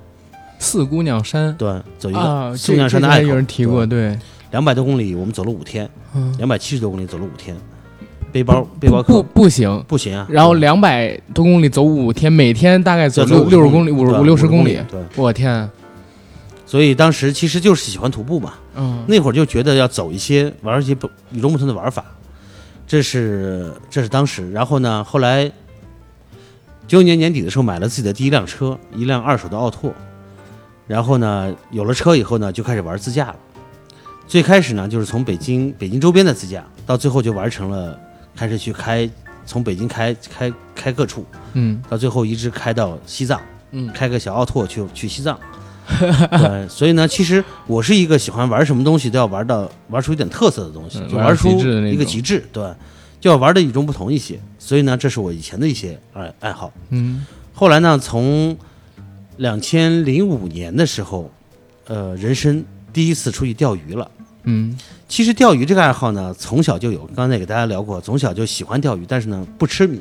[0.60, 1.56] 四姑娘山？
[1.56, 4.20] 对，走一个啊，四姑娘山的隘口，这这还有人提过，对，
[4.52, 7.56] 两百多公里，我们走了五天，嗯，两百七十多公里走了五天，
[8.32, 15.70] 背包背包不客不行，不行啊，然后两百多公里走五天，每天大概走要走50六六十公里，五十五六十公公里，对，我天，
[16.66, 22.06] 所以当时其实就是喜欢徒步嘛，嗯那会儿就觉得要走一些玩一些不与众不同的玩法，
[22.86, 24.52] 这是这是当时。
[24.52, 25.46] 然后呢，后来
[26.88, 29.94] 九九年年底的时候买了自己的第一辆车，一辆二手的奥拓。
[30.88, 33.36] 然后呢，有了车以后呢，就开始玩自驾了。
[34.26, 38.00] 最开始呢，就是从北京北京周边的自驾，到最后就玩成了
[38.40, 39.10] 开始去开，
[39.46, 41.26] 从北京开开开各处，
[41.56, 43.42] 嗯到最后一直开到西藏。
[43.72, 45.38] 嗯开个小奥拓去去西藏。
[45.90, 51.50] 对，所以呢，其实我是一个喜欢玩什么东西都要玩到玩出一点特色的东西，就玩出
[51.86, 52.64] 一个极致，对，
[53.20, 54.40] 就要玩的与众不同一些。
[54.58, 56.72] 所以呢，这是我以前的一些爱爱好。
[56.92, 58.56] 嗯后来呢，从
[59.36, 61.30] 两千零五年的时候，
[61.88, 62.64] 呃，人生
[62.94, 64.10] 第一次出去钓鱼了。
[64.44, 64.78] 嗯
[65.08, 70.00] 其实钓鱼这个爱好呢，从小就有，刚才也给大家聊过，从小就喜欢钓鱼，但是呢不痴迷。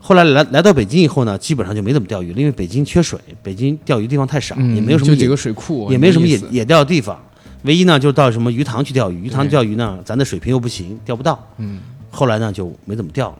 [0.00, 7.18] 后来来来到北京以后呢，基本上就没怎么钓鱼了，因为北京缺水，北京钓鱼地方太少，嗯，也没有什么几个水库，也没什么野野钓的地方。
[7.62, 11.42] 唯一呢，就是到什么鱼塘去钓鱼，鱼塘钓鱼呢，咱的水平又不行，钓不到。
[11.58, 13.38] 嗯后来呢，就没怎么钓了。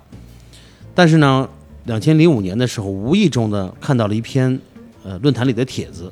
[0.95, 1.49] 但是呢，
[1.85, 4.59] 两千零五年的时候，无意中呢看到了一篇
[5.05, 6.11] 呃论坛里的帖子，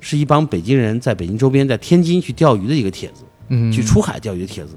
[0.00, 3.24] 是一帮北京人在北京周边，在天津去钓鱼的一个帖子。
[3.50, 4.76] 嗯，去出海钓鱼的帖子。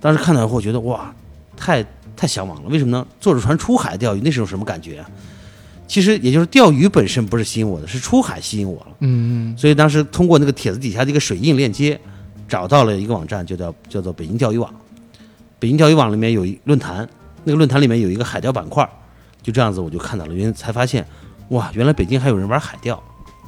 [0.00, 1.14] 当时看到以后，觉得哇，
[1.56, 1.84] 太
[2.16, 2.68] 太向往了。
[2.70, 3.06] 为什么呢？
[3.20, 5.10] 坐着船出海钓鱼，那是种什么感觉啊？
[5.86, 8.96] 其实也就是钓鱼本身不是吸引我的，是出海吸引我了。
[9.00, 12.00] 嗯所以当时通过那个帖子底下的一个水印链接，
[12.48, 14.72] 找到了一个网站，就叫叫做北京钓鱼网。
[15.58, 17.06] 北京钓鱼网里面有一论坛，
[17.44, 18.88] 那个论坛里面有一个海钓板块，
[19.42, 21.06] 就这样子我就看到了，原来才发现，
[21.48, 23.02] 哇，原来北京还有人玩海钓，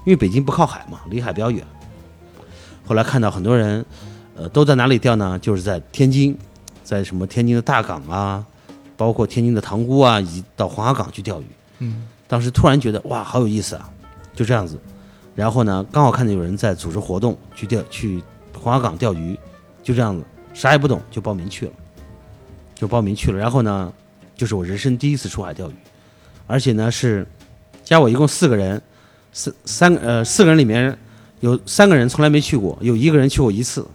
[0.05, 1.64] 因为北京不靠海嘛，离海比较远。
[2.86, 3.84] 后来看到很多人，
[4.34, 5.38] 呃，都在哪里钓呢？
[5.38, 6.36] 就是在天津，
[6.82, 8.44] 在什么天津的大港啊，
[8.96, 11.46] 包括天津的塘沽啊，以及到黄骅港去钓鱼。
[11.78, 13.88] 嗯，当时突然觉得哇，好有意思啊，
[14.34, 14.78] 就这样子。
[15.34, 18.22] 然后呢，刚好看见有人在组织活动去钓去
[18.59, 19.38] 黄骅港钓鱼，
[19.82, 21.72] 就这样子，啥也不懂就报名去了，
[22.74, 23.38] 就报名去了。
[23.38, 23.92] 然后呢，
[24.34, 25.74] 就是我人生第一次出海钓鱼，
[26.46, 27.26] 而且呢是
[27.84, 28.82] 加我一共四个人，
[29.32, 30.96] 四三呃四个人里面
[31.40, 33.86] 有三个人从来没去过，有一个人去过一次，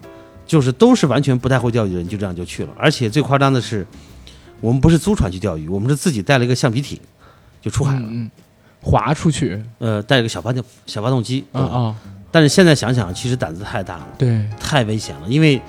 [0.46, 2.70] 就是都是完全不太会钓鱼的人，就这样就去了。
[2.78, 3.86] 而且最夸张的是，
[4.62, 7.00] 我们不是租船去钓鱼，我们是自己带了一个橡皮艇
[7.62, 8.30] 就出海了，嗯，
[8.82, 11.96] 划出去呃，带了个小发动小发动机啊啊，
[12.32, 15.62] 但是现在想想，其实胆子太大了，对，太危险了，因为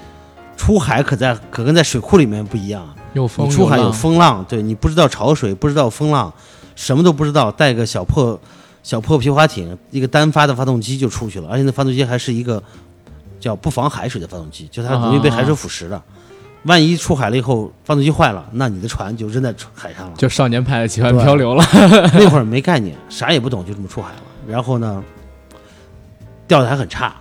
[0.57, 2.95] 出海可在可跟在水库里面不一样啊。
[3.15, 6.33] 有风你出海有浪风浪，对你不知道潮水，不知道风浪，
[6.75, 8.39] 什么都不知道，带个小破
[8.87, 12.63] 小破皮划艇，一个单发的发动机就出去了，而且那发动机还是一个
[13.41, 16.01] 叫不防海水的发动机，就它容易被海水腐蚀的。
[16.63, 20.15] 万一出海了以后发动机坏了，那你的船就扔在海上了。
[20.17, 21.65] 就少年派的奇幻漂流了。
[22.15, 24.23] 那会儿没概念，啥也不懂，就这么出海了。
[24.47, 25.03] 然后呢，
[26.47, 27.17] 钓的还很差，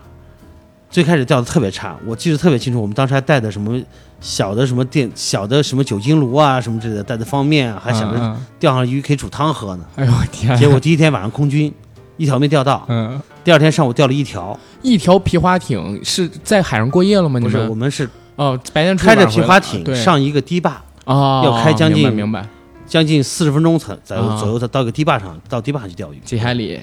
[0.96, 2.82] 最开始钓的特别差，我记得特别清楚。
[2.82, 3.78] 我们当时还带的什么
[4.22, 9.84] 小的什么电小的什么酒精炉啊什么之类的，带的方面啊，还想着钓上鱼可以煮汤喝呢。
[9.98, 10.56] 哎呦我天！
[10.56, 11.70] 结果第一天晚上空军
[12.16, 14.58] 一条没钓到，嗯，第二天上午钓了一条。
[14.82, 17.40] 一条皮划艇是在海上过夜了吗？
[17.40, 22.48] 你不是，我们是哦，白天开着皮划艇上一个堤坝，哦，要开将近明白明白
[22.88, 26.20] 将近四十分钟才才啊左右才到一个堤坝上，到堤坝上去钓鱼。
[26.20, 26.80] 几海里，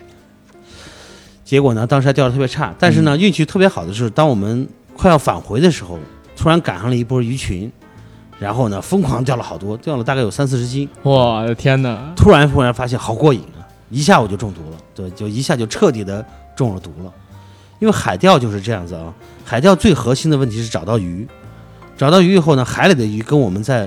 [1.52, 5.98] 结果呢，当时还钓的特别差，但是呢，运气特别好的是，当我们快要返回的时候，
[6.34, 7.70] 突然赶上了一波鱼群，
[8.38, 10.88] 然后呢，疯狂钓了好多，钓了大概有三四十斤。
[11.02, 12.10] 我的天哪！
[12.16, 16.24] 突然忽然发现好过瘾啊，一下我就中毒了，对，就一下就彻底的
[16.56, 17.12] 中了毒了。
[17.80, 19.12] 因为海钓就是这样子啊，
[19.44, 21.28] 海钓最核心的问题是找到鱼，
[21.98, 23.86] 找到鱼以后呢，海里的鱼跟我们在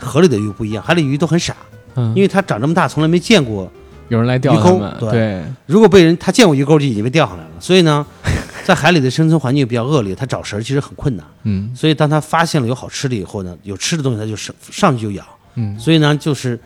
[0.00, 1.54] 河里的鱼不一样，海里鱼都很傻，
[1.96, 3.70] 嗯，因为它长这么大从来没见过
[4.08, 7.50] 有人来钓鱼们，对对，如果被人他见过鱼钩，就已经被钓上来了。
[7.60, 8.06] 所以呢，
[8.64, 11.26] 在海里的生存环境比较恶劣，他找食儿其实很困难。
[11.44, 15.24] 嗯所以当他发现了有好吃的以后呢，有吃的东西他就上上去就咬。
[15.54, 16.58] 嗯，所以呢，就是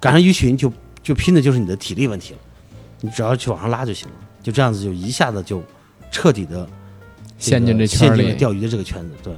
[0.00, 0.72] 赶上鱼群就
[1.02, 2.38] 就拼的就是你的体力问题了，
[3.00, 4.14] 你只要去往上拉就行了。
[4.42, 5.62] 就这样子就一下子就
[6.10, 6.66] 彻底的
[7.38, 9.10] 陷进这陷进了钓鱼的这个圈子。
[9.22, 9.32] 对，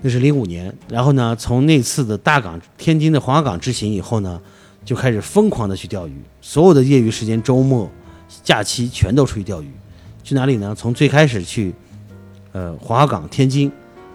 [0.00, 0.74] 那是零五年。
[0.88, 4.40] 然后呢，从那次的大港天津的黄崖港之行以后呢，
[4.84, 7.90] 就开始疯狂的去钓鱼，所有的业余时间、周末、
[8.42, 9.70] 假期全都出去钓鱼。
[10.22, 10.74] 去哪里呢？
[10.74, 11.74] 从最开始去
[12.52, 13.70] 呃黄崖港、天津，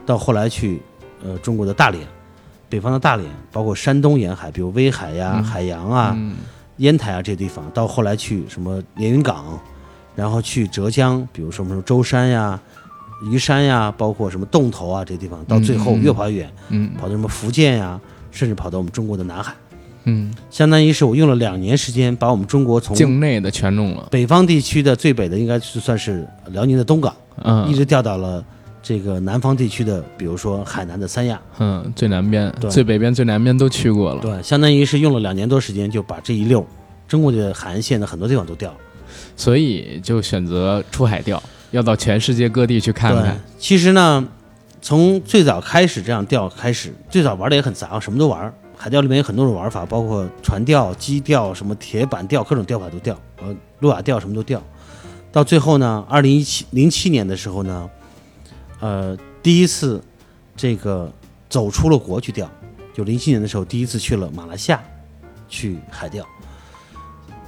[0.05, 0.81] 到后来去
[1.23, 2.05] 呃中国的大连，
[2.69, 5.43] 北方的大连，包括山东沿海，比如威海呀、嗯。
[5.43, 6.35] 海洋啊、嗯。
[6.77, 9.59] 烟台啊这些地方，到后来去什么连云港，
[10.15, 12.57] 然后去浙江，比如说什么舟山呀、
[13.29, 17.99] 余山呀，包括什么洞头啊这些地方，到最后越跑越远，嗯跑到什么福建呀，
[18.31, 19.53] 甚至跑到我们中国的南海，
[20.09, 28.43] 嗯，相当于是我用了两年时间，把我们中国从境内的全弄了，北方地区的最北的应该是算是辽宁的东港，嗯一直调到了
[28.81, 36.65] 这个南方地区的，比如说海南的三亚，嗯，最南边、最北边、最南边都去过了，对，相当于是用了两年多时间就把这一溜
[37.07, 38.77] 中国的海岸线的很多地方都调了。
[39.35, 41.41] 所以就选择出海钓，
[41.71, 44.27] 要到全世界各地去看看。，其实呢，
[44.81, 48.53] 从最早开始这样钓开始，最早玩的也很杂，什么都玩。
[48.81, 54.63] 海钓里面有很多种玩法，包括船钓、矶钓、什么铁板钓，各种钓法都钓，呃，路亚钓什么都钓。
[55.33, 57.89] 到最后呢，二零一七零七年的时候呢，
[58.79, 60.01] 呃，第一次
[60.55, 61.11] 这个
[61.49, 62.49] 走出了国去钓，
[62.93, 64.81] 就零七年的时候第一次去了马来西亚
[65.49, 66.25] 去海钓。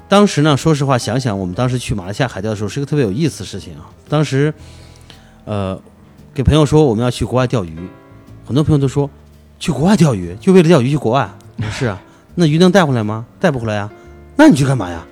[0.10, 3.90] 当时呢，说实话，想想我们当时去马来西亚海钓的时候，是一个特别有意思的事情啊。
[4.10, 4.54] 当时，
[5.46, 5.82] 呃，
[6.34, 7.80] 给朋友说我们要去国外钓鱼，
[8.46, 9.10] 很多朋友都说
[9.62, 11.30] 去国外钓鱼就为了钓鱼去国外。
[11.58, 12.02] 我 说是啊，
[12.34, 13.24] 那鱼能带回来吗？
[13.40, 13.88] 带不回来呀。
[14.36, 15.06] 那你去干嘛呀？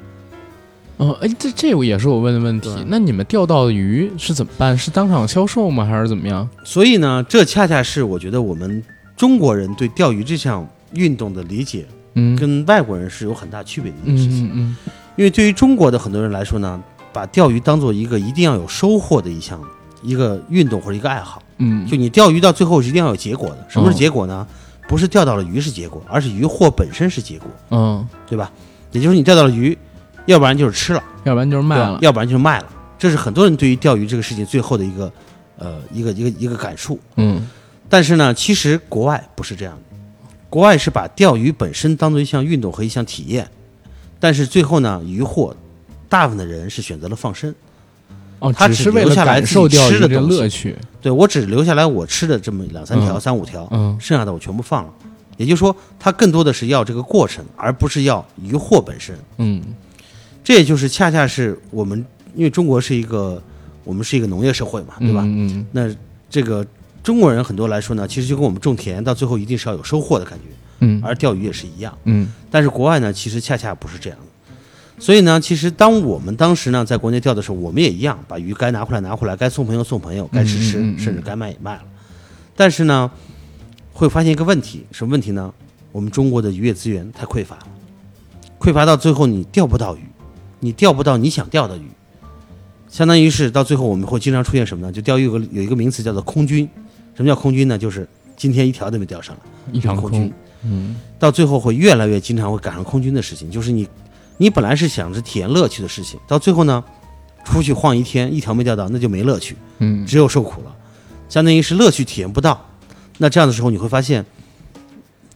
[0.98, 2.76] 哦，哎，这这也是我问的问题。
[2.88, 4.76] 那你们钓到的鱼是怎么办？
[4.76, 5.86] 是当场销售吗？
[5.86, 6.50] 还是怎么样？
[6.64, 8.84] 所以呢，这恰恰是我觉得我们
[9.16, 11.86] 中国人对钓鱼这项运动的理解
[12.16, 14.48] 嗯，跟外国人是有很大区别的一件事情。
[14.48, 14.76] 嗯嗯
[15.16, 16.82] 因为对于中国的很多人来说呢，
[17.14, 19.62] 把钓鱼当做一个一定要有收获的一项
[20.02, 21.42] 一个运动或者一个爱好。
[21.58, 23.66] 嗯，就你钓鱼到最后是一定要有结果的。
[23.70, 24.48] 什么是结果呢？
[24.88, 28.52] 不是钓到了鱼是结果，而是鱼货本身是结果，嗯，对吧？
[28.92, 29.78] 也就是你钓到了鱼，
[30.26, 32.66] 要不然就是吃了，要不然就是卖了，要不然就是卖了。
[32.98, 35.12] 这是很多人对于钓鱼这个事情最后的一个
[35.58, 37.00] 呃一个一个一个感触。
[37.18, 37.48] 嗯
[37.88, 39.98] 但是呢，其实国外不是这样的，
[40.50, 43.48] 国外是把钓鱼本身当做一项运动和一项体验，
[44.20, 45.56] 但是最后呢，鱼获
[46.08, 47.54] 大部分的人是选择了放生。
[48.40, 54.94] 哦，他只只是为了留下来感受吃的乐趣，对我只留下来我吃的这么两三条、嗯三五条，嗯剩下的我全部放了。
[55.38, 59.18] 也就是说，他更多的是要这个过程，而不是要鱼货本身。
[59.38, 59.62] 嗯
[60.44, 63.42] 这也就是恰恰是我们，因为中国是一个
[63.84, 65.22] 我们是一个农业社会嘛，对吧？
[65.24, 65.96] 嗯嗯那
[66.30, 66.66] 这个
[67.04, 70.46] 中国人很多来说呢，其实就跟我们种田到最后一定是要有收获的感觉，
[70.80, 71.98] 嗯而钓鱼也是一样。
[72.06, 74.26] 嗯但是国外呢，其实恰恰不是这样的。
[75.00, 81.84] 所以呢，其实当我们当时呢在国内钓的时候，我们也一样，把鱼该拿回来拿回来，该送朋友送朋友，该吃吃，嗯嗯嗯甚至该卖也卖了。
[82.56, 83.10] 但是呢，
[83.94, 85.54] 会发现一个问题，什么问题呢？
[85.92, 87.68] 我们中国的渔业资源太匮乏了，
[88.60, 90.02] 匮乏到最后你钓不到鱼，
[90.60, 91.88] 你钓不到你想钓的鱼，
[92.90, 94.92] 相当于是到最后我们会经常出现什么呢？
[94.92, 96.70] 就钓鱼有个有一个名词叫做空军。
[97.16, 97.78] 什么叫空军呢？
[97.78, 99.42] 就是今天一条都没钓上来。
[99.68, 100.34] 嗯，一场空军空，
[100.64, 103.88] 嗯到最后会越来越经常会赶上空军的事情，就是你，
[104.40, 106.84] 你本来是想着体验乐趣的事情，到最后呢，
[107.44, 110.76] 出去晃一天，一条没钓到，那就没乐趣，嗯只有受苦了，
[111.30, 112.66] 相当于是乐趣体验不到。
[113.18, 114.26] 那这样的时候，你会发现，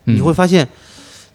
[0.05, 0.67] 嗯你会发现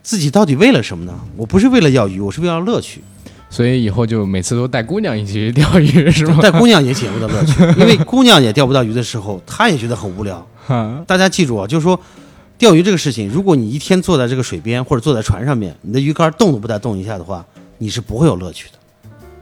[0.02, 1.20] 自己到底为了什么呢？
[1.36, 3.02] 我不是为了钓鱼，我是为了乐趣。
[3.50, 6.38] 所以以后就每次都带姑娘一起去钓鱼，是吗？
[6.42, 10.46] 带姑娘也体验不到乐趣， 因为姑娘也钓不到鱼的时候，她也觉得很无聊。
[11.06, 11.98] 大家记住啊，就是说，
[12.58, 17.42] 钓鱼这个事情，如果你一天坐在这个水边或者坐在船上面，你的鱼竿动都不带动一下的话，
[17.78, 18.78] 你是不会有乐趣的。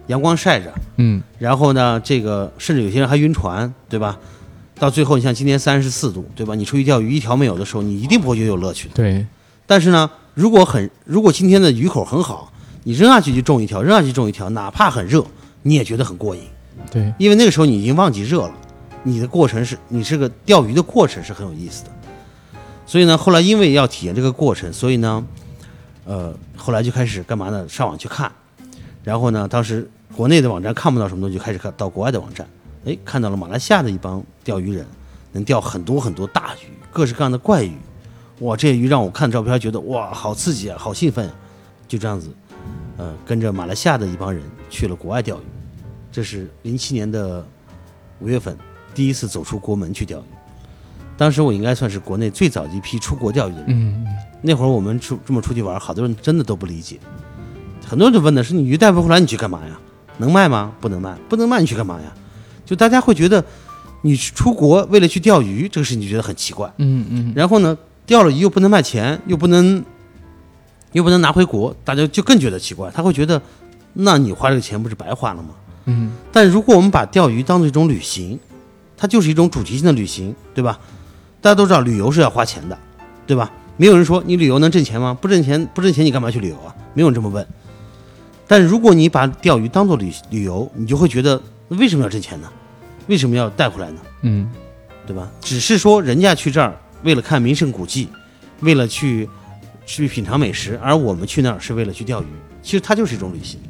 [0.06, 4.16] 阳光晒着，嗯然后呢，这个甚至有些人还晕船，对吧？
[4.78, 6.54] 到最后，你像今天三十四度，对吧？
[6.54, 8.94] 你出去钓鱼一条没有的时候，你一定不会觉得有乐趣的。
[8.94, 9.26] 对，
[9.66, 12.52] 但是呢，如果很，如果今天的鱼口很好，
[12.84, 15.24] 你扔下去就中一条，扔下去中一条，哪怕很热，
[15.62, 16.42] 你也觉得很过瘾。
[16.92, 18.54] 对，因为那个时候你已经忘记热了，
[19.02, 21.90] 你的过程是你这个钓鱼的过程是很有意思的。
[22.86, 25.24] 所以呢，后来因为要体验这个过程，所以呢，
[26.06, 27.68] 呃，后来就开始干嘛呢？
[27.68, 28.30] 上网去看，
[29.02, 32.48] 然后呢，当时国内的网站看不到什么东西，就开始看到国外的网站，
[32.84, 34.86] 哎，看到了马来西亚的一帮钓鱼人，
[35.32, 37.76] 能钓很多很多大鱼，各式各样的怪鱼，
[38.38, 41.28] 哇，这些鱼让我看照片觉得哇，好刺激啊，好兴奋，
[41.88, 42.30] 就这样子，
[42.96, 45.44] 呃，跟着马来西亚的一帮人去了国外钓鱼。
[46.12, 47.44] 这是零七年的
[48.20, 48.56] 五月份，
[48.94, 50.24] 第一次走出国门去钓鱼。
[51.18, 53.66] 当时我应该算是国内最早一批出国钓鱼的人。
[53.68, 54.06] 嗯
[54.42, 56.98] 那会儿我们出这么出去玩，好多人真的都不理解，
[57.86, 59.78] 很多人就问的是：你鱼带不回来，你去干嘛呀？
[60.18, 60.72] 能卖吗？
[60.80, 62.12] 不能卖，不能卖，你去干嘛呀？
[62.64, 63.44] 就大家会觉得
[64.02, 66.72] 你出国为了去钓鱼这个事情，就觉得很奇怪。
[66.78, 67.76] 嗯嗯然后呢，
[68.06, 69.84] 钓了鱼又不能卖钱，又不能
[70.92, 72.90] 又不能拿回国，大家就更觉得奇怪。
[72.90, 73.40] 他会觉得，
[73.92, 75.50] 那你花这个钱不是白花了吗？
[75.84, 78.38] 嗯但如果我们把钓鱼当做一种旅行，
[78.96, 80.78] 它就是一种主题性的旅行，对吧？
[81.40, 82.76] 大家都知道旅游是要花钱的，
[83.26, 83.52] 对吧？
[83.76, 85.16] 没有人说你旅游能挣钱吗？
[85.20, 86.74] 不挣钱，不挣钱你干嘛去旅游啊？
[86.94, 87.46] 没有人这么问。
[88.46, 92.48] 但如果你把钓鱼当做旅旅游，你就会觉得为什么要挣钱呢？
[93.06, 94.00] 为什么要带回来呢？
[94.22, 94.50] 嗯
[95.06, 95.30] 对吧？
[95.40, 98.08] 只是说人家去这儿为了看名胜古迹，
[98.60, 99.28] 为了去
[99.84, 102.26] 去品尝美食，而我们去那儿是为了去钓鱼。
[102.62, 103.60] 其实它就是一种旅行。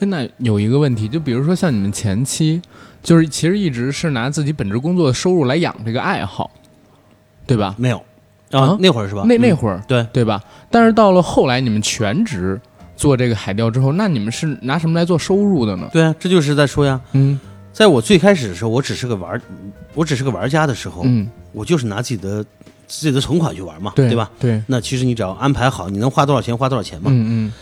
[0.00, 2.60] 哎，那有一个问题，就比如说像你们前期，
[3.02, 6.50] 就是其实一直是拿自己本职工作的收入来养这个爱好，
[7.46, 7.74] 对吧？
[7.78, 8.02] 没有
[8.54, 9.22] 啊啊，那会儿是吧？
[9.24, 10.42] 嗯那那会儿对对吧？
[10.70, 12.60] 但是到了后来你们全职
[12.96, 15.88] 做这个海钓之后，那你们是拿什么来做收入的呢？
[15.92, 17.00] 对啊，这就是在说呀。
[17.12, 17.38] 嗯
[17.72, 19.42] 在我最开始的时候，我只是个玩儿，
[19.94, 22.40] 我只是个玩家的时候，嗯，我就是拿自己的
[22.86, 24.30] 自己的存款去玩嘛，对吧？？
[24.38, 27.10] 对，那其实你只要安排好，你能花多少钱花多少钱嘛。
[27.12, 27.52] 嗯嗯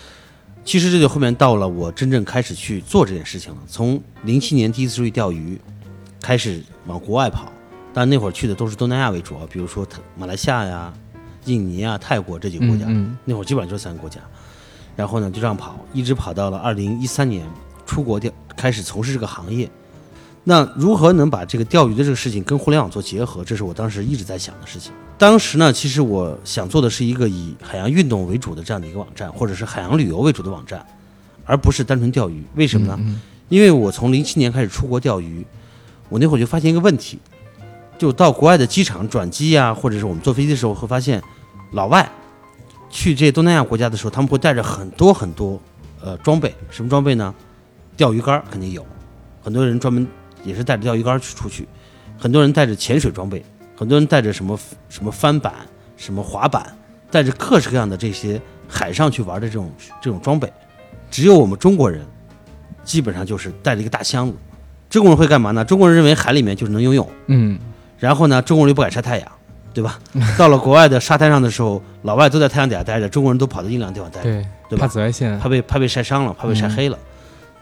[0.64, 3.58] 其实这就后面到了我真正开始去做这件事情了。
[3.66, 5.58] 从零七年第一次出去钓鱼，
[6.20, 7.50] 开始往国外跑，
[7.94, 10.92] 但那会儿去的都是东南亚为主啊，比如说泰马来西亚呀、
[11.44, 12.86] 印尼啊、泰国这几个国家。
[12.88, 14.20] 嗯那会儿基本上就是三个国家。
[14.96, 17.46] 然后呢，就这样跑，一直跑到了二零一三年，
[17.86, 19.70] 出国钓，开始从事这个行业。
[20.44, 23.44] 那如何能把这个钓鱼的这个事情跟互联网做结合？
[23.44, 24.92] 这是我当时一直在想的事情。
[25.16, 30.84] 当时呢，其实我想做的是一个以海洋运动为主的这样的一个网站，或者是海洋旅游为主的网站，
[31.44, 32.42] 而不是单纯钓鱼。
[32.56, 32.96] 为什么呢？
[32.98, 35.44] 嗯因为我从零七年开始出国钓鱼，
[36.08, 37.18] 我那会儿就发现一个问题，
[37.98, 41.22] 就到国外的机场转机呀、或者是我们坐飞机的时候，会发现
[41.72, 42.08] 老外
[42.90, 45.60] 去这些东南亚国家的时候，他们会带着很多很多
[46.02, 47.34] 呃装备，什么装备呢？
[47.96, 48.84] 钓鱼竿肯定有，
[49.42, 50.06] 很多人专门
[50.44, 51.68] 也是带着钓鱼竿去出去，
[52.18, 53.44] 很多人带着潜水装备，
[53.76, 55.54] 很多人带着什么什么翻板、
[55.96, 56.76] 什么滑板，
[57.10, 59.70] 带着各式各样的这些海上去玩的这种
[60.00, 60.52] 这种装备，
[61.10, 62.04] 只有我们中国人
[62.82, 64.36] 基本上就是带着一个大箱子。
[64.88, 65.64] 中国人会干嘛呢？
[65.64, 67.58] 中国人认为海里面就是能游泳，嗯
[68.02, 69.28] 然后呢，中国人又不敢晒太阳，
[69.72, 69.96] 对吧？
[70.36, 76.98] 到了国外的沙滩上的时候，老外都在太阳底下待着，中国人都跑到阴凉的地方待着，对，对吧怕紫外线，怕被怕被晒伤了，怕被晒黑了。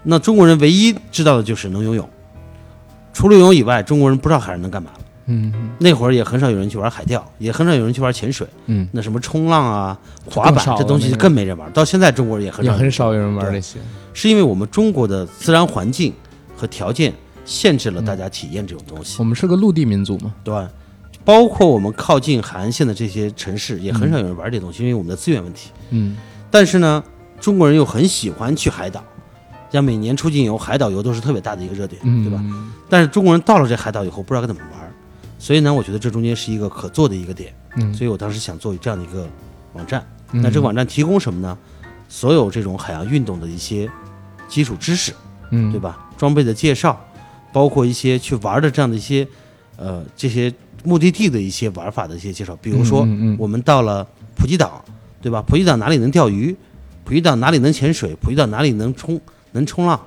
[0.02, 2.08] 那中国人唯一知道的就是能游泳，
[3.12, 4.90] 除了游泳以外，中国人不知道海上能干嘛。
[5.32, 8.44] 嗯那会儿也很少有人去玩海钓，也很少有人去玩潜水。
[8.66, 9.96] 嗯，那什么冲浪啊、
[10.28, 11.70] 滑板这东西那个更没人玩。
[11.72, 13.78] 到现在中国人也很也少，很少有人玩对这些，
[14.12, 16.12] 是因为我们中国的自然环境
[16.56, 17.12] 和条件
[17.50, 20.70] 限制了大家体验这种东西，我们是个陆地民族嘛，对吧？
[21.24, 25.70] 包括我们靠近海岸线的这些城市，也很少有人玩这东西，因为我们的资源问题。
[25.90, 26.16] 嗯
[26.48, 27.02] 但是呢，
[27.40, 29.02] 中国人又很喜欢去海岛，
[29.72, 32.40] 像每年出境游、海岛游都是特别大的一个热点，嗯，对吧？
[32.88, 34.92] 但是中国人到了这海岛以后，不知道该怎么玩，
[35.38, 39.28] 所以呢，我觉得这中间是一个可做的一个点，嗯，所以我当时想做这样的一个
[39.74, 40.00] 网站。
[40.32, 41.58] 嗯那这个网站提供什么呢？
[42.08, 43.90] 所有这种海洋运动的一些
[44.48, 45.12] 基础知识，
[45.50, 45.98] 嗯对吧？
[46.16, 47.00] 装备的介绍，
[47.52, 49.26] 包括一些去玩的这样的一些，
[49.76, 50.52] 呃，这些
[50.84, 52.56] 目的地的一些玩法的一些介绍。
[52.56, 53.06] 比如说，
[53.38, 54.84] 我们到了普吉岛，
[55.20, 55.42] 对吧？
[55.42, 56.54] 普吉岛哪里能钓鱼？
[57.04, 58.14] 普吉岛哪里能潜水？
[58.20, 59.20] 普吉岛哪里能冲
[59.52, 60.00] 能冲浪？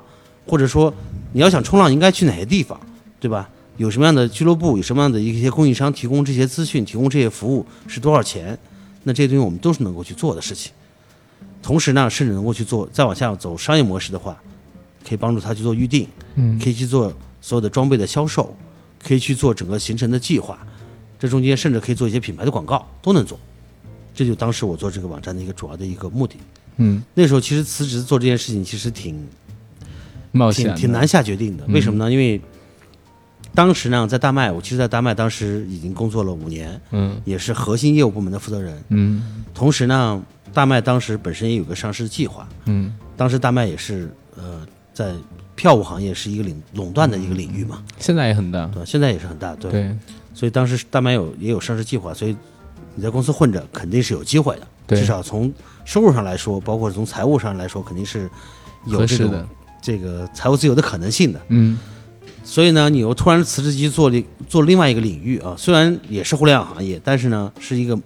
[0.46, 0.94] 或者说，
[1.34, 2.80] 你要想冲浪，应该去哪些地方，
[3.20, 3.50] 对吧？
[3.78, 4.78] 有什么样的俱乐部？
[4.78, 8.58] 有什么样的一些供应商提供这些资讯、提供这些服务是多少钱？
[9.04, 10.72] 那这些东西我们都是能够去做的事情。
[11.62, 14.38] 同时呢，甚至能够去做再往下走商业模式的话，
[15.08, 17.12] 可以帮助他去做预定，嗯可以去做
[17.44, 18.56] 所有的装备的销售，
[19.06, 20.58] 可以去做整个行程的计划，
[21.20, 23.38] 这中间甚至可以做一些品牌的广告，都能做。
[24.16, 26.38] 这就当时我做这个网站的一个主要的一个目的。
[26.78, 29.28] 嗯，那时候其实辞职做这件事情，其实挺
[30.32, 31.66] 冒险挺挺难下决定的。
[31.66, 32.10] 为什么呢？
[32.10, 32.40] 因为
[33.54, 38.82] 当时呢，在大麦，我其实，在大麦当时已经工作了五年，嗯也是核心业务部门的负责人。
[38.88, 40.24] 嗯同时呢，
[40.54, 45.14] 大麦当时本身也有个上市计划，嗯，当时大麦也是呃在
[45.56, 48.86] 票务行业是一个领垄断的一个领域嘛，现在也很大，对？
[48.86, 49.72] 现在也是很大，对。
[49.72, 49.98] 对
[50.34, 52.36] 所以当时大麦有也有上市计划，所以
[52.96, 55.54] 你在公司混着肯定是有机会的，对至少从
[55.86, 58.28] 收入上来说，包括从财务上来说，肯定是
[58.88, 59.48] 有这种的，
[59.80, 61.40] 这个财务自由的可能性的。
[61.50, 61.78] 嗯
[62.44, 67.98] 所以呢，你又突然辞职去做另做另外一个领域啊，虽然也是互联网行业，但是呢是一个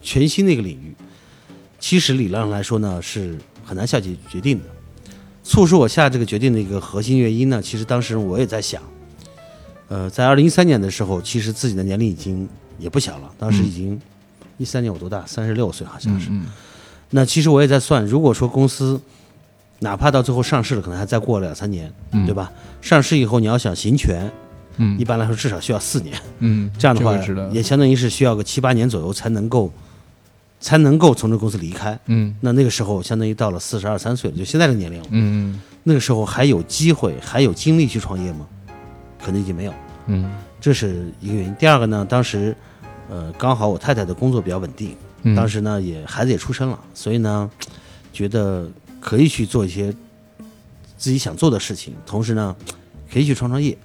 [0.00, 0.94] 全新的一个领域。
[1.78, 4.64] 其实理论上来说呢，是很难下决决定的。
[5.48, 8.82] 促使我下这个决定的一个核心原因呢，其实当时我也在想，
[9.88, 12.46] 呃，在二零一三年的时候，其实自己的年龄已经
[12.78, 13.98] 也不小了，当时已经
[14.58, 15.24] 一三年我多大？
[15.26, 16.28] 三十六岁好像是。
[16.30, 16.44] 嗯
[17.10, 19.00] 那其实我也在算，如果说公司
[19.78, 22.52] 哪怕到最后上市了，可能还再过两三年，嗯对吧？
[22.82, 24.30] 上市以后你要想行权，
[24.76, 27.16] 嗯一般来说至少需要四年，嗯，这样的话
[27.50, 29.72] 也相当于是需要个七八年左右才能够
[30.60, 31.98] 才能够从这公司离开。
[32.06, 35.08] 嗯那那个时候相当于到了四十二三岁了，就现在的年龄了。
[35.10, 38.46] 嗯那个时候还有机会，还有精力去创业吗？
[39.24, 39.72] 可能已经没有，
[40.06, 40.30] 嗯
[40.60, 41.54] 这是一个原因。
[41.56, 42.54] 第二个呢，当时
[43.08, 47.50] 呃刚好我太太的工作比较稳定，嗯，当时呢也孩子也出生了，所以呢
[48.12, 48.68] 觉得
[49.00, 49.92] 可以去做一些
[50.96, 52.54] 自己想做的事情，同时呢
[53.12, 53.76] 可以去创创业，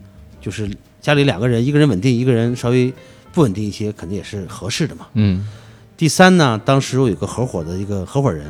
[0.42, 0.70] 就是
[1.00, 2.94] 家里两个人，一个人稳定，一个人稍微
[3.32, 5.08] 不稳定一些，肯定也是合适的嘛。
[5.14, 5.48] 嗯
[5.96, 8.46] 第三呢，当时我有个合伙的一个合伙人，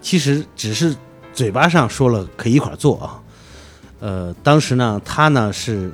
[0.00, 0.94] 其实只是
[1.32, 3.22] 嘴巴上说了可以一块儿做啊，
[4.00, 5.92] 呃，当时呢他呢是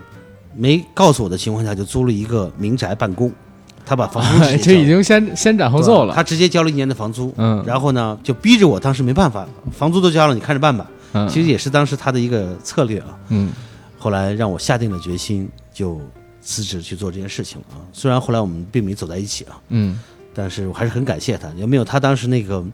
[0.54, 3.30] 没告诉我的情况下就租了一个民宅办公，
[3.84, 7.62] 他把房租直接交这已经先先斩后奏了，他直接交了一年的房租，嗯。
[7.66, 10.90] 然后呢就逼着我，当时没办法，房租都交了，你看着办吧。
[11.12, 13.18] 嗯，其实也是当时他的一个策略啊。
[13.28, 13.52] 嗯。
[13.98, 16.00] 后来让我下定了决心，就
[16.40, 17.78] 辞职去做这件事情了啊。
[17.92, 20.00] 虽然后来我们并没走在一起啊，嗯
[20.34, 21.48] 但是我还是很感谢他。
[21.56, 22.64] 要没有他当时那个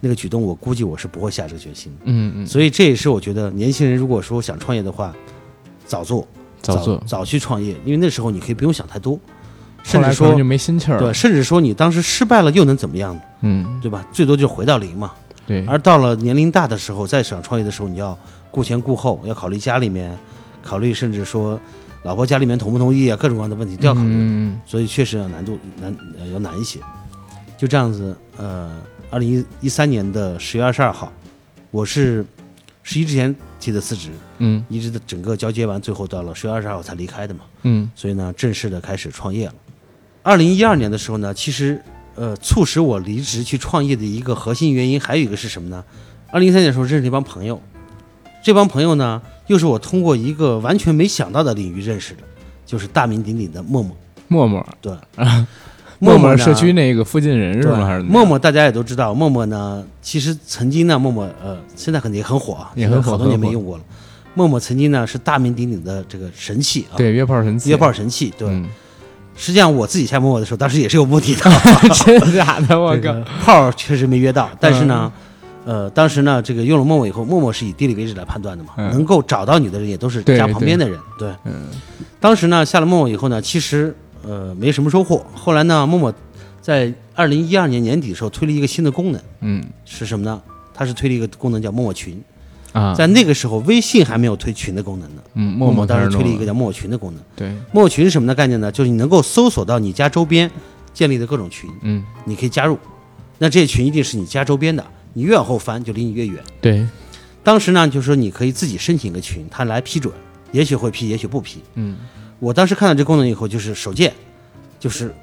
[0.00, 1.94] 那个举动，我估计我是不会下这个决心。
[2.04, 5.14] 嗯嗯，所以这也是我觉得年轻人如果说想创业的话，
[5.86, 6.26] 早做，
[6.60, 9.18] 早做，早去创业，因为那时候你可以不用想太多，
[9.82, 14.06] 甚至说就没心气儿对，甚至说你当时失败了又能怎么样，嗯对吧？
[14.12, 15.12] 最多就回到零嘛。
[15.46, 18.18] 对，而到了年龄大的时候，再想创业的时候，你要
[18.50, 20.16] 顾前顾后，要考虑家里面，
[20.62, 21.60] 考虑甚至说
[22.04, 26.78] 老婆家里面同不同意啊，各种各样的问题都要考虑，嗯所以确实要难度难呃要难一些。
[27.56, 28.80] 就这样子，呃，
[29.10, 31.10] 二零一一三年的十月二十二号，
[31.70, 32.24] 我是
[32.82, 37.40] 十一之前提的辞职，嗯一直的整个交接完，最后到了十月二十二号才离开的嘛。
[37.62, 39.54] 嗯所以呢，正式的开始创业了。
[40.22, 41.80] 二零一二年的时候呢，其实
[42.16, 45.82] 呃，促使我离职去创业的一个核心原因，还有一个是什么呢？
[46.30, 47.62] 二零一三年的时候认识了一帮朋友，
[48.44, 52.20] 这帮朋友呢，又是我通过一个完全没想到的领域认识的，
[52.66, 53.96] 就是大名鼎鼎的陌陌。
[54.28, 54.92] 陌陌，对，
[55.98, 57.86] 陌陌陌社区那个附近人是对吗？
[57.86, 63.84] 还是陌陌大家也都知道，陌陌呢，其实曾经呢，陌陌呃，现在肯定也很火啊，也很火好多年没用过了。
[64.34, 68.30] 陌陌曾经呢是大名鼎鼎的这个神器啊，对约炮神器，约炮神器。
[68.36, 68.68] 对，嗯
[69.36, 71.50] 实际上我自己下陌陌的时候，当时也是有目的的，
[72.04, 72.78] 真假的？
[72.78, 73.24] 我靠 这个！
[73.44, 75.10] 炮确实没约到，但是呢，
[75.64, 80.98] 呃，当时呢，这个用了陌陌以后，陌陌是以地理位置来判断的嘛，嗯能够找到你的人也都是对家旁边的人。
[81.18, 81.68] 对，嗯
[82.20, 85.24] 当时呢下了陌陌以后呢，其实呃没什么收获。
[85.34, 86.12] 后来呢，陌陌
[86.60, 90.40] 在二零一二年年底的时候推了一个新的功能，嗯是什么呢？
[90.74, 92.22] 它是推了一个功能叫陌陌群。
[92.72, 97.22] 啊，在那个时候，微信还没有推群的功能呢，嗯陌陌当时推了一个叫陌陌群的功能。
[97.36, 98.72] 对，陌陌群是什么的概念呢？
[98.72, 100.50] 就是你能够搜索到你家周边
[100.92, 102.76] 建立的各种群，嗯你可以加入。
[103.38, 104.84] 那这些群一定是你家周边的，
[105.14, 106.42] 你越往后翻就离你越远。
[106.60, 106.86] 对，
[107.42, 110.12] 当时呢，就是说你可以自己申请一个群，他来批准，
[110.52, 111.62] 也许会批，也许不批。
[111.74, 111.96] 嗯
[112.40, 114.12] 我当时看到这功能以后，就是手贱，
[114.78, 115.14] 就是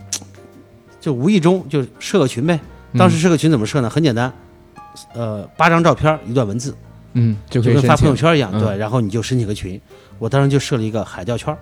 [0.99, 2.59] 就无意中就设个群呗。
[2.97, 3.89] 当时设个群怎么设呢？
[3.89, 4.33] 很简单，
[5.13, 6.75] 呃，八张照片，一段文字，
[7.13, 8.77] 嗯就就跟发，朋友圈一样，嗯对。
[8.77, 9.79] 然后你就申请个群，
[10.17, 11.55] 我当时就设了一个海钓圈，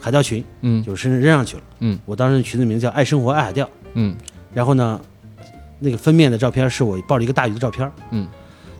[0.00, 1.62] 海钓群，嗯就申扔上去了。
[1.80, 4.16] 嗯，我当时群的名字叫“爱生活爱海钓嗯”，
[4.52, 5.00] 然后呢，
[5.84, 8.26] 那个封面的照片是我抱着一个大鱼的照片，嗯。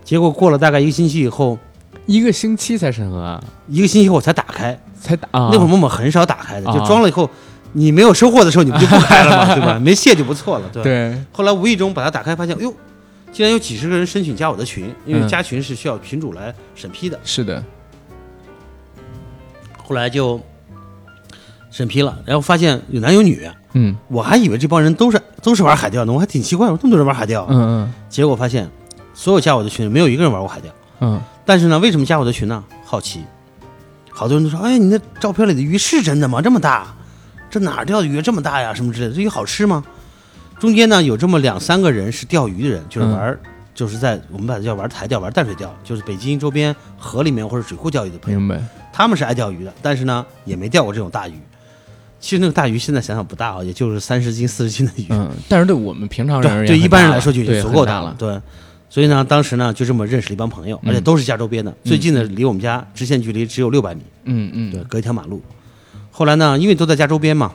[0.02, 1.58] 结果过了大概一个星期以后，
[2.06, 5.50] 一个星期才审核啊，一个星期以后我才打开，才打啊。
[5.52, 6.86] 那会儿陌陌很少打开的，就啊。
[6.86, 7.28] 装了以后，
[7.72, 9.78] 你没有收获的时候你不就不开了嘛， 对吧？
[9.78, 10.84] 没卸就不错了，对吧。
[10.84, 12.74] 对，后来无意中把它打开，发现，哎呦，
[13.32, 15.28] 竟然有几十个人申请加我的群，因为嗯。
[15.28, 17.18] 加群是需要群主来审批的。
[17.24, 17.64] 是的，
[19.82, 20.38] 后来就
[21.70, 28.68] 审批了，然后发现有男有女，嗯我还以为这帮人都是都是玩海钓的，我还挺奇怪，我这么多人玩海钓，嗯结果发现
[29.12, 30.72] 所有加我的群没有一个人玩过海钓。
[31.00, 32.64] 嗯但是呢，为什么加我的群呢？
[32.84, 33.22] 好奇，
[34.10, 36.40] 好多人都说，哎，你那照片里的鱼是真的吗？
[36.40, 36.94] 这么大，
[37.50, 38.72] 这哪儿钓的鱼这么大呀？
[38.72, 39.84] 什么之类的，这鱼好吃吗？
[40.58, 43.38] 中间呢有这么两三个人是钓鱼的人，就是玩儿，
[43.74, 48.62] 就是在我们把它叫玩台钓、玩淡水钓，就是北京周边河里面或者水库钓鱼的朋嗯，友，明白，
[48.92, 51.34] 他们是爱钓鱼的，但是呢也没钓过这种大鱼。
[52.24, 55.04] 其实那个大鱼现在想想不大啊，也就是三十斤、四十斤的鱼。
[55.10, 58.40] 嗯，但是对我们平常人而对，一般人来说就已经足够大了，对，
[58.88, 65.42] 所以呢，当时呢就这么认识了一帮朋友，而且都是家周边的，最近的离我们家直线距离只有六百米，嗯嗯，对，隔一条马路。
[66.10, 67.52] 后来呢，因为都在家周边嘛，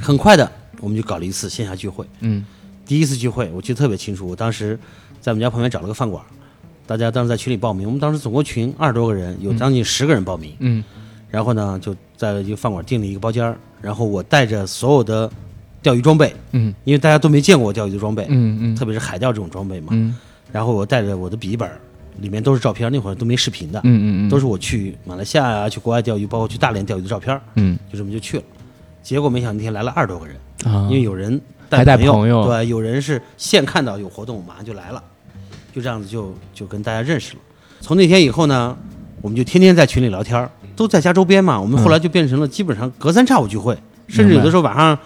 [0.00, 0.48] 很快的
[0.78, 2.06] 我们就搞了一次线下聚会。
[2.20, 2.44] 嗯
[2.86, 4.78] 第一次聚会我记得特别清楚，我当时
[5.20, 6.22] 在我们家旁边找了个饭馆，
[6.86, 10.54] 大家当时在群里报名，我们当时总共群二十多个人，有将近十个人报名。
[10.60, 10.84] 嗯
[11.30, 15.30] 然后呢，就在一个饭馆订了一个包间儿，然后我带着所有的
[15.82, 19.88] 钓鱼装备，嗯因为大家都没见过我钓鱼的装备，嗯嗯特别是海钓这种装备嘛。
[19.92, 20.16] 嗯
[20.52, 21.68] 然后我带着我的笔记本，
[22.20, 28.44] 里面都是照片，那会儿都没视频的，嗯嗯，都是我去马来西亚呀、去国外钓鱼，包括去大连钓鱼的照片，嗯就这么就去了。
[29.02, 35.02] 结果没想到那天来了二十多个人，啊，因为有人还带朋友，朋友对，有人是现看到有活动，马上就来了，
[35.74, 37.40] 就这样子就就跟大家认识了。
[37.80, 38.76] 从那天以后呢，
[39.20, 41.60] 我们就天天在群里聊天儿，都在家周边嘛。
[41.60, 43.76] 我们后来就变成了基本上隔三差五聚会，
[44.08, 44.98] 甚至有的时候晚上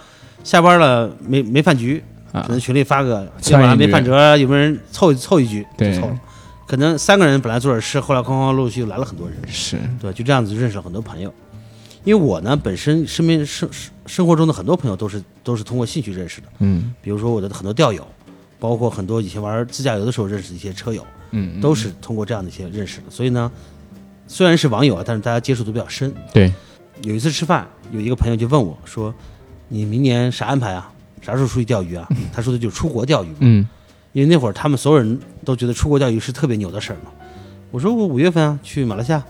[0.43, 2.41] 下班了没没饭局，啊。
[2.41, 6.19] 可能群里发个今晚上没饭辙，有没有人凑一凑一局就对凑了。
[6.67, 11.33] 可能三个人本来坐着吃，后来哐哐陆续来了很多人，是，对，就这样子认识了很多朋友。
[12.03, 16.93] 因为我呢本身身边生生生活中的很多朋友都是都是通过兴趣认识的，嗯。
[17.01, 18.07] 比如说我的很多钓友，
[18.59, 23.05] 包括很多以前玩自驾游的时候认识的一些车友，嗯，都是通过这样的一些认识的。
[23.09, 23.51] 所以呢，
[24.29, 26.13] 虽然是网友啊，但是大家接触都比较深。
[26.31, 26.53] 对，
[27.01, 29.13] 有一次吃饭，有一个朋友就问我说
[29.67, 30.89] ：“你明年啥安排啊？
[31.21, 33.67] 啥时候出去钓鱼啊？” 他说的就是出国钓鱼嘛，嗯
[34.13, 37.11] 因为那会儿他们所有人都觉得出国钓鱼是特别牛的事儿嘛。
[37.71, 39.23] 我说我五月份啊去马来西亚，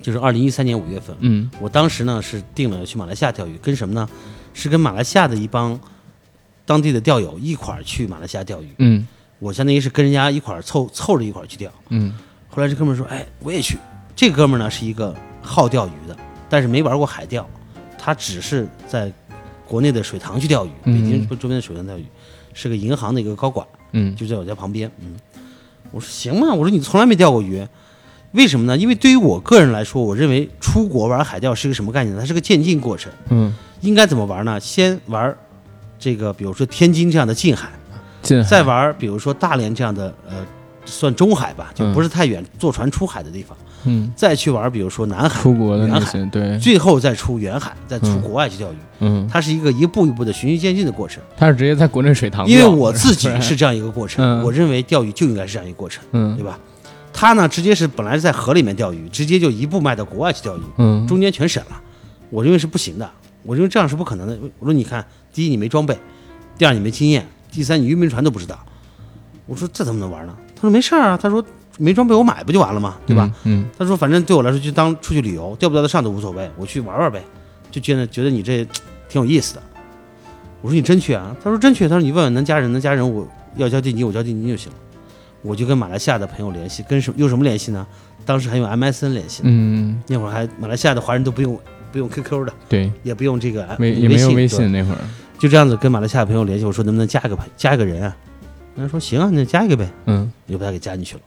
[0.00, 4.08] 就是二零一三年五月份，嗯我当时呢是定了去马来西亚钓鱼，跟什么呢？
[4.54, 5.78] 是跟马来西亚的一帮
[6.64, 8.68] 当地的钓友一块儿去马来西亚钓鱼。
[8.78, 9.06] 嗯
[9.38, 11.70] 我相当于是跟人家一块儿凑凑着一块儿去钓。
[11.90, 12.12] 嗯
[12.48, 13.78] 后来这哥们儿说：“哎，我也去。”
[14.18, 16.16] 这哥们儿呢是一个好钓鱼的，
[16.48, 17.48] 但是没玩过海钓，
[17.96, 19.12] 他只是在
[19.64, 22.04] 国内的水塘去钓鱼，北嗯京周边的水塘钓鱼，
[22.52, 24.90] 是个银行的一个高管，嗯就在我家旁边。
[24.98, 25.14] 嗯，
[25.92, 27.64] 我说行嘛，我说你从来没钓过鱼，
[28.32, 28.76] 为什么呢？
[28.76, 32.20] 因为对于我个人来说，我认为出国玩海钓是个什么概念呢？
[32.20, 33.12] 它是个渐进过程。
[33.28, 34.58] 嗯，应该怎么玩呢？
[34.58, 35.32] 先玩
[35.96, 37.68] 这个，比如说天津这样的近海，
[38.22, 40.44] 近海再玩比如说大连这样的呃，
[40.84, 48.76] 算中海吧，就嗯不是太远，坐船出海的地方，嗯再去玩比如说南海，出国的那远海些对，最后再出远海，再出嗯国外去钓鱼。
[49.00, 51.22] 嗯，它是一个一步一步的循序渐进的过程。
[51.36, 56.58] 它是直接在国内水塘，因为我自己是这样一个过程， 嗯我认为钓鱼就应该是这样一个过程，嗯对吧？
[57.12, 61.80] 他呢，直接是本来是在河里面钓鱼，直接就一步迈到国外去钓鱼，嗯中间全省了。
[62.30, 63.10] 我认为是不行的。
[63.44, 64.38] 我认为这样是不可能的。
[64.58, 65.96] 我说你看，第一你没装备，
[66.58, 68.58] 第二你没经验，第三你渔民船都不知道。
[69.46, 70.34] 我说这怎么能玩呢？
[70.54, 71.42] 他说没事儿啊，他说
[71.78, 72.96] 没装备我买不就完了吗？
[73.06, 73.30] 对吧？
[73.44, 73.62] 嗯？
[73.62, 77.22] 嗯他说反正对我来说就当出去旅游，钓不钓得上都无所谓，我去玩玩呗，
[77.70, 78.62] 就觉得觉得你这
[79.08, 79.62] 挺有意思的。
[80.60, 81.34] 我说你真去啊？
[81.42, 81.88] 他说真去。
[81.88, 83.26] 他说你问问能加人，能加人我
[83.56, 84.78] 要交定金我交定金就行了。
[85.40, 87.86] 我就跟马来西亚的朋友联系，跟什用什么联系呢？
[88.26, 91.58] 当时还用 MSN 联系，嗯，那会儿还马来西亚的华人都不用
[91.92, 94.98] 不用 QQ 的，对，也不用这个没也没有微信那会儿，
[95.38, 98.14] 就这样子跟马来西亚朋友联系，我说能不能加一个朋加一个人啊？
[98.74, 101.20] 人家说行啊，那加一个呗，嗯我就把他给加进去了。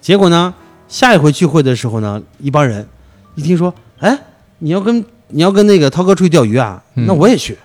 [0.00, 0.54] 结果呢，
[0.88, 2.86] 下一回聚会的时候呢，一帮人
[3.34, 4.18] 一听说，哎，
[4.58, 7.56] 你要跟你要跟那个涛哥出去钓鱼啊，嗯那我也去。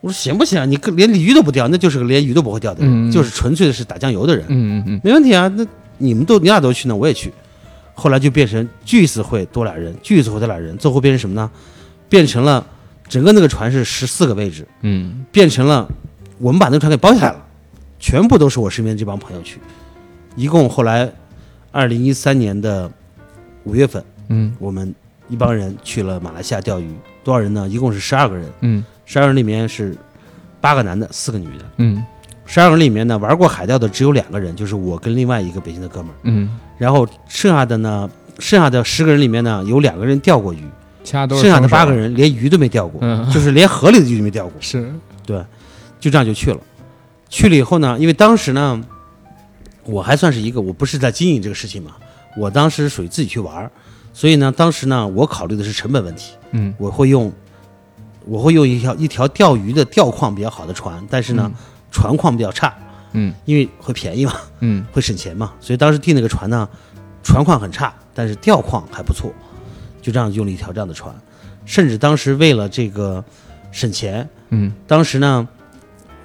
[0.00, 0.64] 我说行不行啊？
[0.64, 4.44] 你连鲤鱼都不钓，那就是个连鱼都不会钓的人，嗯就是纯粹的是打酱油的人。
[4.48, 7.32] 嗯嗯嗯没问题啊，那你们都你俩都去，呢我也去。
[7.94, 11.50] 后来就变成聚一次会多俩人，聚一次会多俩人，最后变成什么呢？
[12.08, 12.64] 变成了
[13.08, 15.88] 整个那个船是十四个位置，嗯变成了
[16.38, 17.44] 我们把那个船给包下来了，
[17.98, 19.58] 全部都是我身边这帮朋友去。
[20.36, 21.10] 一共后来，
[21.78, 22.90] 二零一三年的
[23.62, 24.92] 五月份，嗯我们
[25.28, 27.68] 一帮人去了马来西亚钓鱼，多少人呢？
[27.68, 29.96] 一共是十二个人，嗯十二人里面是
[30.60, 31.64] 八个男的，四个女的。
[31.76, 32.04] 嗯
[32.46, 36.18] 十二个人里面呢，玩过海钓的只有两个人，就是我跟另外一个北京的哥们儿。
[36.24, 38.10] 嗯，然后剩下的呢，
[38.40, 40.64] 剩下的十个人里面呢，有两个人钓过鱼，
[41.04, 44.54] 其他都是剩下的八个人连鱼都没钓过，嗯就是连河里的鱼都没钓过。
[44.60, 44.92] 是
[45.24, 45.38] 对，
[46.00, 46.58] 就这样就去了。
[47.28, 48.82] 去了以后呢，因为当时呢，
[49.88, 51.92] 我还算是一个，我不是在经营这个事情嘛，
[52.36, 53.70] 我当时属于自己去玩儿，
[54.12, 56.74] 所以呢，当时呢，我考虑的是成本问题，嗯。
[56.76, 57.32] 我会用，
[58.26, 61.50] 我会用一条一条钓鱼的钓况比较好的船，但是呢，
[61.90, 62.76] 船况比较差，
[63.12, 63.32] 嗯。
[63.46, 64.84] 因为会便宜嘛，嗯。
[64.92, 66.68] 会省钱嘛，所以当时订那个船呢，
[67.22, 69.32] 船况很差，但是钓况还不错，
[70.02, 71.14] 就这样用了一条这样的船，
[71.64, 73.24] 甚至当时为了这个
[73.72, 74.70] 省钱，嗯。
[74.86, 75.48] 当时呢，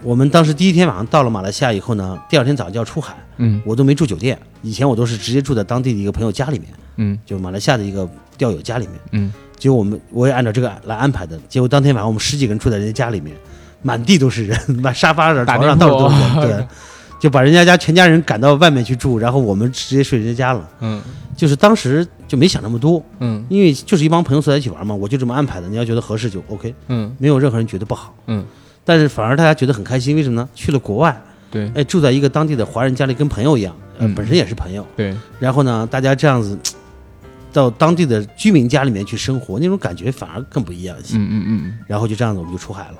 [0.02, 8.96] 我们当时第一天晚上到了马来西亚以后呢，第二天早上就要出海，嗯我都没住酒店，以前我都是直接住在当地的一个朋友家里面，嗯就马来西亚的一个钓友家里面。
[9.12, 13.36] 嗯结果我们我也按照这个来安排的，结果当天晚上我们十几个人住在人家家里面，
[13.82, 16.16] 满地都是人，满沙发上、床上到处都是
[16.50, 16.68] 人， 对，
[17.20, 20.70] 就把人家家全家人赶到外面去住，然后我们直接睡人家家了。
[20.82, 21.02] 嗯
[21.36, 25.68] 就是当时就没想那么多，嗯因为就是一帮朋友坐在一起玩嘛，我就这么安排的。
[25.68, 28.14] 你要觉得合适就 OK，嗯没有任何人觉得不好。
[28.28, 28.46] 嗯，
[28.86, 30.48] 但是反而大家觉得很开心，为什么呢？
[30.54, 31.20] 去了国外，
[31.54, 34.86] 对哎，住在一个当地的华人家里，跟朋友一样，呃，嗯本身也是朋友。
[34.98, 36.58] 对，然后呢，大家这样子
[37.54, 41.16] 到当地的居民家里面去生活，那种感觉反而更不一样一些。
[41.16, 42.96] 嗯嗯嗯然后就这样子，我们就出海了。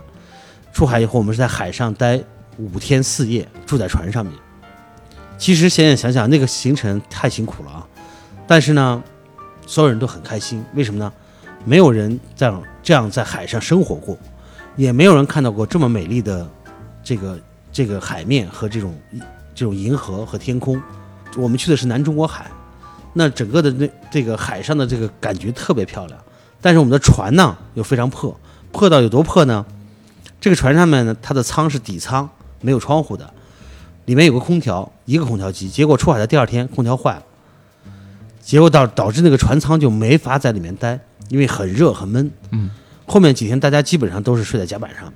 [0.72, 2.22] 出海以后，我们是在海上待
[2.58, 4.34] 五天四夜，住在船上面。
[5.38, 7.88] 其实现在想想，那个行程太辛苦了啊！
[8.48, 9.04] 但是呢，
[9.66, 11.12] 所有人都很开心，为什么呢？
[11.66, 14.18] 没有人这样这样在海上生活过，
[14.76, 16.48] 也没有人看到过这么美丽的
[17.04, 17.40] 这个
[17.74, 18.98] 这个海面和这种
[19.54, 20.82] 这种银河和天空。
[21.36, 22.50] 我们去的是南中国海，
[23.14, 26.20] 那整个的那这个海上的这个感觉特别漂亮。
[26.62, 28.40] 但是我们的船呢又非常破，
[28.72, 29.66] 破到有多破呢？
[30.40, 32.30] 这个船上面呢，它的舱是底舱，
[32.62, 33.34] 没有窗户的，
[34.06, 35.68] 里面有个空调，一个空调机。
[35.70, 37.24] 结果出海的第二天，空调坏了，
[38.42, 42.30] 结果导导致那个船舱就没法在里面待，因为很热很闷。
[42.52, 42.70] 嗯，
[43.08, 45.12] 后面几天大家基本上都是睡在甲板上，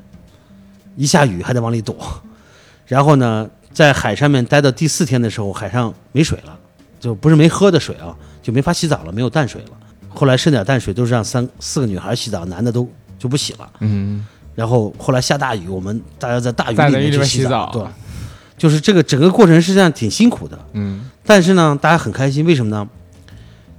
[0.96, 1.96] 一下雨还得往里躲。
[2.88, 6.58] 然后呢，在海上面待到第四天的时候，海上没水了，
[7.00, 9.72] 就不是没喝的水啊，就没法洗澡了，没有淡水了。
[10.10, 12.90] 后来剩点淡水都是让三四个女孩洗澡，男的都
[13.20, 13.70] 就不洗了。
[13.82, 17.84] 嗯然后后来下大雨，我们大家在大雨里面面去洗洗澡对，
[18.58, 22.88] 就是这个整个过程实际上挺辛苦的，嗯但是呢，大家很开心，为什么呢？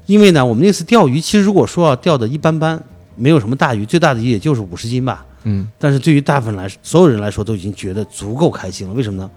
[0.07, 2.81] 因为呢，我们那次钓鱼，其实如果说要钓的一般般，
[3.17, 5.27] 没有什么大鱼，最大的鱼也就是五十斤吧。
[5.49, 8.93] 嗯但是对于大部分来说，所有人来说都已经觉得足够开心了。
[8.93, 9.31] 为什么呢？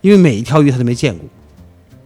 [0.00, 1.28] 因为每一条鱼他都没见过，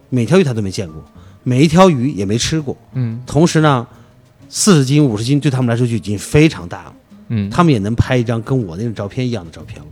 [0.09, 1.03] 每条鱼他都没见过，
[1.43, 2.77] 每一条鱼也没吃过。
[2.93, 3.87] 嗯同时呢，
[4.49, 6.93] 四十斤、五十斤对他们来说就已经非常大了。
[7.29, 9.87] 嗯，他们也能拍一张跟我那种照片一样的照片了。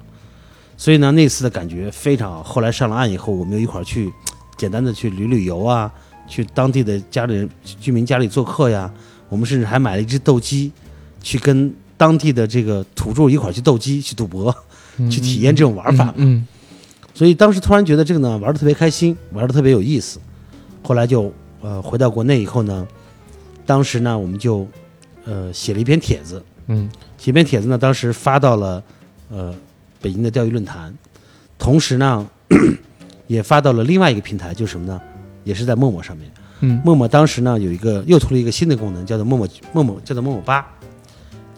[0.78, 2.44] 所以呢，那次的感觉非常好。
[2.44, 4.12] 后来上了岸以后，我们又一块儿去
[4.58, 5.92] 简单的去旅旅游啊，
[6.28, 7.50] 去当地的家里人
[7.80, 8.92] 居民家里做客呀。
[9.30, 10.72] 我们甚至还买了一只斗鸡，
[11.22, 14.52] 去跟当地的这个土著一块儿去斗鸡、去赌博、
[15.08, 16.12] 去体验这种玩法。
[16.18, 16.48] 嗯
[17.14, 20.20] 所以当时突然觉得这个呢玩的特别开心，玩的特别有意思。
[20.82, 22.88] 后来就呃回到国内以后呢，
[23.68, 24.68] 当时呢我们就
[25.26, 28.82] 呃写了一篇帖子，嗯写篇帖子呢，当时发到了
[29.30, 29.54] 呃
[30.02, 30.92] 北京的钓鱼论坛，
[31.60, 32.28] 同时呢
[33.28, 35.00] 也发到了另外一个平台，就是什么呢？
[35.44, 36.32] 也是在陌陌上面。
[36.62, 40.72] 嗯陌陌当时呢有一个又出了一个新的功能，叫做陌陌陌陌叫做陌陌吧，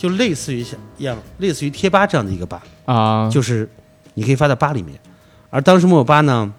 [0.03, 3.69] 就类似于像样，类似于贴吧这样的一个吧，啊，就是
[4.15, 4.99] 你可以发到吧里面。
[5.49, 6.53] 而当时陌陌吧呢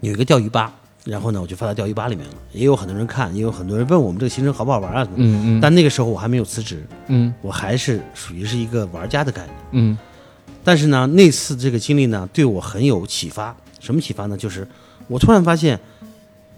[0.00, 0.74] 有一个钓鱼吧，
[1.04, 5.06] 然后呢我就发到钓鱼吧里面了，也有很多人看，也有很多人问我们这个行程好不好玩啊。
[5.14, 9.54] 嗯嗯但那个时候我还没有辞职，嗯我还是属于是一个玩家的概念。
[9.70, 9.96] 嗯
[10.64, 13.54] 但是呢，那次这个经历呢，对我很有启发。
[13.78, 14.36] 什么启发呢？
[14.36, 14.66] 就是
[15.06, 15.78] 我突然发现，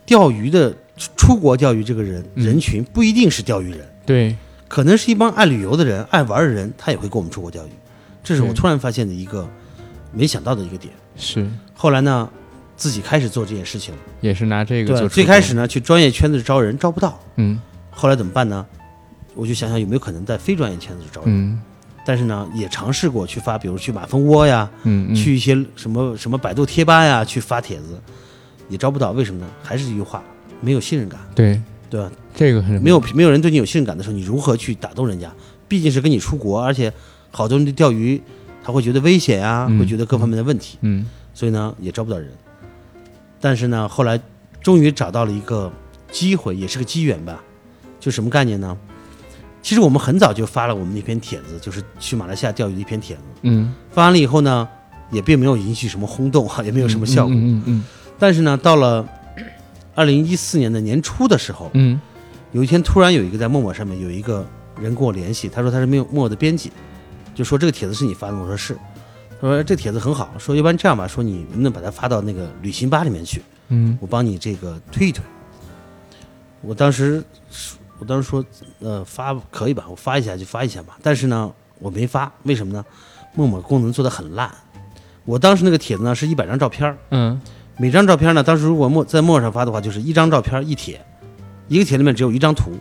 [0.06, 4.34] 钓鱼的出出国钓鱼这个人嗯人群不一定是钓鱼人，对，
[4.68, 7.70] 可能是一帮爱旅游的人、爱玩的人，他也会跟我们出国钓鱼。
[8.22, 9.48] 这是我突然发现的一个
[10.12, 10.92] 没想到的一个点。
[11.16, 12.28] 是后来呢，
[12.76, 13.94] 自己开始做这件事情。
[14.20, 17.58] 也是拿这个做对，最开始呢，去专业圈子招人招不到，嗯
[17.90, 18.64] 后来怎么办呢？
[19.34, 21.34] 我就想想有没有可能在非专业圈子招人。
[21.34, 21.60] 嗯
[22.04, 28.00] 但是呢，也尝试过去发，比如去马蜂窝呀，嗯嗯去一些什么什么百度贴吧呀，去发帖子，
[28.70, 29.10] 也招不到。
[29.10, 29.46] 为什么呢？
[29.62, 30.22] 还是一句话，
[30.62, 32.10] 没有信任感，对对吧？
[32.34, 35.32] 这个很没有没有人对你有信任感的时候，你如何去打动人家？
[35.66, 36.92] 毕竟是跟你出国，而且
[37.30, 38.20] 好多人对钓鱼
[38.64, 42.30] 他会觉得危险啊，嗯会觉得各方面的问题，嗯所以呢也招不到人。
[43.40, 44.20] 但是呢，后来
[44.60, 45.72] 终于找到了一个
[46.10, 47.42] 机会，也是个机缘吧。
[48.00, 48.76] 就什么概念呢？
[49.60, 53.22] 其实我们很早就发了我们那篇帖子，就是去马来西亚钓鱼的一篇帖子。
[53.42, 54.66] 嗯发完了以后呢，
[55.10, 57.34] 也并没有引起什么轰动哈，也没有什么效果。
[57.34, 57.84] 嗯嗯
[58.18, 59.06] 但是呢，到了
[59.98, 62.00] 二零一四年的年初的时候，嗯
[62.52, 64.46] 有一天突然有一个在陌陌上面有一个
[64.80, 66.70] 人跟我联系，他说他是陌陌的编辑，
[67.34, 68.78] 就说这个帖子是你发的吗，我说是。
[69.40, 75.24] 他说这帖子很好，说要不然这样吧，说你能不能把它发到那个旅行吧里面去，嗯我帮你这个推一推。
[76.60, 77.20] 我当时
[77.98, 78.44] 我当时说，
[78.78, 80.96] 呃，发可以吧，我发一下就发一下吧。
[81.02, 82.84] 但是呢，我没发，为什么呢？
[83.34, 84.48] 陌陌功能做的很烂。
[85.24, 87.40] 我当时那个帖子呢是一百张照片儿，嗯
[87.78, 91.00] 每张照片呢，当时如果陌在陌上发的话，就是一张照片一帖，
[91.68, 92.72] 一个帖里面只有一张图，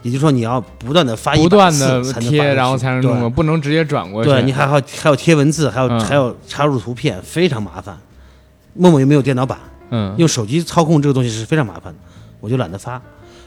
[0.00, 4.30] 也就是说你要不断的发不100断的次才能发贴，然后才能对弄过，不能直接转过去。
[4.30, 7.96] 对你还要还要贴文字，还要、嗯还要插入图片，非常麻烦。
[8.72, 9.58] 陌陌又没有电脑版，
[9.90, 11.98] 嗯用手机操控这个东西是非常麻烦的，
[12.40, 13.00] 我就懒得发。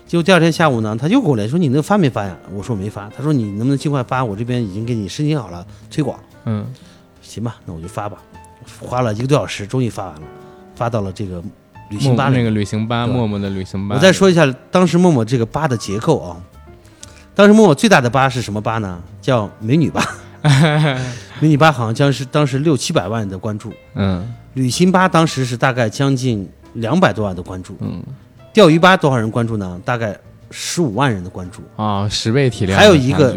[0.06, 2.36] 结果第二天下午呢，他又给我来说你那个发没发呀？
[2.53, 3.10] 我说我没发。
[3.15, 4.23] 他说你能不能尽快发？
[4.23, 6.19] 我这边已经给你申请好了推广。
[6.45, 6.65] 嗯
[7.22, 8.18] 行吧，那我就发吧。
[8.80, 10.22] 花了一个多小时，终于发完了，
[10.80, 11.44] 发到了这个
[11.90, 13.96] 旅行吧那个旅行吧，对陌陌的旅行吧。
[13.98, 16.38] 我再说一下当时陌陌这个吧的结构啊。
[17.36, 19.02] 当时陌陌最大的吧是什么吧呢？
[19.22, 20.16] 叫美女吧。
[21.42, 28.02] 美女吧好像将是当时六七百万的关注，嗯旅行吧当时是大概将近两百多万的关注，嗯
[28.54, 29.80] 钓鱼吧多少人关注呢？
[29.84, 30.18] 大概
[30.50, 31.62] 十五万人的关注。
[31.76, 33.36] 啊，十倍体量还有一个，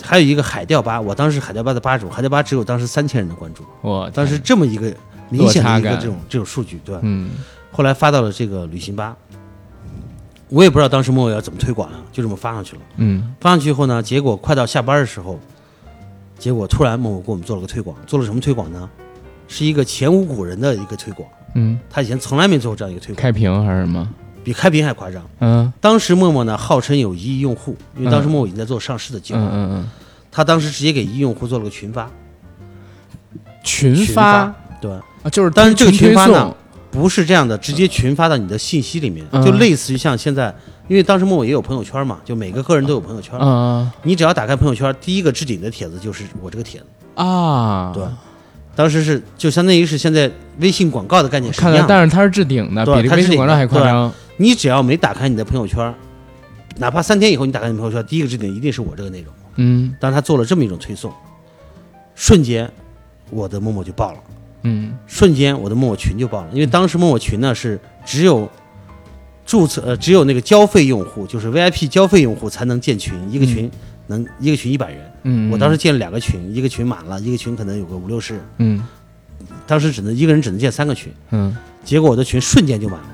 [0.00, 4.94] 还有一个海钓吧，我当时海钓吧的吧主，海钓吧只有当时三千人的关注，我当时这么一个
[5.30, 7.00] 明显的一个这种这种数据，对吧？
[7.04, 7.30] 嗯
[7.70, 9.16] 后来发到了这个旅行吧，
[10.48, 12.82] 我也不知道当时陌陌要怎么推广啊，就这么发上去了。
[12.96, 15.38] 嗯发上去以后呢，结果快到下班的时候，
[16.38, 18.88] 结果突然陌陌给我们做了个推广，做了什么推广呢？
[19.46, 24.08] 是一个前无古人的一个推广，嗯，他以前从来没做过这样一个推广，开屏还是什么？
[24.42, 25.22] 比开屏还夸张。
[25.40, 29.90] 嗯当时陌陌呢号称有一亿用户，因为当时陌陌已经在做上市的计划，嗯嗯嗯，
[30.32, 32.10] 他当时直接给一亿用户做了个群发，
[33.62, 34.90] 群群发对，
[35.22, 36.54] 啊，就是但是这个群发呢，
[36.90, 40.54] 不是这样的，直接群发到你的信息里面，嗯就类似于像现在，
[40.86, 46.86] 因为当时陌陌也有朋友圈嘛，就每个个人都有朋友圈，嗯你只要打开朋友圈，第一个置顶的帖子就是我这个帖子。
[47.14, 48.04] 啊，对，
[48.76, 50.30] 当时是就相当于是现在
[50.60, 51.84] 微信广告的概念是一样的。
[51.88, 54.12] 但是它是置顶的，比这对它置顶微信广告还夸张。
[54.36, 55.92] 你只要没打开你的朋友圈，
[56.76, 59.34] 哪怕三天以后你打开你朋友圈，第一个置顶一定是我这个内容。
[59.56, 61.12] 嗯但是他做了这么一种推送，
[62.14, 62.70] 瞬间
[63.30, 64.18] 我的陌陌就爆了，
[64.62, 64.96] 嗯。
[65.06, 68.48] 瞬间我的陌陌群就爆了，因为当时陌陌群呢是只有。
[69.50, 73.70] 注册呃，只有那个交费用户，就是 VIP 交费用户才能建群，一个群
[74.08, 75.10] 能、一个群一百人。
[75.22, 78.34] 嗯，我当时建了两个群，一个群满了，一个群可能有个五六十。
[78.34, 78.84] 人，嗯。
[79.66, 81.10] 当时只能一个人只能建三个群。
[81.30, 81.56] 嗯。
[81.82, 83.08] 结果我的群瞬间就满了，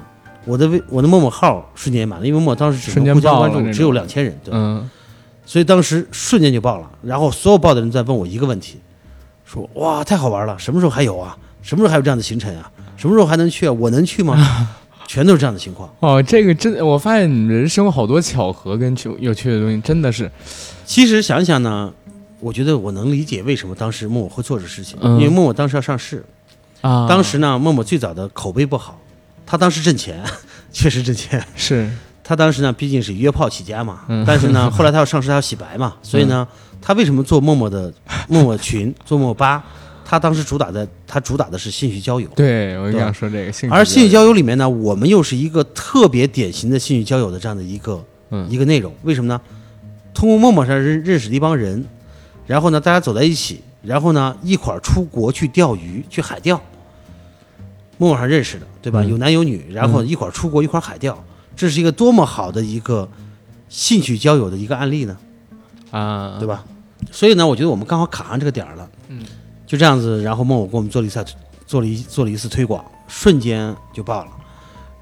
[0.45, 4.91] 我的微我的陌陌号瞬间也满了，因为陌陌当时只瞬间能互相关注，爆了只有两千人，对，嗯。
[5.47, 6.91] 所以当时瞬间就爆了。
[7.01, 8.79] 然后所有爆的人在问我一个问题，
[9.45, 11.37] 说哇太好玩了，什么时候还有啊？
[11.63, 12.71] 什么时候还有这样的行程啊？
[12.97, 13.73] 什么时候还能去啊？
[13.73, 14.69] 我能去吗？
[15.07, 15.95] 全都是这样的情况。
[16.01, 20.31] 哦，这个真，我发现人生好多巧合跟有有趣的东西，真的是，
[20.87, 21.93] 其实想想呢，
[22.41, 26.25] 我觉得我能理解为什么当时陌陌会做这事情，嗯因为陌陌当时要上市，
[26.81, 28.99] 啊，当时呢陌陌最早的口碑不好，
[29.45, 30.23] 他当时挣钱，
[30.73, 31.45] 确实挣钱。
[31.55, 31.89] 是
[32.25, 36.49] 他当时呢，毕竟是约炮起家嘛，嗯但是呢， 后来他要上市，他要洗白嘛，所以呢，
[36.81, 37.93] 他为什么做陌陌的
[38.29, 39.63] 陌陌群、做陌陌吧？
[40.07, 48.93] 他当时主打的，他主打的是兴趣交友，对我就想说这个兴趣，而兴趣交友里面呢，我们又是一个特别典型的兴趣交友的这样的一个、嗯一个内容。
[49.03, 49.41] 为什么呢？
[50.15, 51.85] 通过陌陌上认认识的一帮人，
[52.47, 56.61] 然后呢，大家走在一起，然后呢，一块儿出国去钓鱼，去海钓。
[57.97, 59.01] 陌陌上认识的，对吧？
[59.03, 61.17] 嗯有男有女，然后一块儿出国，一块儿海钓，
[61.57, 63.09] 这是一个多么好的一个
[63.69, 65.17] 兴趣交友的一个案例呢？
[65.91, 66.65] 啊，对吧？
[67.11, 68.91] 所以呢，我觉得我们刚好卡上这个点儿了。
[69.09, 69.23] 嗯，
[69.67, 71.25] 就这样子，然后陌陌给我们做了一下
[71.67, 74.31] 做了一做了一次推广，瞬间就爆了。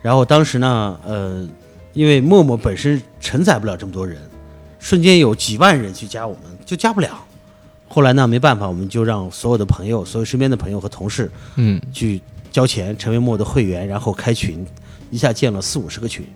[0.03, 1.49] 然后当时呢，呃，
[1.93, 4.19] 因为陌陌本身承载不了这么多人，
[4.79, 7.25] 瞬间有几万人去加我们，就加不了。
[7.89, 12.21] 后来呢，没办法，我们就让所有的朋友、所有身边的朋友和同事嗯去
[12.51, 14.67] 交钱，成为陌的会员，然后开群，
[15.11, 16.27] 一下建了四五十个群，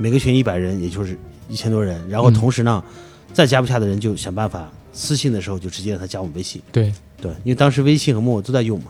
[0.00, 1.16] 每个群一百人，也就是
[1.46, 2.08] 一千多人。
[2.08, 2.82] 然后嗯同时呢，
[3.34, 6.62] 再加不下的人就想办法私信的时候就直接让他加我们微信。
[6.72, 6.90] 对，
[7.20, 8.86] 对，因为当时微信和陌陌都在用嘛，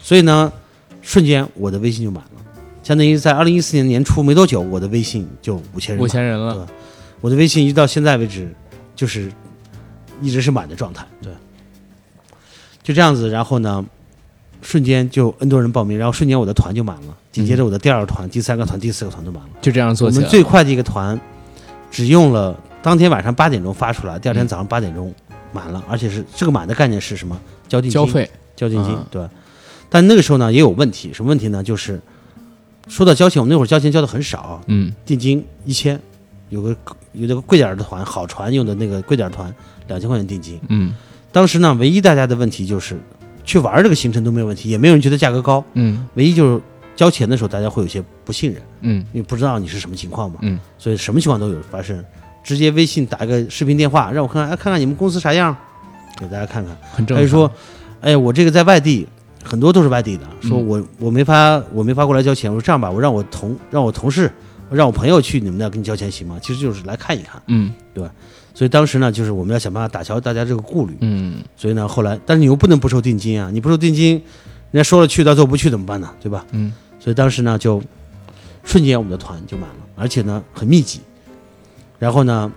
[0.00, 0.50] 所以呢，
[1.02, 2.42] 瞬间我的微信就满了，
[2.82, 6.02] 相当于在二零一四年年初没多久，我的微信就五千人。
[6.02, 6.74] 五千人了，对
[7.20, 8.50] 我的微信一直到现在为止，
[8.96, 9.30] 就是
[10.22, 11.06] 一直是满的状态。
[11.22, 11.32] 对，
[12.82, 13.84] 就这样子，然后呢，
[14.64, 19.50] 瞬间就 N 多人报名，然后瞬间我的团就满了，紧接着我的第二个团、第三个团、第四个团都满了。
[19.60, 20.22] 就这样做我起来了。
[20.22, 21.20] 们最快的一个团，
[21.90, 25.14] 只用了当天晚上八点钟发出来，第二天早上八点钟
[25.52, 27.38] 满了，而且是这个满的概念是什么？
[27.68, 29.28] 交定金，交费，交定金，啊对。
[29.90, 31.62] 但那个时候呢也有问题，什么问题呢？
[31.62, 32.00] 就是
[32.88, 36.00] 说到交钱，我们那会儿交钱交的很少，嗯定金一千，
[36.48, 36.70] 有个
[37.12, 39.54] 有那个贵点儿的团，好船用的那个贵点儿团，
[39.88, 40.58] 两千块钱定金。
[40.68, 40.94] 嗯
[41.30, 42.96] 当时呢，唯一大家的问题就是
[43.44, 46.62] 去玩这个行程都没有问题，也没有人觉得价格高，嗯唯一就是
[46.96, 52.02] 交钱的时候大家会有些不信任，嗯因为不知道你是什么情况嘛，嗯，所以什么情况都有发生。
[52.42, 55.56] 直接微信打一个视频电话，让我看看，哎，看看你们公司啥样，
[56.18, 56.76] 给大家看看。
[56.92, 57.16] 很正常。
[57.16, 57.50] 还是说，
[58.02, 59.08] 哎，我这个在外地，
[59.42, 62.52] 很多都是外地的，说嗯我我没法我没法过来交钱。
[62.52, 64.30] 我说这样吧，我让我同让我同事
[64.70, 66.38] 让我朋友去你们那儿给你交钱行吗？
[66.42, 67.40] 其实就是来看一看。
[67.46, 67.72] 嗯
[68.54, 70.96] 所以当时呢，就是我们要想办法打消大家这个顾虑。
[71.00, 74.12] 嗯所以呢，后来但是你又不能不收定金啊，你不收定金，
[74.70, 76.08] 人家说了去，到最后不去怎么办呢？
[76.20, 76.46] 对吧？
[76.52, 77.82] 嗯所以当时呢，就
[78.62, 81.00] 瞬间我们的团就满了，而且呢很密集。
[81.98, 82.50] 然后呢，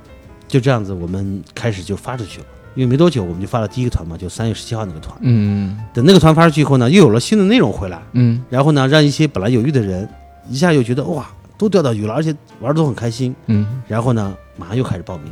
[0.48, 2.46] 就这样子我们开始就发出去了。
[2.76, 5.18] 因为没多久我们就发了第一个团嘛，就三月十七号那个团。
[5.22, 10.08] 嗯等那个团发出去以后呢，又有了新的内容回来，嗯然后呢，让一些本来有鱼的人
[10.48, 13.36] 一下又觉得哇，都钓到鱼了，而且玩的都很开心。
[13.48, 15.32] 嗯然后呢，马上又开始报名。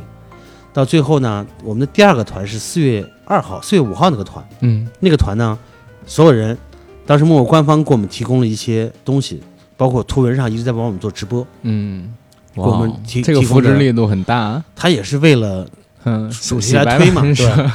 [0.76, 5.58] 到最后呢，我们的第二个团是四月二号、四月五号那个团，嗯那个团呢，
[6.04, 6.54] 所有人，
[7.06, 9.42] 当时陌陌官方给我们提供了一些东西，
[9.74, 12.12] 包括图文上一直在帮我们做直播，嗯，
[12.54, 14.62] 给我们提这个提扶持力度很大。
[14.74, 15.66] 他也是为了
[16.04, 17.70] 嗯，主题洗白来推嘛，了对。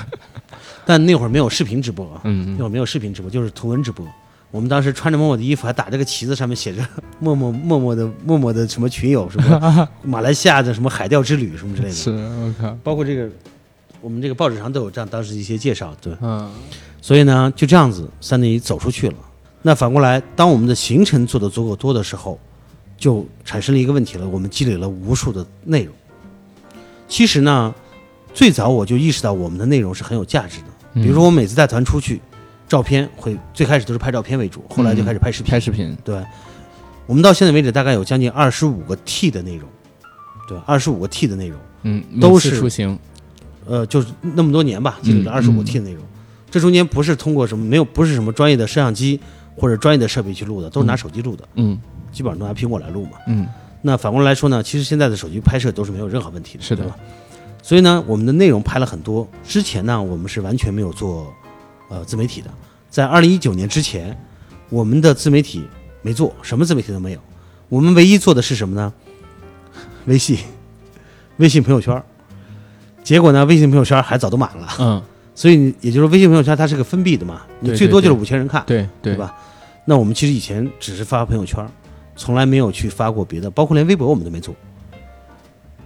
[0.86, 4.06] 但那会儿没有视频直播啊，嗯那会儿没有视频直播，就是图文直播。
[4.52, 6.86] 我们当时穿着默默的衣服，还打这个旗子，上面写着
[7.19, 13.30] “默默默默的默默的什么群友，什么 马来西亚的什么海钓之旅什么之类的，是我靠，包括这个
[14.02, 16.14] 我们这个报纸上都有这样当时一些介绍，对。
[16.22, 16.52] 嗯
[17.03, 19.15] 所以呢，就这样子，三等一走出去了。
[19.64, 22.40] 那反过来，当我们的行程做的足够多的时候，
[22.95, 24.28] 就产生了一个问题了。
[24.28, 25.91] 我们积累了无数的内容。
[27.07, 27.73] 其实呢，
[28.36, 30.65] 最早我就意识到我们的内容是很有价值的。
[30.94, 32.22] 嗯比如说，我每次带团出去，
[32.72, 35.52] 照片会最开始都是拍照片为主，后来就开始拍视频。
[35.52, 36.23] 拍视频，对，
[37.06, 39.68] 我们到现在为止大概有将近二十五个 T 的内容，
[40.48, 41.60] 对，二十五个 T 的内容。
[41.81, 42.98] 嗯，都是出行，
[43.65, 46.02] 呃，就是那么多年吧，积累了二十五嗯 T 的内容。
[46.49, 49.19] 这中间不是通过什么没有不是什么专业的摄像机
[49.57, 51.77] 或者专业的设备去录的，都是拿手机录的，嗯
[52.10, 53.18] 基本上都拿苹果来录嘛。
[53.27, 53.45] 嗯
[53.81, 56.85] 那反过来说呢，其实现在的手机拍摄都是没有任何问题的，是的？
[57.61, 59.27] 所以呢，我们的内容拍了很多。
[59.43, 61.34] 之前呢，我们是完全没有做
[61.92, 62.50] 呃自媒体的。
[62.90, 64.18] 在二零一九年之前，
[64.70, 65.64] 我们的自媒体
[66.02, 67.20] 没做，什么自媒体都没有。
[67.70, 68.92] 我们唯一做的是什么呢？
[70.08, 70.40] 微信，
[71.38, 72.04] 微信朋友圈儿。
[73.04, 74.68] 结果呢，微信朋友圈儿还早都满了。
[74.80, 75.04] 嗯，
[75.36, 79.16] 所以你也就是说，微信朋友圈它是个封闭的嘛，你最多就是对五千人看，对对对？
[79.18, 79.36] 吧？
[79.86, 81.68] 那我们其实以前只是发朋友圈，
[82.16, 84.54] 从来没有去发过别的，包括连微博我们都没做。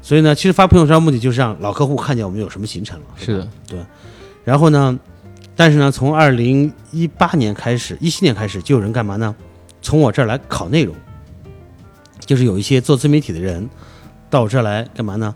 [0.02, 3.06] 所以呢，其实发朋友圈目的就是让老客户看见我们有什么行程了。
[3.16, 3.80] 是的，对
[4.44, 5.00] 然后呢，
[5.56, 9.34] 但是呢，从二零一八年开始，一七年开始，就有人干嘛呢？
[9.82, 10.96] 从我这儿来考内容，
[12.20, 13.70] 就是有一些做自媒体的人
[14.30, 15.34] 到我这儿来干嘛呢？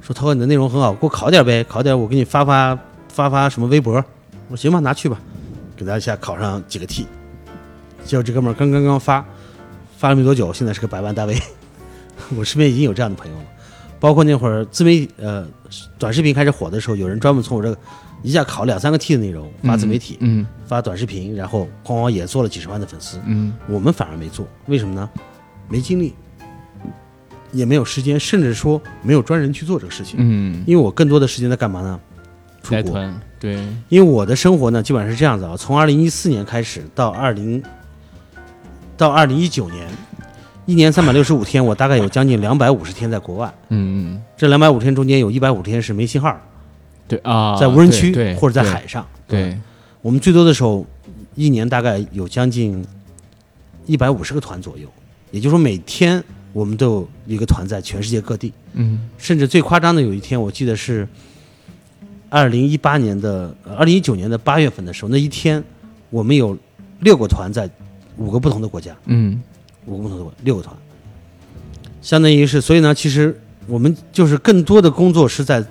[0.00, 2.78] 说涛哥你的内容很好，给我考点呗，考点我给你发发
[3.08, 3.94] 发发什么微博。
[4.48, 5.18] 我说行吧，拿去吧，
[5.76, 7.06] 给大家一下考上几个 T。
[8.04, 9.24] 结果这哥们儿刚刚刚发，
[9.96, 11.40] 发了没多久，现在是个百万大 V。
[12.36, 13.44] 我身边已经有这样的朋友了，
[14.00, 15.46] 包括那会儿自媒体呃
[15.98, 17.78] 短视频开始火的时候，有人专门从我这个
[18.22, 23.20] 一下考两三个 T 的内容发自媒体，嗯发短视频，然后哐哐也做了几十万的粉丝。
[23.26, 25.10] 嗯我们反而没做，为什么呢？
[25.68, 26.14] 没精力，
[27.52, 30.16] 也没有时间，甚至说没有专人去做这个事情。
[30.18, 32.00] 嗯，因为我更多的时间在干嘛呢？
[32.62, 32.96] 出国，
[33.40, 33.56] 对，
[33.88, 37.60] 因为我的生活呢，基本上是这样子啊，从二零一四年开始到二零
[38.96, 39.88] 到二零一九年，
[40.64, 43.52] 一年三百六十五天，我大概有将近两百五十天在国外。
[43.70, 46.40] 嗯嗯，这两百五十天中间有一百五十天是没信号，
[47.12, 49.06] 对啊，在无人区或者在海上。
[49.28, 49.54] 对，
[50.00, 50.86] 我们最多的时候，
[51.34, 52.82] 一年大概有将近
[53.84, 54.88] 一百五十个团左右，
[55.30, 56.24] 也就是说每天
[56.54, 59.10] 我们都有一个团在全世界各地，嗯。
[59.18, 61.06] 甚至最夸张的有一天，我记得是
[62.30, 65.62] 二零一八年的二零一九年的八月份的时候，那一天
[66.08, 66.56] 我们有
[67.00, 67.68] 六个团在
[68.16, 69.38] 五个不同的国家，嗯。
[69.84, 70.74] 五个不同的国六个团，
[72.00, 75.62] 相当于是，所以呢，其实我们就是更多的工作是在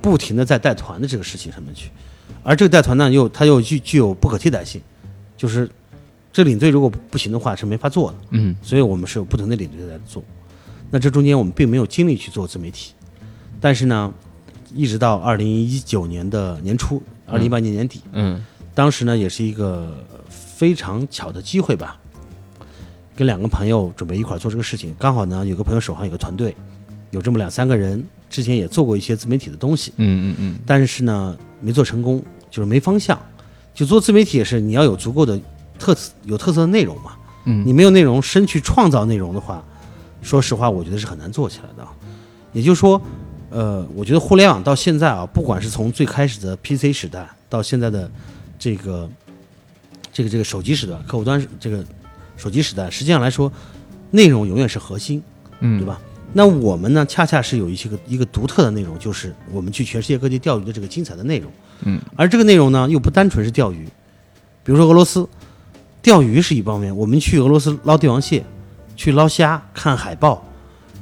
[0.00, 1.90] 不停的在带团的这个事情上面去，
[2.42, 4.80] 而这个带团呢，又它又具具有不可替代性，
[5.36, 5.68] 就是
[6.32, 8.56] 这领队如果不行的话是没法做的，嗯。
[8.62, 10.22] 所以我们是有不同的领队在做。
[10.90, 12.92] 那这中间我们并没有精力去做自媒体，
[13.60, 14.12] 但是呢，
[14.74, 18.44] 一直到二零一九年的年初，二零一八年年底，嗯。
[18.74, 21.98] 当时呢也是一个非常巧的机会吧，
[23.16, 26.54] 跟两个朋友准备一块儿做这个事情，刚好呢有个朋友手上有个团队，
[27.10, 33.18] 有这么两三个人，之前也做过一些自媒体的东西，嗯嗯嗯，但是呢没做成功，就是没方向。
[33.74, 35.40] 就做自媒体也是你要有足够的
[35.78, 37.12] 特色有特色的内容嘛，
[37.44, 39.64] 嗯你没有内容，深去创造内容的话，
[40.20, 41.90] 说实话，我觉得是很难做起来的啊。
[42.52, 43.00] 也就是说，
[43.50, 48.10] 呃，我觉得互联网到现在啊，不管是从最开始的 PC 时代到现在的
[48.58, 49.08] 这个
[50.12, 51.84] 这个这个手机时代、客户端这个
[52.36, 53.52] 手机时代，实际上来说，
[54.10, 55.22] 内容永远是核心，
[55.60, 56.00] 嗯对吧？
[56.32, 61.50] 那我们呢，恰恰是有一些个一个独特的内容，就是我们去全世界各地钓鱼的这个精彩的内容。
[61.82, 63.86] 嗯，而这个内容呢，又不单纯是钓鱼，
[64.62, 65.26] 比如说俄罗斯，
[66.02, 68.44] 钓鱼是一方面，我们去俄罗斯捞帝王蟹，
[68.94, 70.44] 去捞虾、看海豹，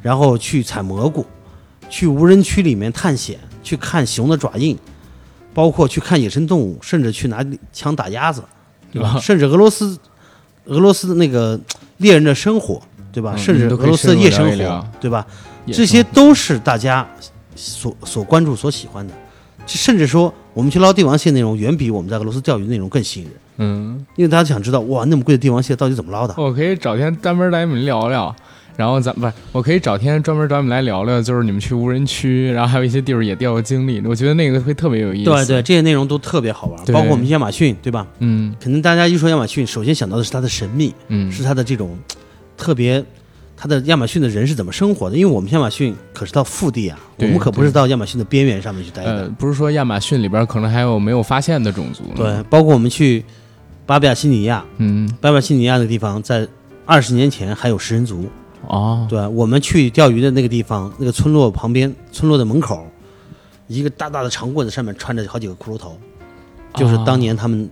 [0.00, 1.26] 然后去采蘑菇，
[1.90, 4.78] 去无人区里面探险，去看熊的爪印，
[5.52, 8.44] 包括去看野生动物，甚至去拿枪打鸭子，
[8.92, 9.08] 对吧？
[9.10, 9.98] 啊 甚至俄罗斯，
[10.66, 11.58] 俄罗斯的那个
[11.96, 12.80] 猎人的生活，
[13.16, 13.32] 对吧？
[13.34, 15.26] 嗯甚至俄罗斯的夜生活，对吧？
[15.72, 17.08] 这些都是大家
[17.54, 19.14] 所所关注、所喜欢的。
[19.66, 26.34] 甚至说，我们去捞帝王蟹内容远比我们在俄罗斯钓鱼内容更吸引人，嗯，因为大家想知道，哇，那么贵的帝王蟹到底怎么捞的？
[26.36, 28.36] 我可以找天专门来你们聊聊。
[28.76, 35.30] 然后咱不是，我可以找天专门找你们来聊聊，就是你们去无人区，然后还有一些地儿野钓的经历，我觉得那个会特别有意思。
[35.30, 38.06] 对对，这些内容都特别好玩，包括我们亚马逊，对吧？
[38.18, 41.96] 嗯可能大家一说亚马逊，首先想到的是它的神秘，嗯，是它的这种
[42.56, 43.04] 特别，
[43.56, 45.16] 他的亚马逊的人是怎么生活的？
[45.16, 52.04] 因为我们亚马逊可是到腹地啊，我们可不是到亚马逊的边缘上面去待呃的。，不是说亚马逊里边可能还有没有发现的种族？
[52.14, 53.24] 对，包括我们去
[53.84, 56.46] 巴布亚新几内亚，嗯，巴布亚新几内亚那个地方，在
[56.84, 58.26] 二十年前还有食人族。
[58.68, 62.84] 哦，对，我们去钓鱼的那个地方，那个村落旁边，村落的门口，
[63.68, 65.96] 一个大大的长棍子，上面穿着好几个骷髅头，
[66.74, 67.70] 就是当年他们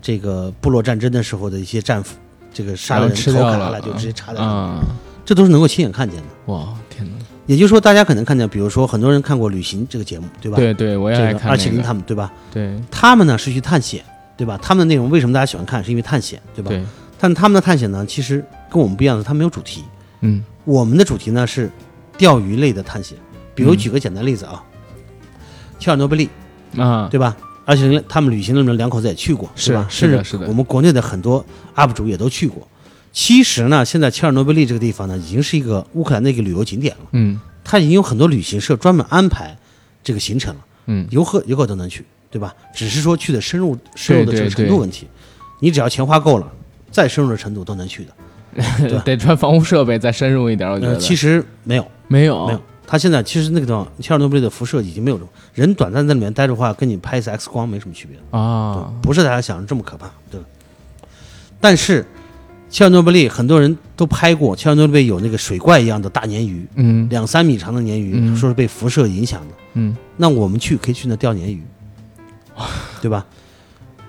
[0.00, 2.16] 这个部落战争的时候的一些战俘，
[2.52, 4.84] 这个杀了人然后吃头砍下掉了来就直接插在上面，啊，
[5.24, 6.26] 这都是能够亲眼看见的。
[6.52, 7.12] 哇，天哪！
[7.46, 10.56] 也就是说，大家可能看见，比如说很多人看过《旅行》这个节目，对吧？
[10.56, 11.68] 对对，我也爱这个二七。
[11.70, 12.32] 零他们，对吧？
[12.52, 14.04] 对他们呢是去探险，
[14.36, 14.58] 对吧？
[14.62, 15.82] 他们的内容为什么大家喜欢看？
[15.82, 16.68] 是因为探险，对吧？
[16.68, 16.84] 对，
[17.18, 19.84] 但他们的探险呢，其实跟我们不一样的，他们没有主题。
[20.20, 21.70] 嗯我们的主题呢是
[22.18, 23.16] 钓鱼类的探险，
[23.54, 24.62] 比如嗯举个简单例子啊，
[25.78, 26.28] 切尔诺贝利，
[26.76, 27.36] 啊，对吧？
[27.70, 29.86] 而且他们旅行的那两口子也去过，是吧？
[29.88, 31.44] 是的是的我们国内的很多
[31.76, 32.66] UP 主也都去过。
[33.12, 39.56] 其实呢，现在切尔诺贝利这个地方呢，已经是一个乌克兰的一个旅游景点了，嗯它已经有很多旅行社专门安排
[40.02, 42.52] 这个行程了，嗯，游客游客都能去，对吧？
[42.74, 45.06] 只是说去的深入深入的这个程度问题，
[45.60, 46.50] 你只要钱花够了，
[46.90, 48.12] 再深入的程度都能去的。
[48.88, 50.98] 对得穿防护设备再深入一点，我觉呃，得。
[50.98, 60.46] 其实没有，没有没有，它现在其实那个地方切尔诺贝利的辐射已经没有了人短暂在里面待着的话，跟你拍一次 X 光没什么区别，啊，不是大家想的这么可怕，对吧？
[61.60, 62.04] 但是
[62.68, 69.54] 切尔诺贝利很多人都拍过，切尔诺贝利有那个水怪一样的大鲶鱼，嗯两三米长的鲶鱼，嗯说是被辐射影响的。
[69.74, 71.62] 嗯那我们去可以去那钓鲶鱼，
[73.00, 73.24] 对吧？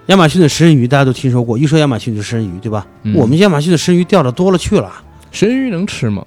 [0.07, 2.87] 亚马逊的食人鱼大家都听说过，一说亚马逊就食人鱼，对吧？
[3.03, 4.91] 嗯我们亚马逊的食人鱼钓的多了去了，
[5.31, 6.25] 食人鱼能吃吗？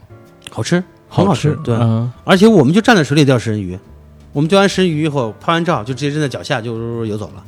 [0.51, 1.75] 好吃，很好吃，对。
[1.77, 3.79] 嗯而且我们就站在水里钓食人鱼，
[4.33, 7.43] 我们钓完食人鱼以后拍完照就直接扔在脚下就游走了。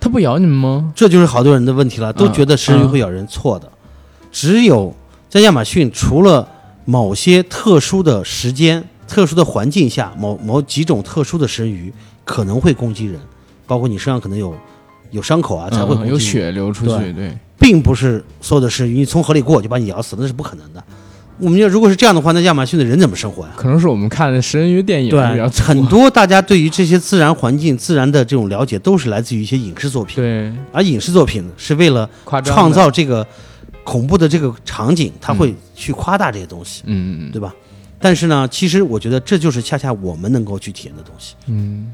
[0.00, 0.92] 它不咬你们吗？
[0.94, 3.70] 这就是好多人的问题了，都嗯觉得食人鱼会咬人，错的。
[4.32, 4.94] 只有
[5.28, 6.48] 在亚马逊，除了
[6.84, 11.92] 某些特殊的时间、特殊的环境下，某某几种特殊的食人鱼
[12.24, 13.20] 可能会攻击人，
[13.66, 14.52] 包括你身上可能有
[15.12, 20.82] 有伤口啊，才会有血流出去，对对，并不是所有的食人鱼你从河里过就把你咬死，那是不可能的。
[21.42, 23.50] 我们要如果是这样的话，那亚马逊的人怎么生活呀？
[23.56, 30.22] 可能是我们看的食人鱼电影比较多很多大家对于这些自然环境、自然的这种了解，都是来自于一些影视作品。
[30.22, 32.08] 对而影视作品是为了
[32.44, 33.26] 创造这个
[33.82, 37.52] 恐怖的这个场景，他会去夸大这些东西，嗯嗯嗯对吧？
[37.98, 41.34] 但是呢，其实我觉得这就是恰恰我们能够去体验的东西。
[41.46, 41.90] 嗯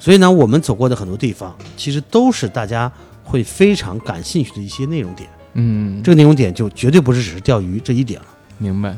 [0.00, 2.90] 所以呢，我们走过的很多地方，其实都是大家
[3.22, 5.28] 会非常感兴趣的一些内容点。
[5.54, 8.26] 嗯，这个内容点就绝对不是只是钓鱼这一点了。
[8.58, 8.96] 明白。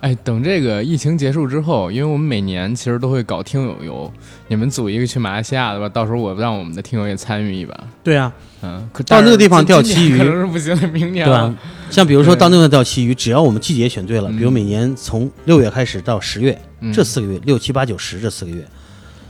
[0.00, 4.12] 哎，等这个疫情结束之后，因为我们每年其实都会搞听友游，
[4.46, 7.74] 你们组一个去马来西亚的吧，到时候我让我们的听友也参与一把。
[8.04, 8.30] 对啊，
[8.62, 11.58] 嗯，可到那个地方钓旗鱼年可能是不行的，明年对吧了。？
[11.90, 18.64] 像比如说到那个钓旗鱼，只要我们季节选对了，嗯比如每年从六月开始到十月，嗯这四个月，六七八九十这四个月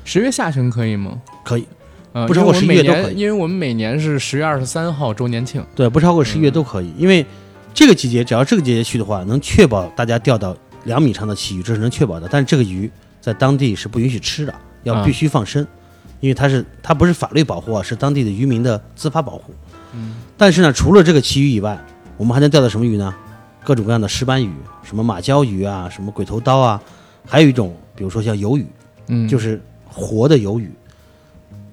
[0.05, 1.23] 十月下旬可以吗？
[1.45, 1.65] 可以，
[2.13, 5.65] 呃，不超过11因为我们每月都可以因为我们每年是十月二十三号周年庆。
[5.75, 7.25] 对，不超过十一月都可以，因为
[7.77, 12.27] 这个季节只要这个季节去的话，能确保大家钓到两米长的旗鱼，这是能确保的。
[12.27, 12.91] 但是这个鱼
[13.21, 15.61] 在当地是不允许吃的，要啊必须放生，
[16.21, 19.53] 因为它是它不是法律保护啊，是当地的渔民的自发保护。
[19.93, 21.79] 嗯，但是呢，除了这个旗鱼以外，
[22.17, 23.15] 我们还能钓到什么鱼呢？
[23.63, 24.51] 各种各样的石斑鱼，
[24.83, 26.81] 什么马鲛鱼啊，什么鬼头刀啊，
[27.27, 28.67] 还有一种，比如说像鱿鱼，
[29.09, 30.73] 嗯，就是活的鱿鱼，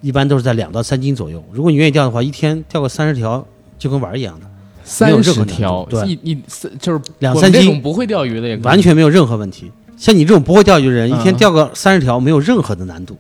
[0.02, 1.42] 一般都是在两到三斤左右。
[1.54, 3.48] 如果你愿意钓的话，一天钓个三十条
[3.80, 4.46] 就跟玩儿一样的，
[4.84, 9.72] 三十条，对一一三就是两三斤不会钓鱼的也完全没有任何问题。
[9.98, 13.18] 像你这种不会钓鱼的人，嗯一天钓个三十条没有任何的难度。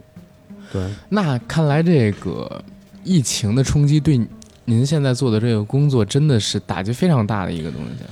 [0.71, 2.61] 对，那看来这个
[3.03, 4.19] 疫情的冲击对
[4.65, 8.03] 您现在做的这个工作真的是打击非常大的一个东西。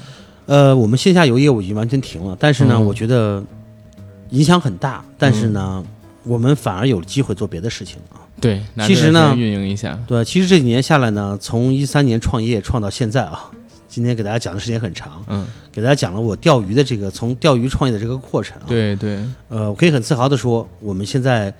[0.45, 3.43] 呃，我们线下游业务已经完全停了，但是呢，嗯我觉得
[4.29, 5.03] 影响很大。
[5.17, 5.83] 但是呢，
[6.23, 8.20] 我们反而有机会做别的事情了啊。
[8.41, 13.51] 对，其实呢运营一下，对，其实这几年下来呢，从一三年创业创到现在啊，
[13.87, 18.65] 今天给大家讲的时间很长，嗯，给大家讲了我钓鱼的这个从钓鱼创业的这个过程啊。
[18.67, 21.53] 对对，呃，我可以很自豪的说，我们现在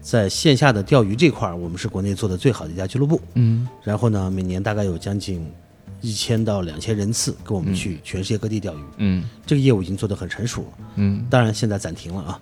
[0.00, 3.20] 在线下的钓鱼这块儿，我们是国内做的最好的一家俱乐部。
[3.34, 5.44] 嗯然后呢，每年大概有将近
[6.00, 10.68] 一千到两千人次跟我们去全世界各地钓鱼，嗯这个业务已经做得很成熟了。
[10.94, 12.40] 嗯当然现在暂停了啊。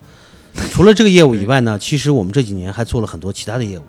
[0.72, 3.82] 除了这个业务以外呢，其实我们这几年还做了很多其他的业务，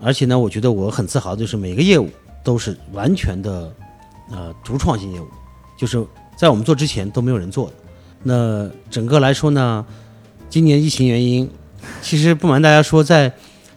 [0.00, 2.10] 而且呢，我觉得我很自豪的就是每个业务
[2.44, 3.72] 都是完全的
[4.30, 5.26] 呃独创性业务，
[5.78, 6.04] 就是
[6.36, 7.72] 在我们做之前都没有人做的。
[8.22, 9.84] 那整个来说呢，
[10.50, 11.48] 今年疫情原因，
[12.02, 13.32] 其实不瞒大家说，在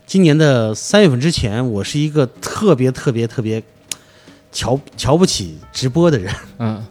[0.06, 3.64] 今年的三月份之前，我是一个特别特别特别
[4.52, 6.84] 瞧瞧不起直播的人，嗯，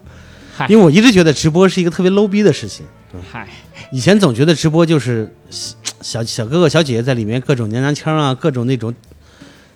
[0.68, 2.86] 因为我一直觉得直播是一个特别 low 逼的事情。
[3.32, 3.48] 嗨，
[3.90, 5.32] 以前总觉得直播就是
[6.01, 8.94] 小小哥哥小姐姐在里面各种娘娘腔啊，各种那种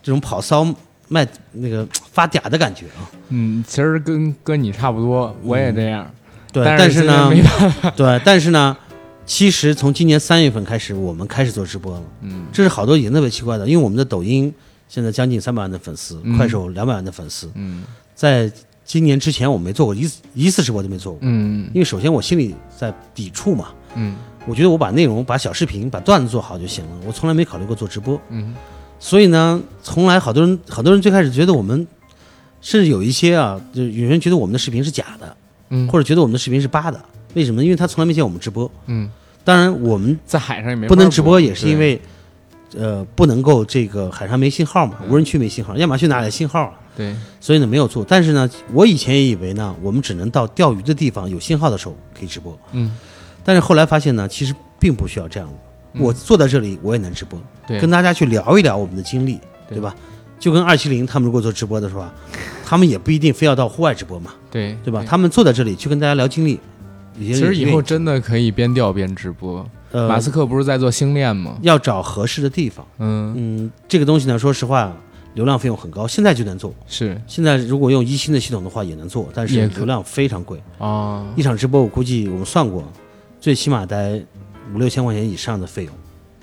[0.03, 0.67] 这种跑骚
[1.09, 3.09] 卖那个发嗲的感觉啊。
[3.31, 6.11] 嗯，其实跟跟你差不多，我也这样，
[6.53, 8.77] 对，但但是呢，没办法，对，但是呢，
[9.25, 12.03] 其实从今年三月份开始，我们开始做直播了。
[12.21, 12.45] 嗯。
[12.53, 14.53] 这是好多已经特别奇怪的，因为我们的抖音
[14.89, 16.37] 现在将近三百万的粉丝，嗯。
[16.37, 17.83] 快手两百万的粉丝，嗯。
[18.15, 18.51] 在
[18.85, 21.71] 今年之前我没做过一次一次直播都没做过，嗯。
[21.73, 24.17] 因为首先我心里在抵触嘛，嗯
[24.47, 28.21] 我觉得我把内容、把小视频、把段子做好就行了，我从来没考虑过做直播。
[28.29, 28.55] 嗯
[28.99, 31.87] 所以呢，从来好多人，好多人最开始觉得我们，
[32.61, 35.37] 甚至有一些啊，就有人觉得我们的视频是假的，
[35.71, 37.01] 嗯，或者觉得我们的视频是扒的。
[37.35, 37.65] 为什么？
[37.65, 38.71] 因为他从来没见我们直播。
[38.87, 39.11] 嗯，
[39.43, 42.01] 当然，我们在海上也没不能直播，也是因为，
[42.77, 46.75] 呃，不能够这个海上没信号嘛，无人区没信号，亚马逊哪来信号啊？
[46.97, 48.05] 对，所以呢，没有做。
[48.07, 52.57] 但是呢，我以前也以为呢，我们只能到钓鱼的地方有信号的时候可以直播。
[52.73, 52.97] 嗯
[53.45, 55.49] 但是后来发现呢，其实并不需要这样
[55.95, 59.35] 我坐在这里，我也能直播，对，跟大家去聊一聊我们的经历，
[59.69, 59.95] 对对吧？
[60.39, 62.13] 就跟二七零他们如果做直播的时候啊，
[62.65, 65.05] 他们也不一定非要到户外直播嘛，对对吧？
[65.07, 66.59] 他们坐在这里去跟大家聊经历，
[67.19, 69.65] 其实以后真的可以边钓边直播。
[69.93, 71.59] 呃马斯克不是在做星链吗？
[71.61, 72.87] 要找合适的地方。
[72.99, 74.91] 嗯，嗯，这个东西呢，说实话，
[75.35, 76.75] 流量费用很高，现在就能做。
[76.87, 80.59] 是现在如果用一星的系统的话也能做，但是流量非常贵。
[80.79, 82.83] 啊，一场直播我估计我们算过，
[83.43, 84.25] 最起码得
[84.73, 85.93] 五六千块钱以上的费用。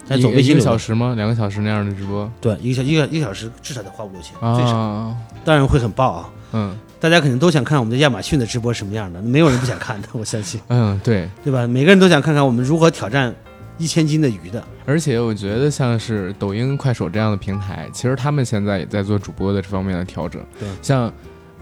[0.06, 1.14] 再一个一个小时吗？
[1.16, 4.76] 两个小时那样的直播对，一个小一个一个小时至少得花五六千，最少。
[4.76, 5.16] 啊？
[5.46, 6.30] 当然会很爆啊！
[6.52, 11.30] 嗯大家肯定都想看我们的亚马逊的直播什么样的，没有人不想看的， 我相信，嗯，对。
[11.42, 11.66] 对吧？
[11.66, 13.34] 每个人都想看看我们如何挑战
[13.78, 14.62] 一千斤的鱼的。
[14.86, 20.44] 而且我觉得像是抖音、快手这样的平台，其实他们现在也在做主播的这方面的调整。
[20.60, 21.10] 对像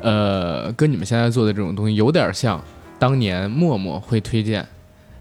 [0.02, 2.64] 呃，跟你们现在做的这种东西有点像
[2.98, 4.66] 当年陌陌会推荐，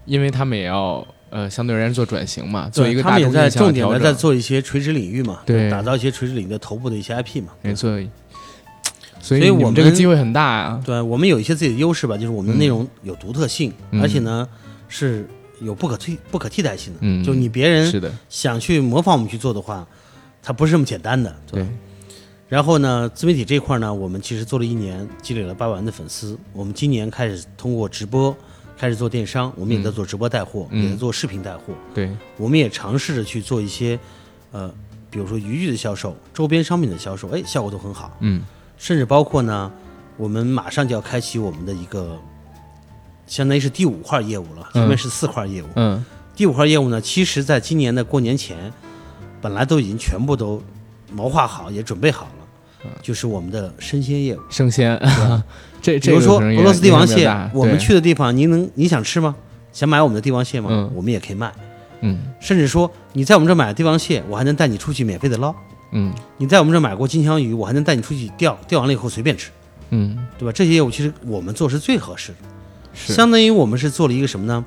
[0.07, 3.99] 因为他们也要呃相对而言做转型嘛，做一个他们也在重点的。
[3.99, 7.49] 在做一些垂直领域嘛，对打造一些垂直领域的头部的一些 IP 嘛。
[7.61, 7.89] 没错，
[9.19, 10.81] 所以我们这个机会很大啊。
[10.85, 14.47] 对我们有一些自己的优势吧，就是我们的嗯内容有独特性，嗯而且呢
[14.87, 15.27] 是
[15.59, 16.99] 有不可替不可替代性的。
[17.01, 19.85] 嗯就你别人是的，想去模仿我们去做的话，
[20.41, 21.35] 它不是这么简单的。
[21.51, 21.69] 对吧，
[22.47, 26.37] 然后呢，自媒体这块呢，我们其实做了一年，积累了八百万的粉丝。
[26.53, 28.33] 我们今年开始通过直播
[28.77, 31.73] 开始做电商，我们也在做直播带货，嗯也在做视频带货。
[31.93, 33.99] 对，我们也尝试着去做一些，
[34.51, 34.71] 呃，
[35.09, 38.15] 比如说渔具的销售、周边商品的销售，哎，效果都很好。
[38.19, 38.43] 嗯
[38.77, 39.71] 甚至包括呢，
[40.17, 42.15] 我们马上就要开启我们的一个，
[43.25, 45.67] 相当于是第五块业务了，前面是四块业务。
[45.75, 46.05] 嗯
[46.35, 48.71] 第五块业务呢，其实在今年的过年前，
[49.41, 50.61] 本来都已经全部都
[51.11, 52.36] 谋划好，也准备好了，
[53.01, 54.39] 就是我们的生鲜业务。
[54.49, 54.99] 生鲜，
[55.81, 59.35] 这比这比如说俄罗斯帝王蟹我们去的地方，您能你想吃吗？
[59.73, 60.69] 想买我们的帝王蟹吗？
[60.71, 61.51] 嗯我们也可以卖。
[62.01, 65.53] 嗯甚至说你在我们这儿买帝王蟹，我还能带你出去免费的捞。
[65.91, 69.49] 嗯你在我们这儿买过金枪鱼，我还能带你出去钓，钓完了以后随便吃，
[69.89, 70.51] 嗯对吧？
[70.51, 72.37] 这些业务其实我们做是最合适的，
[72.93, 74.65] 是相当于我们是做了一个什么呢？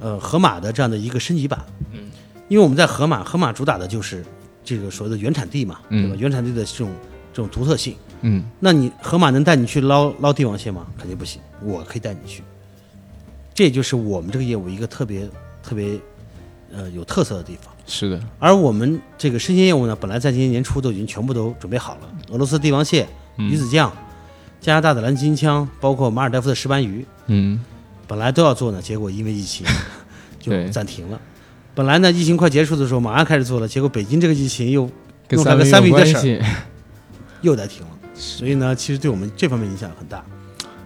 [0.00, 1.58] 呃，盒马的这样的一个升级版。
[1.92, 2.00] 嗯，
[2.48, 4.24] 因为我们在盒马，盒马主打的就是
[4.64, 6.14] 这个所谓的原产地嘛，对吧？
[6.14, 6.90] 嗯原产地的这种
[7.34, 7.94] 这种独特性。
[8.22, 10.86] 嗯那你河马能带你去捞捞帝王蟹吗？
[10.96, 12.42] 肯定不行，我可以带你去。
[13.52, 15.28] 这就是我们这个业务一个特别
[15.62, 15.98] 特别
[16.72, 17.70] 呃有特色的地方。
[17.86, 23.06] 是的，而我们这个生鲜业务呢，本来在今年年初都已经全部都准备好了，俄罗斯帝王蟹、
[23.36, 23.92] 嗯鱼子酱、
[24.58, 27.60] 加拿大的蓝金枪，包括马尔代夫的石斑鱼，嗯
[28.06, 29.66] 本来都要做呢，结果因为疫情
[30.40, 31.20] 就暂停了。
[31.74, 34.88] 本来呢，疫情快结束的时候马上开始做了，结果北京这个疫情又
[35.28, 36.46] 跟弄出来个三维有三维的事儿。
[37.44, 40.24] 又在停了，所以呢，其实对我们这方面影响很大。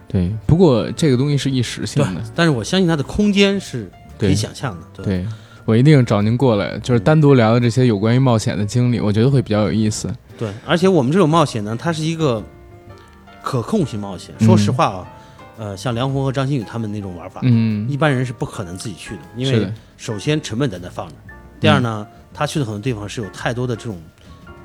[0.07, 4.85] 对，不过这个东西是一时性的，，但是我相信它的空间是可以想象的。
[4.93, 5.25] 对，对。
[5.65, 10.11] 我一定找您过来，就是单独聊聊这些有关于冒险的经历，我觉得会比较有意思。
[10.35, 12.43] 对，而且我们这种冒险呢，它是一个
[13.43, 14.33] 可控性冒险。
[14.39, 15.07] 嗯说实话啊，
[15.59, 21.13] 呃，像梁红和张馨予他们那种玩法，嗯一，般人是不可能自己去的，因为，首先成本在那放着，
[21.59, 23.95] 第二呢，他去的很多地方是有太多的这种，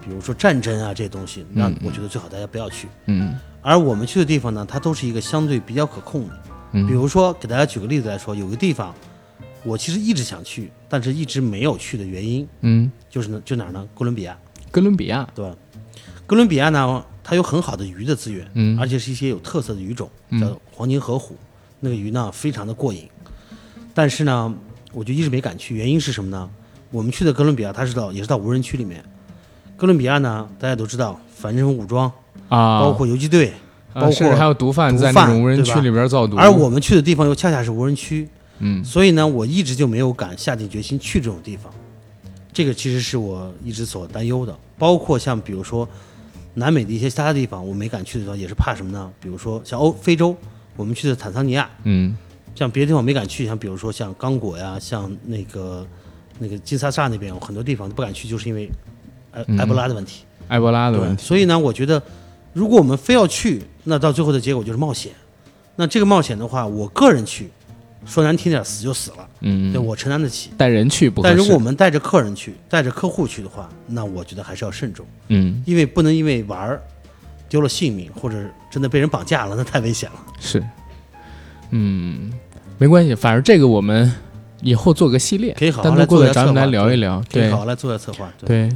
[0.04, 2.88] 比如说战争啊这些东西，那嗯我觉得最好大家不要去。
[3.06, 6.34] 嗯而我们去的地方呢，它都是一个相对比较可控的。
[6.72, 8.94] 嗯，比如说，给大家举个例子来说，有个地方，
[9.64, 13.88] 我其实一直想去，但是一直没有去的原因，嗯，就是呢，就哪儿呢？
[13.94, 14.36] 哥伦比亚，
[14.70, 15.56] 哥伦比亚，对吧？
[16.26, 21.36] 哥伦比亚呢，它有很好的鱼的资源，嗯而且是一些有特色的鱼种，嗯叫黄金河虎，
[21.80, 23.08] 那个鱼呢非常的过瘾。
[23.94, 24.54] 但是呢，
[24.92, 26.50] 我就一直没敢去，原因是什么呢？
[26.90, 29.02] 我们去的哥伦比亚，它是到也是到无人区里面。
[29.76, 32.10] 哥伦比亚呢，大家都知道反政府武装，
[32.48, 33.52] 啊，包括游击队，
[33.92, 38.28] 啊包括还有毒贩在那种无人区里边造毒，而我们去的地方又恰恰是无人区，
[38.60, 38.84] 嗯。
[38.84, 41.72] 所以呢，我一直就没有敢下定决心去这种地方。
[42.52, 45.88] 这个其实是我一直所担忧的，包括像比如说
[46.54, 49.10] 南美的一些其他地方，我没敢去的地方，也是怕什么呢？
[49.20, 50.36] 比如说像欧非洲，
[50.76, 52.16] 我们去的坦桑尼亚，嗯。
[52.54, 55.84] 像别的地方没敢去，像比如说像刚果呀，像那个
[56.38, 58.70] 那个金沙萨那边，很多地方都不敢去，就是因为
[59.34, 60.24] 埃嗯埃博拉的问题。
[60.48, 62.02] 埃博拉的问，题，所以呢，我觉得
[62.52, 65.12] 如果我们非要去，那到最后的结果就是冒险。
[65.76, 67.50] 那这个冒险的话，我个人去，
[68.06, 70.50] 说难听点，死就死了，嗯，对我承担得起。
[70.56, 76.80] 带人去不，但如果我们带着客人去，带着客户去的话，那我觉得还是要慎重，嗯因为不能因为玩儿
[77.48, 78.36] 丢了性命，或者
[78.70, 80.16] 真的被人绑架了，那太危险了。
[80.38, 80.62] 是，
[81.70, 82.32] 嗯，
[82.78, 84.12] 没关系，反正这个我们
[84.64, 88.28] 以后做个系列，可以好好单独过来咱们来聊一聊，对可以好好来做下策划。
[88.44, 88.68] 对，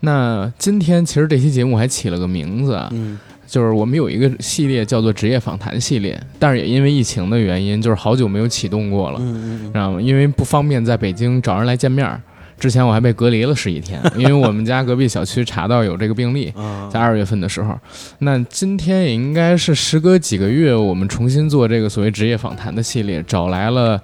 [0.00, 10.00] 那今天其实这期节目还起了个名字啊，嗯就是我们有一个系列叫做职业访谈系列，但是也因为疫情的原因，就是好久没有启动过了，嗯嗯知道吗？
[10.00, 12.20] 因为不方便在北京找人来见面儿。
[12.58, 16.52] 之前我还被隔离了十几天， 因为我们家隔壁小区查到有这个病例，
[16.90, 17.78] 在二月份的时候。
[18.20, 24.00] 那今天也应该是时隔几个月，我们重新做这个所谓职业访谈的系列，找来了。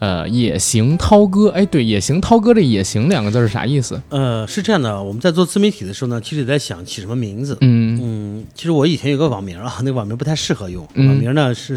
[0.00, 4.00] 呃，野行涛哥，哎，对，野行涛哥这“野行”两个字是啥意思？
[4.08, 7.56] 呃，是这样的，我们在做自媒体的时候呢，其实也在想起什么名字。
[7.60, 11.74] 嗯嗯，其实我以前有个网名啊，那个网名不太适合用，嗯网名呢是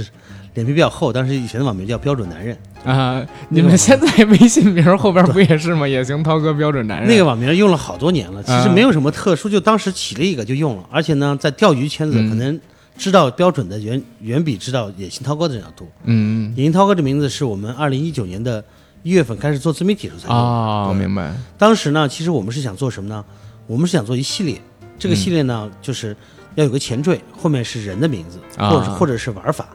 [0.54, 2.58] 脸皮比较厚，当时以前的网名叫标准男人。
[2.86, 5.86] 啊，你们现在微信名后边 不也是吗？
[5.86, 7.10] 野行涛哥标准男人。
[7.10, 12.58] 那个网名用了好多年了，其实啊没有什么特殊，就当时起了一个就用了，而且呢，在钓鱼圈子嗯可能
[12.98, 15.88] 知道标准的远远比知道野心涛哥的人要多。
[16.04, 18.64] 嗯野心涛哥这名字是我们二零一九年的
[19.02, 20.50] 一月份开始做自媒体的时候才用的。
[20.50, 21.34] 啊，对明白。
[21.58, 23.24] 当时呢，其实我们是想做什么呢？
[23.68, 24.62] 我们是想做一系列，
[25.00, 26.16] 这个系列呢，就是
[26.56, 29.68] 要有个前缀，后面是人的名字，啊或者是或者是玩法。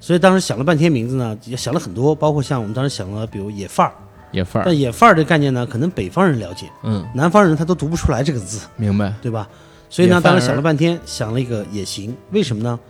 [0.00, 3.92] 所以当时想了半天名字呢，也想了很多，包括像我们当时想了，比如野范儿。
[4.32, 9.12] 野范儿但，野范儿这个概念呢，可能北方人了解，嗯，南方人他都读不出来这个字，明白。
[9.20, 9.46] 对吧？
[9.92, 12.80] 所以呢，当时想了半天，想了一个野行，为什么呢？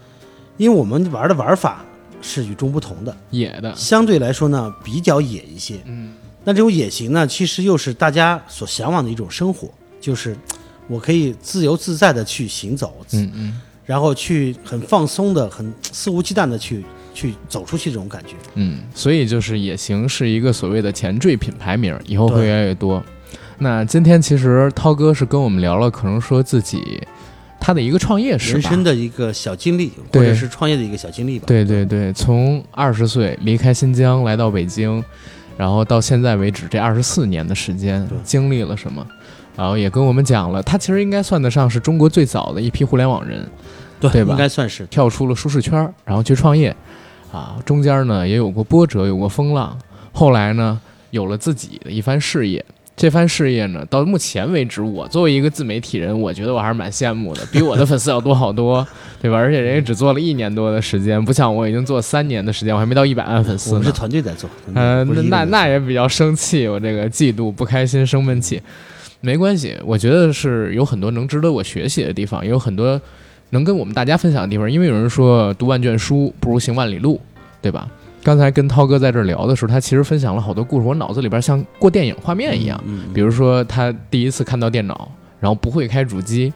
[0.57, 1.85] 因为我们玩的玩法
[2.21, 5.81] 是与众不同的，野的，相对来说呢比较野一些。
[5.87, 6.13] 嗯，
[6.45, 9.69] 那这种野行呢，其实又是大家所向往的一种生活，
[10.01, 10.37] 就是
[10.87, 18.37] 我可以自由自在的去行走，嗯嗯然后去很放松的、很肆无忌惮的去去走出去这种感觉。
[18.55, 23.03] 嗯，所以就是野行是一个所谓的前缀品牌名，以后会越来越多。
[23.63, 27.01] 那今天其实涛哥是跟我们聊了，可能说自己
[27.61, 31.45] 他的一个创业史吧，人生的一个小经历，或对者是创业的一个小经历吧。
[31.47, 35.03] 对对对，从二十岁离开新疆来到北京，
[35.57, 39.07] 然后到现在为止这二十四年的时间，经历了什么？
[39.57, 43.47] 然后也跟我们讲了，他其实应该算得上是中国最早的一批互联网人，
[44.01, 44.85] 对对吧应该算是。
[44.87, 46.75] 跳出了舒适圈儿，然后去创业，
[47.31, 49.79] 啊，中间呢也有过波折，有过风浪，
[50.13, 50.81] 后来呢
[51.11, 52.65] 有了自己的一番事业。
[52.95, 58.87] 这番事业呢，到目前为止，我作为一个自媒体人，我觉得我还是蛮羡慕的，比我的粉丝要多好多，
[59.21, 59.39] 对吧？
[59.39, 63.77] 而且人家只做了一年多的时间，不像我已经做三年的时间，我还没到一百万粉丝呢。
[63.77, 68.61] 我们是团队在做，嗯呃，那那那也比较生气，我这个嫉妒、不开心、生闷气，
[69.21, 73.01] 没关系，我觉得是有很多能值得我学习的地方，也有很多
[73.51, 74.71] 能跟我们大家分享的地方。
[74.71, 77.19] 因为有人说读万卷书不如行万里路，
[77.63, 77.89] 对吧？
[78.23, 82.81] 刚才跟涛哥在这儿聊的时候，他其实分享了好多故事，我脑子里边像过电影画面一样。
[82.87, 86.53] 嗯，嗯比如说他第一次看到电脑，然后不会开主机；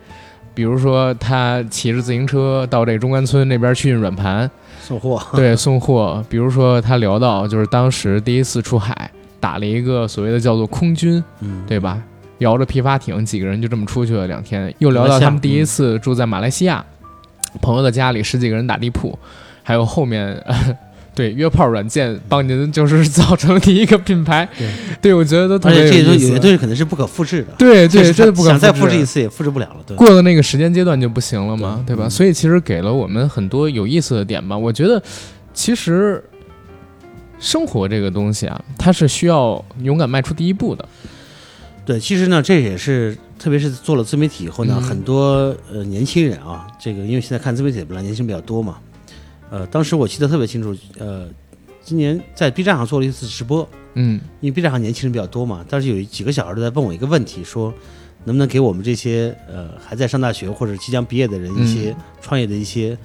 [0.55, 4.49] 比如说他骑着自行车到这中关村那边去运软盘，
[4.81, 6.25] 送货，对，送货。
[6.29, 9.11] 比如说他聊到就是当时第一次出海，
[9.41, 12.01] 打了一个所谓的叫做空军，嗯，对吧？
[12.39, 14.73] 摇着皮划艇，几个人就这么出去了两天。
[14.79, 16.85] 又聊到他们第一次住在马来西亚，
[17.61, 19.19] 朋友的家里十几个人打地铺，
[19.65, 20.41] 还有后面。
[21.17, 24.69] 对约炮软件帮您就是造成第一个品牌，对
[25.01, 29.77] 对我觉得都特而且这些东西有别有些东西可能是不可复制的，对对，真的不敢想再复制一次也复制不了了。
[29.87, 32.07] 对，过了那个时间阶段就不行了嘛，对吧？
[32.07, 34.57] 所以其实给了我们很多有意思的点吧。
[34.57, 35.03] 我觉得，
[35.55, 36.23] 其实
[37.39, 40.87] 生活这个东西啊，它是需要勇敢迈出第一步的。
[41.87, 48.77] 对，其实呢，这也是特别是做了自媒体以后呢，嗯很多呃年轻人啊，这个因为现在看自媒体本来年轻人比较多嘛，
[49.51, 51.29] 呃，当时我记得特别清楚，呃，
[51.83, 57.73] 今年在 B 站上做了一次直播，嗯因为 B 站上年轻人比较多嘛，当时有几个小孩都在问我一个问题，说
[58.25, 62.99] 能不能给我们这些呃还在上大学或者即将毕业的人一些创业的一些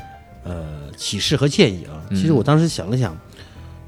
[0.43, 2.01] 呃启示和建议啊。
[2.09, 3.15] 嗯其实我当时想了想，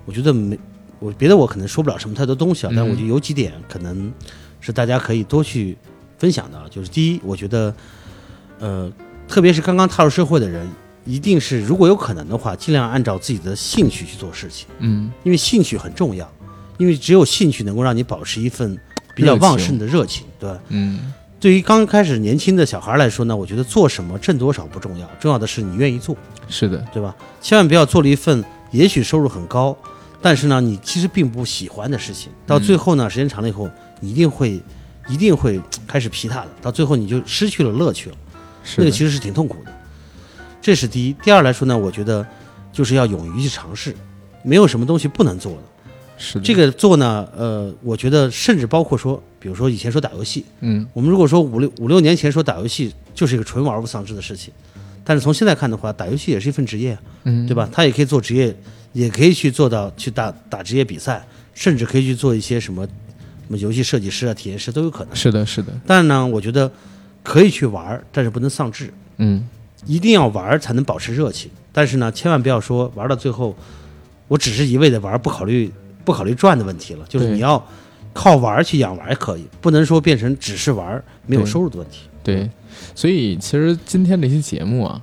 [0.06, 0.58] 我觉得没
[1.00, 4.14] 我别的我可能说不了什么太多东西啊，但嗯我觉得有几点可能
[4.62, 5.76] 是大家可以多去
[6.20, 6.66] 分享的啊。
[6.70, 7.74] 就是第一，我觉得
[8.60, 8.94] 呃
[9.28, 10.68] 特别是刚刚踏入社会的人，
[11.06, 14.68] 一定是如果有可能的话，尽量按照自己的兴趣去做事情。
[14.80, 16.32] 嗯因为兴趣很重要，
[16.78, 18.78] 因为只有兴趣能够让你保持一份
[19.16, 20.60] 比较旺盛的热情，对吧？
[20.70, 26.16] 嗯对于刚开始年轻的小孩来说呢，我觉得做什么挣多少不重要，重要的是你愿意做，
[26.48, 27.14] 是的，对吧？
[27.42, 29.78] 千万不要做了一份也许收入很高，
[30.22, 33.70] 但是呢你其实并不喜欢的事情，到最后呢，时间长了以后，
[34.00, 34.62] 你一定会
[35.10, 38.16] 一定会开始疲沓的，到最后你就失去了乐趣了。
[38.64, 39.72] 是的，那个其实是挺痛苦的。
[40.64, 41.14] 这是第一。
[41.22, 42.26] 第二来说呢，我觉得
[42.72, 43.94] 就是要勇于去尝试，
[44.44, 45.60] 没有什么东西不能做的。
[46.18, 54.54] 是的，这个做呢，呃，我觉得甚至包括说，比如说以前说打游戏，嗯我们如果说五六五六年前说打游戏就是一个纯玩物丧志的事情，
[55.04, 57.68] 但是从现在看的话，打游戏也是一份职业，嗯，对吧？
[57.70, 58.56] 他也可以做职业，
[58.94, 65.14] 也可以去做到去打打职业比赛，甚至可以去做一些什么什么游戏设计师啊、体验师都有可能。
[65.14, 66.72] 是的，是的，但是呢，我觉得
[67.22, 68.94] 可以去玩儿，但是不能丧志。
[69.18, 69.46] 嗯
[69.86, 71.50] 一定要玩儿才能保持热情。
[71.72, 73.56] 但是呢，千万不要说玩到最后，
[74.28, 75.72] 我只是一味的玩儿，不考虑
[76.06, 77.06] 不考虑赚的问题了。
[77.10, 77.64] 就是你要
[78.14, 82.02] 靠玩儿去养玩儿也可以，不能说变成只是玩儿没有收入的问题。
[82.24, 82.50] 对。
[82.96, 85.02] 所以其实今天这期节目啊，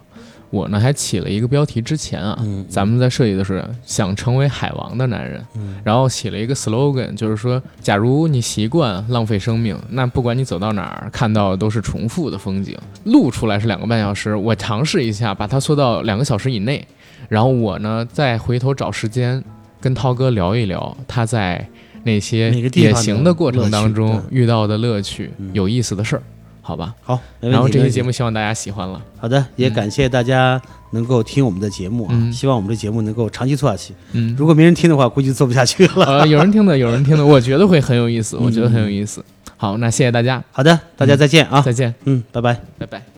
[0.50, 5.76] 我呢还起了一个标题，之前啊，嗯咱们在设计的是想成为海王的男人，嗯。
[5.84, 12.76] 然后起了一个 slogan，就是说，假如你习惯浪费生命，那不管你走到哪儿，看到的都是重复的风景。
[13.04, 16.86] 录出来是两个半小时，我尝试一下把它缩到两个小时以内，
[17.28, 19.42] 然后我呢再回头找时间
[19.80, 21.64] 跟涛哥聊一聊他在
[22.02, 25.50] 那些野行的过程当中遇到的乐趣、嗯。
[25.52, 26.22] 有意思的事儿，
[26.70, 26.94] 好吧？
[27.02, 30.60] 好，然后这期节目希望大家喜欢了，好的，也嗯感谢大家
[30.92, 33.92] 能够听我们的节目啊，嗯希望我们的节目能够长期做下去。
[34.12, 34.36] 嗯。
[34.38, 36.04] 如果没人听的话，估计做不下去了。
[36.04, 39.24] 呃，有人听的，有人听的，我觉得会很有意思，我觉得很有意思。
[39.56, 42.56] 好，那谢谢大家，好的，大家再见啊，再见，嗯，拜拜。
[42.78, 43.02] 拜拜。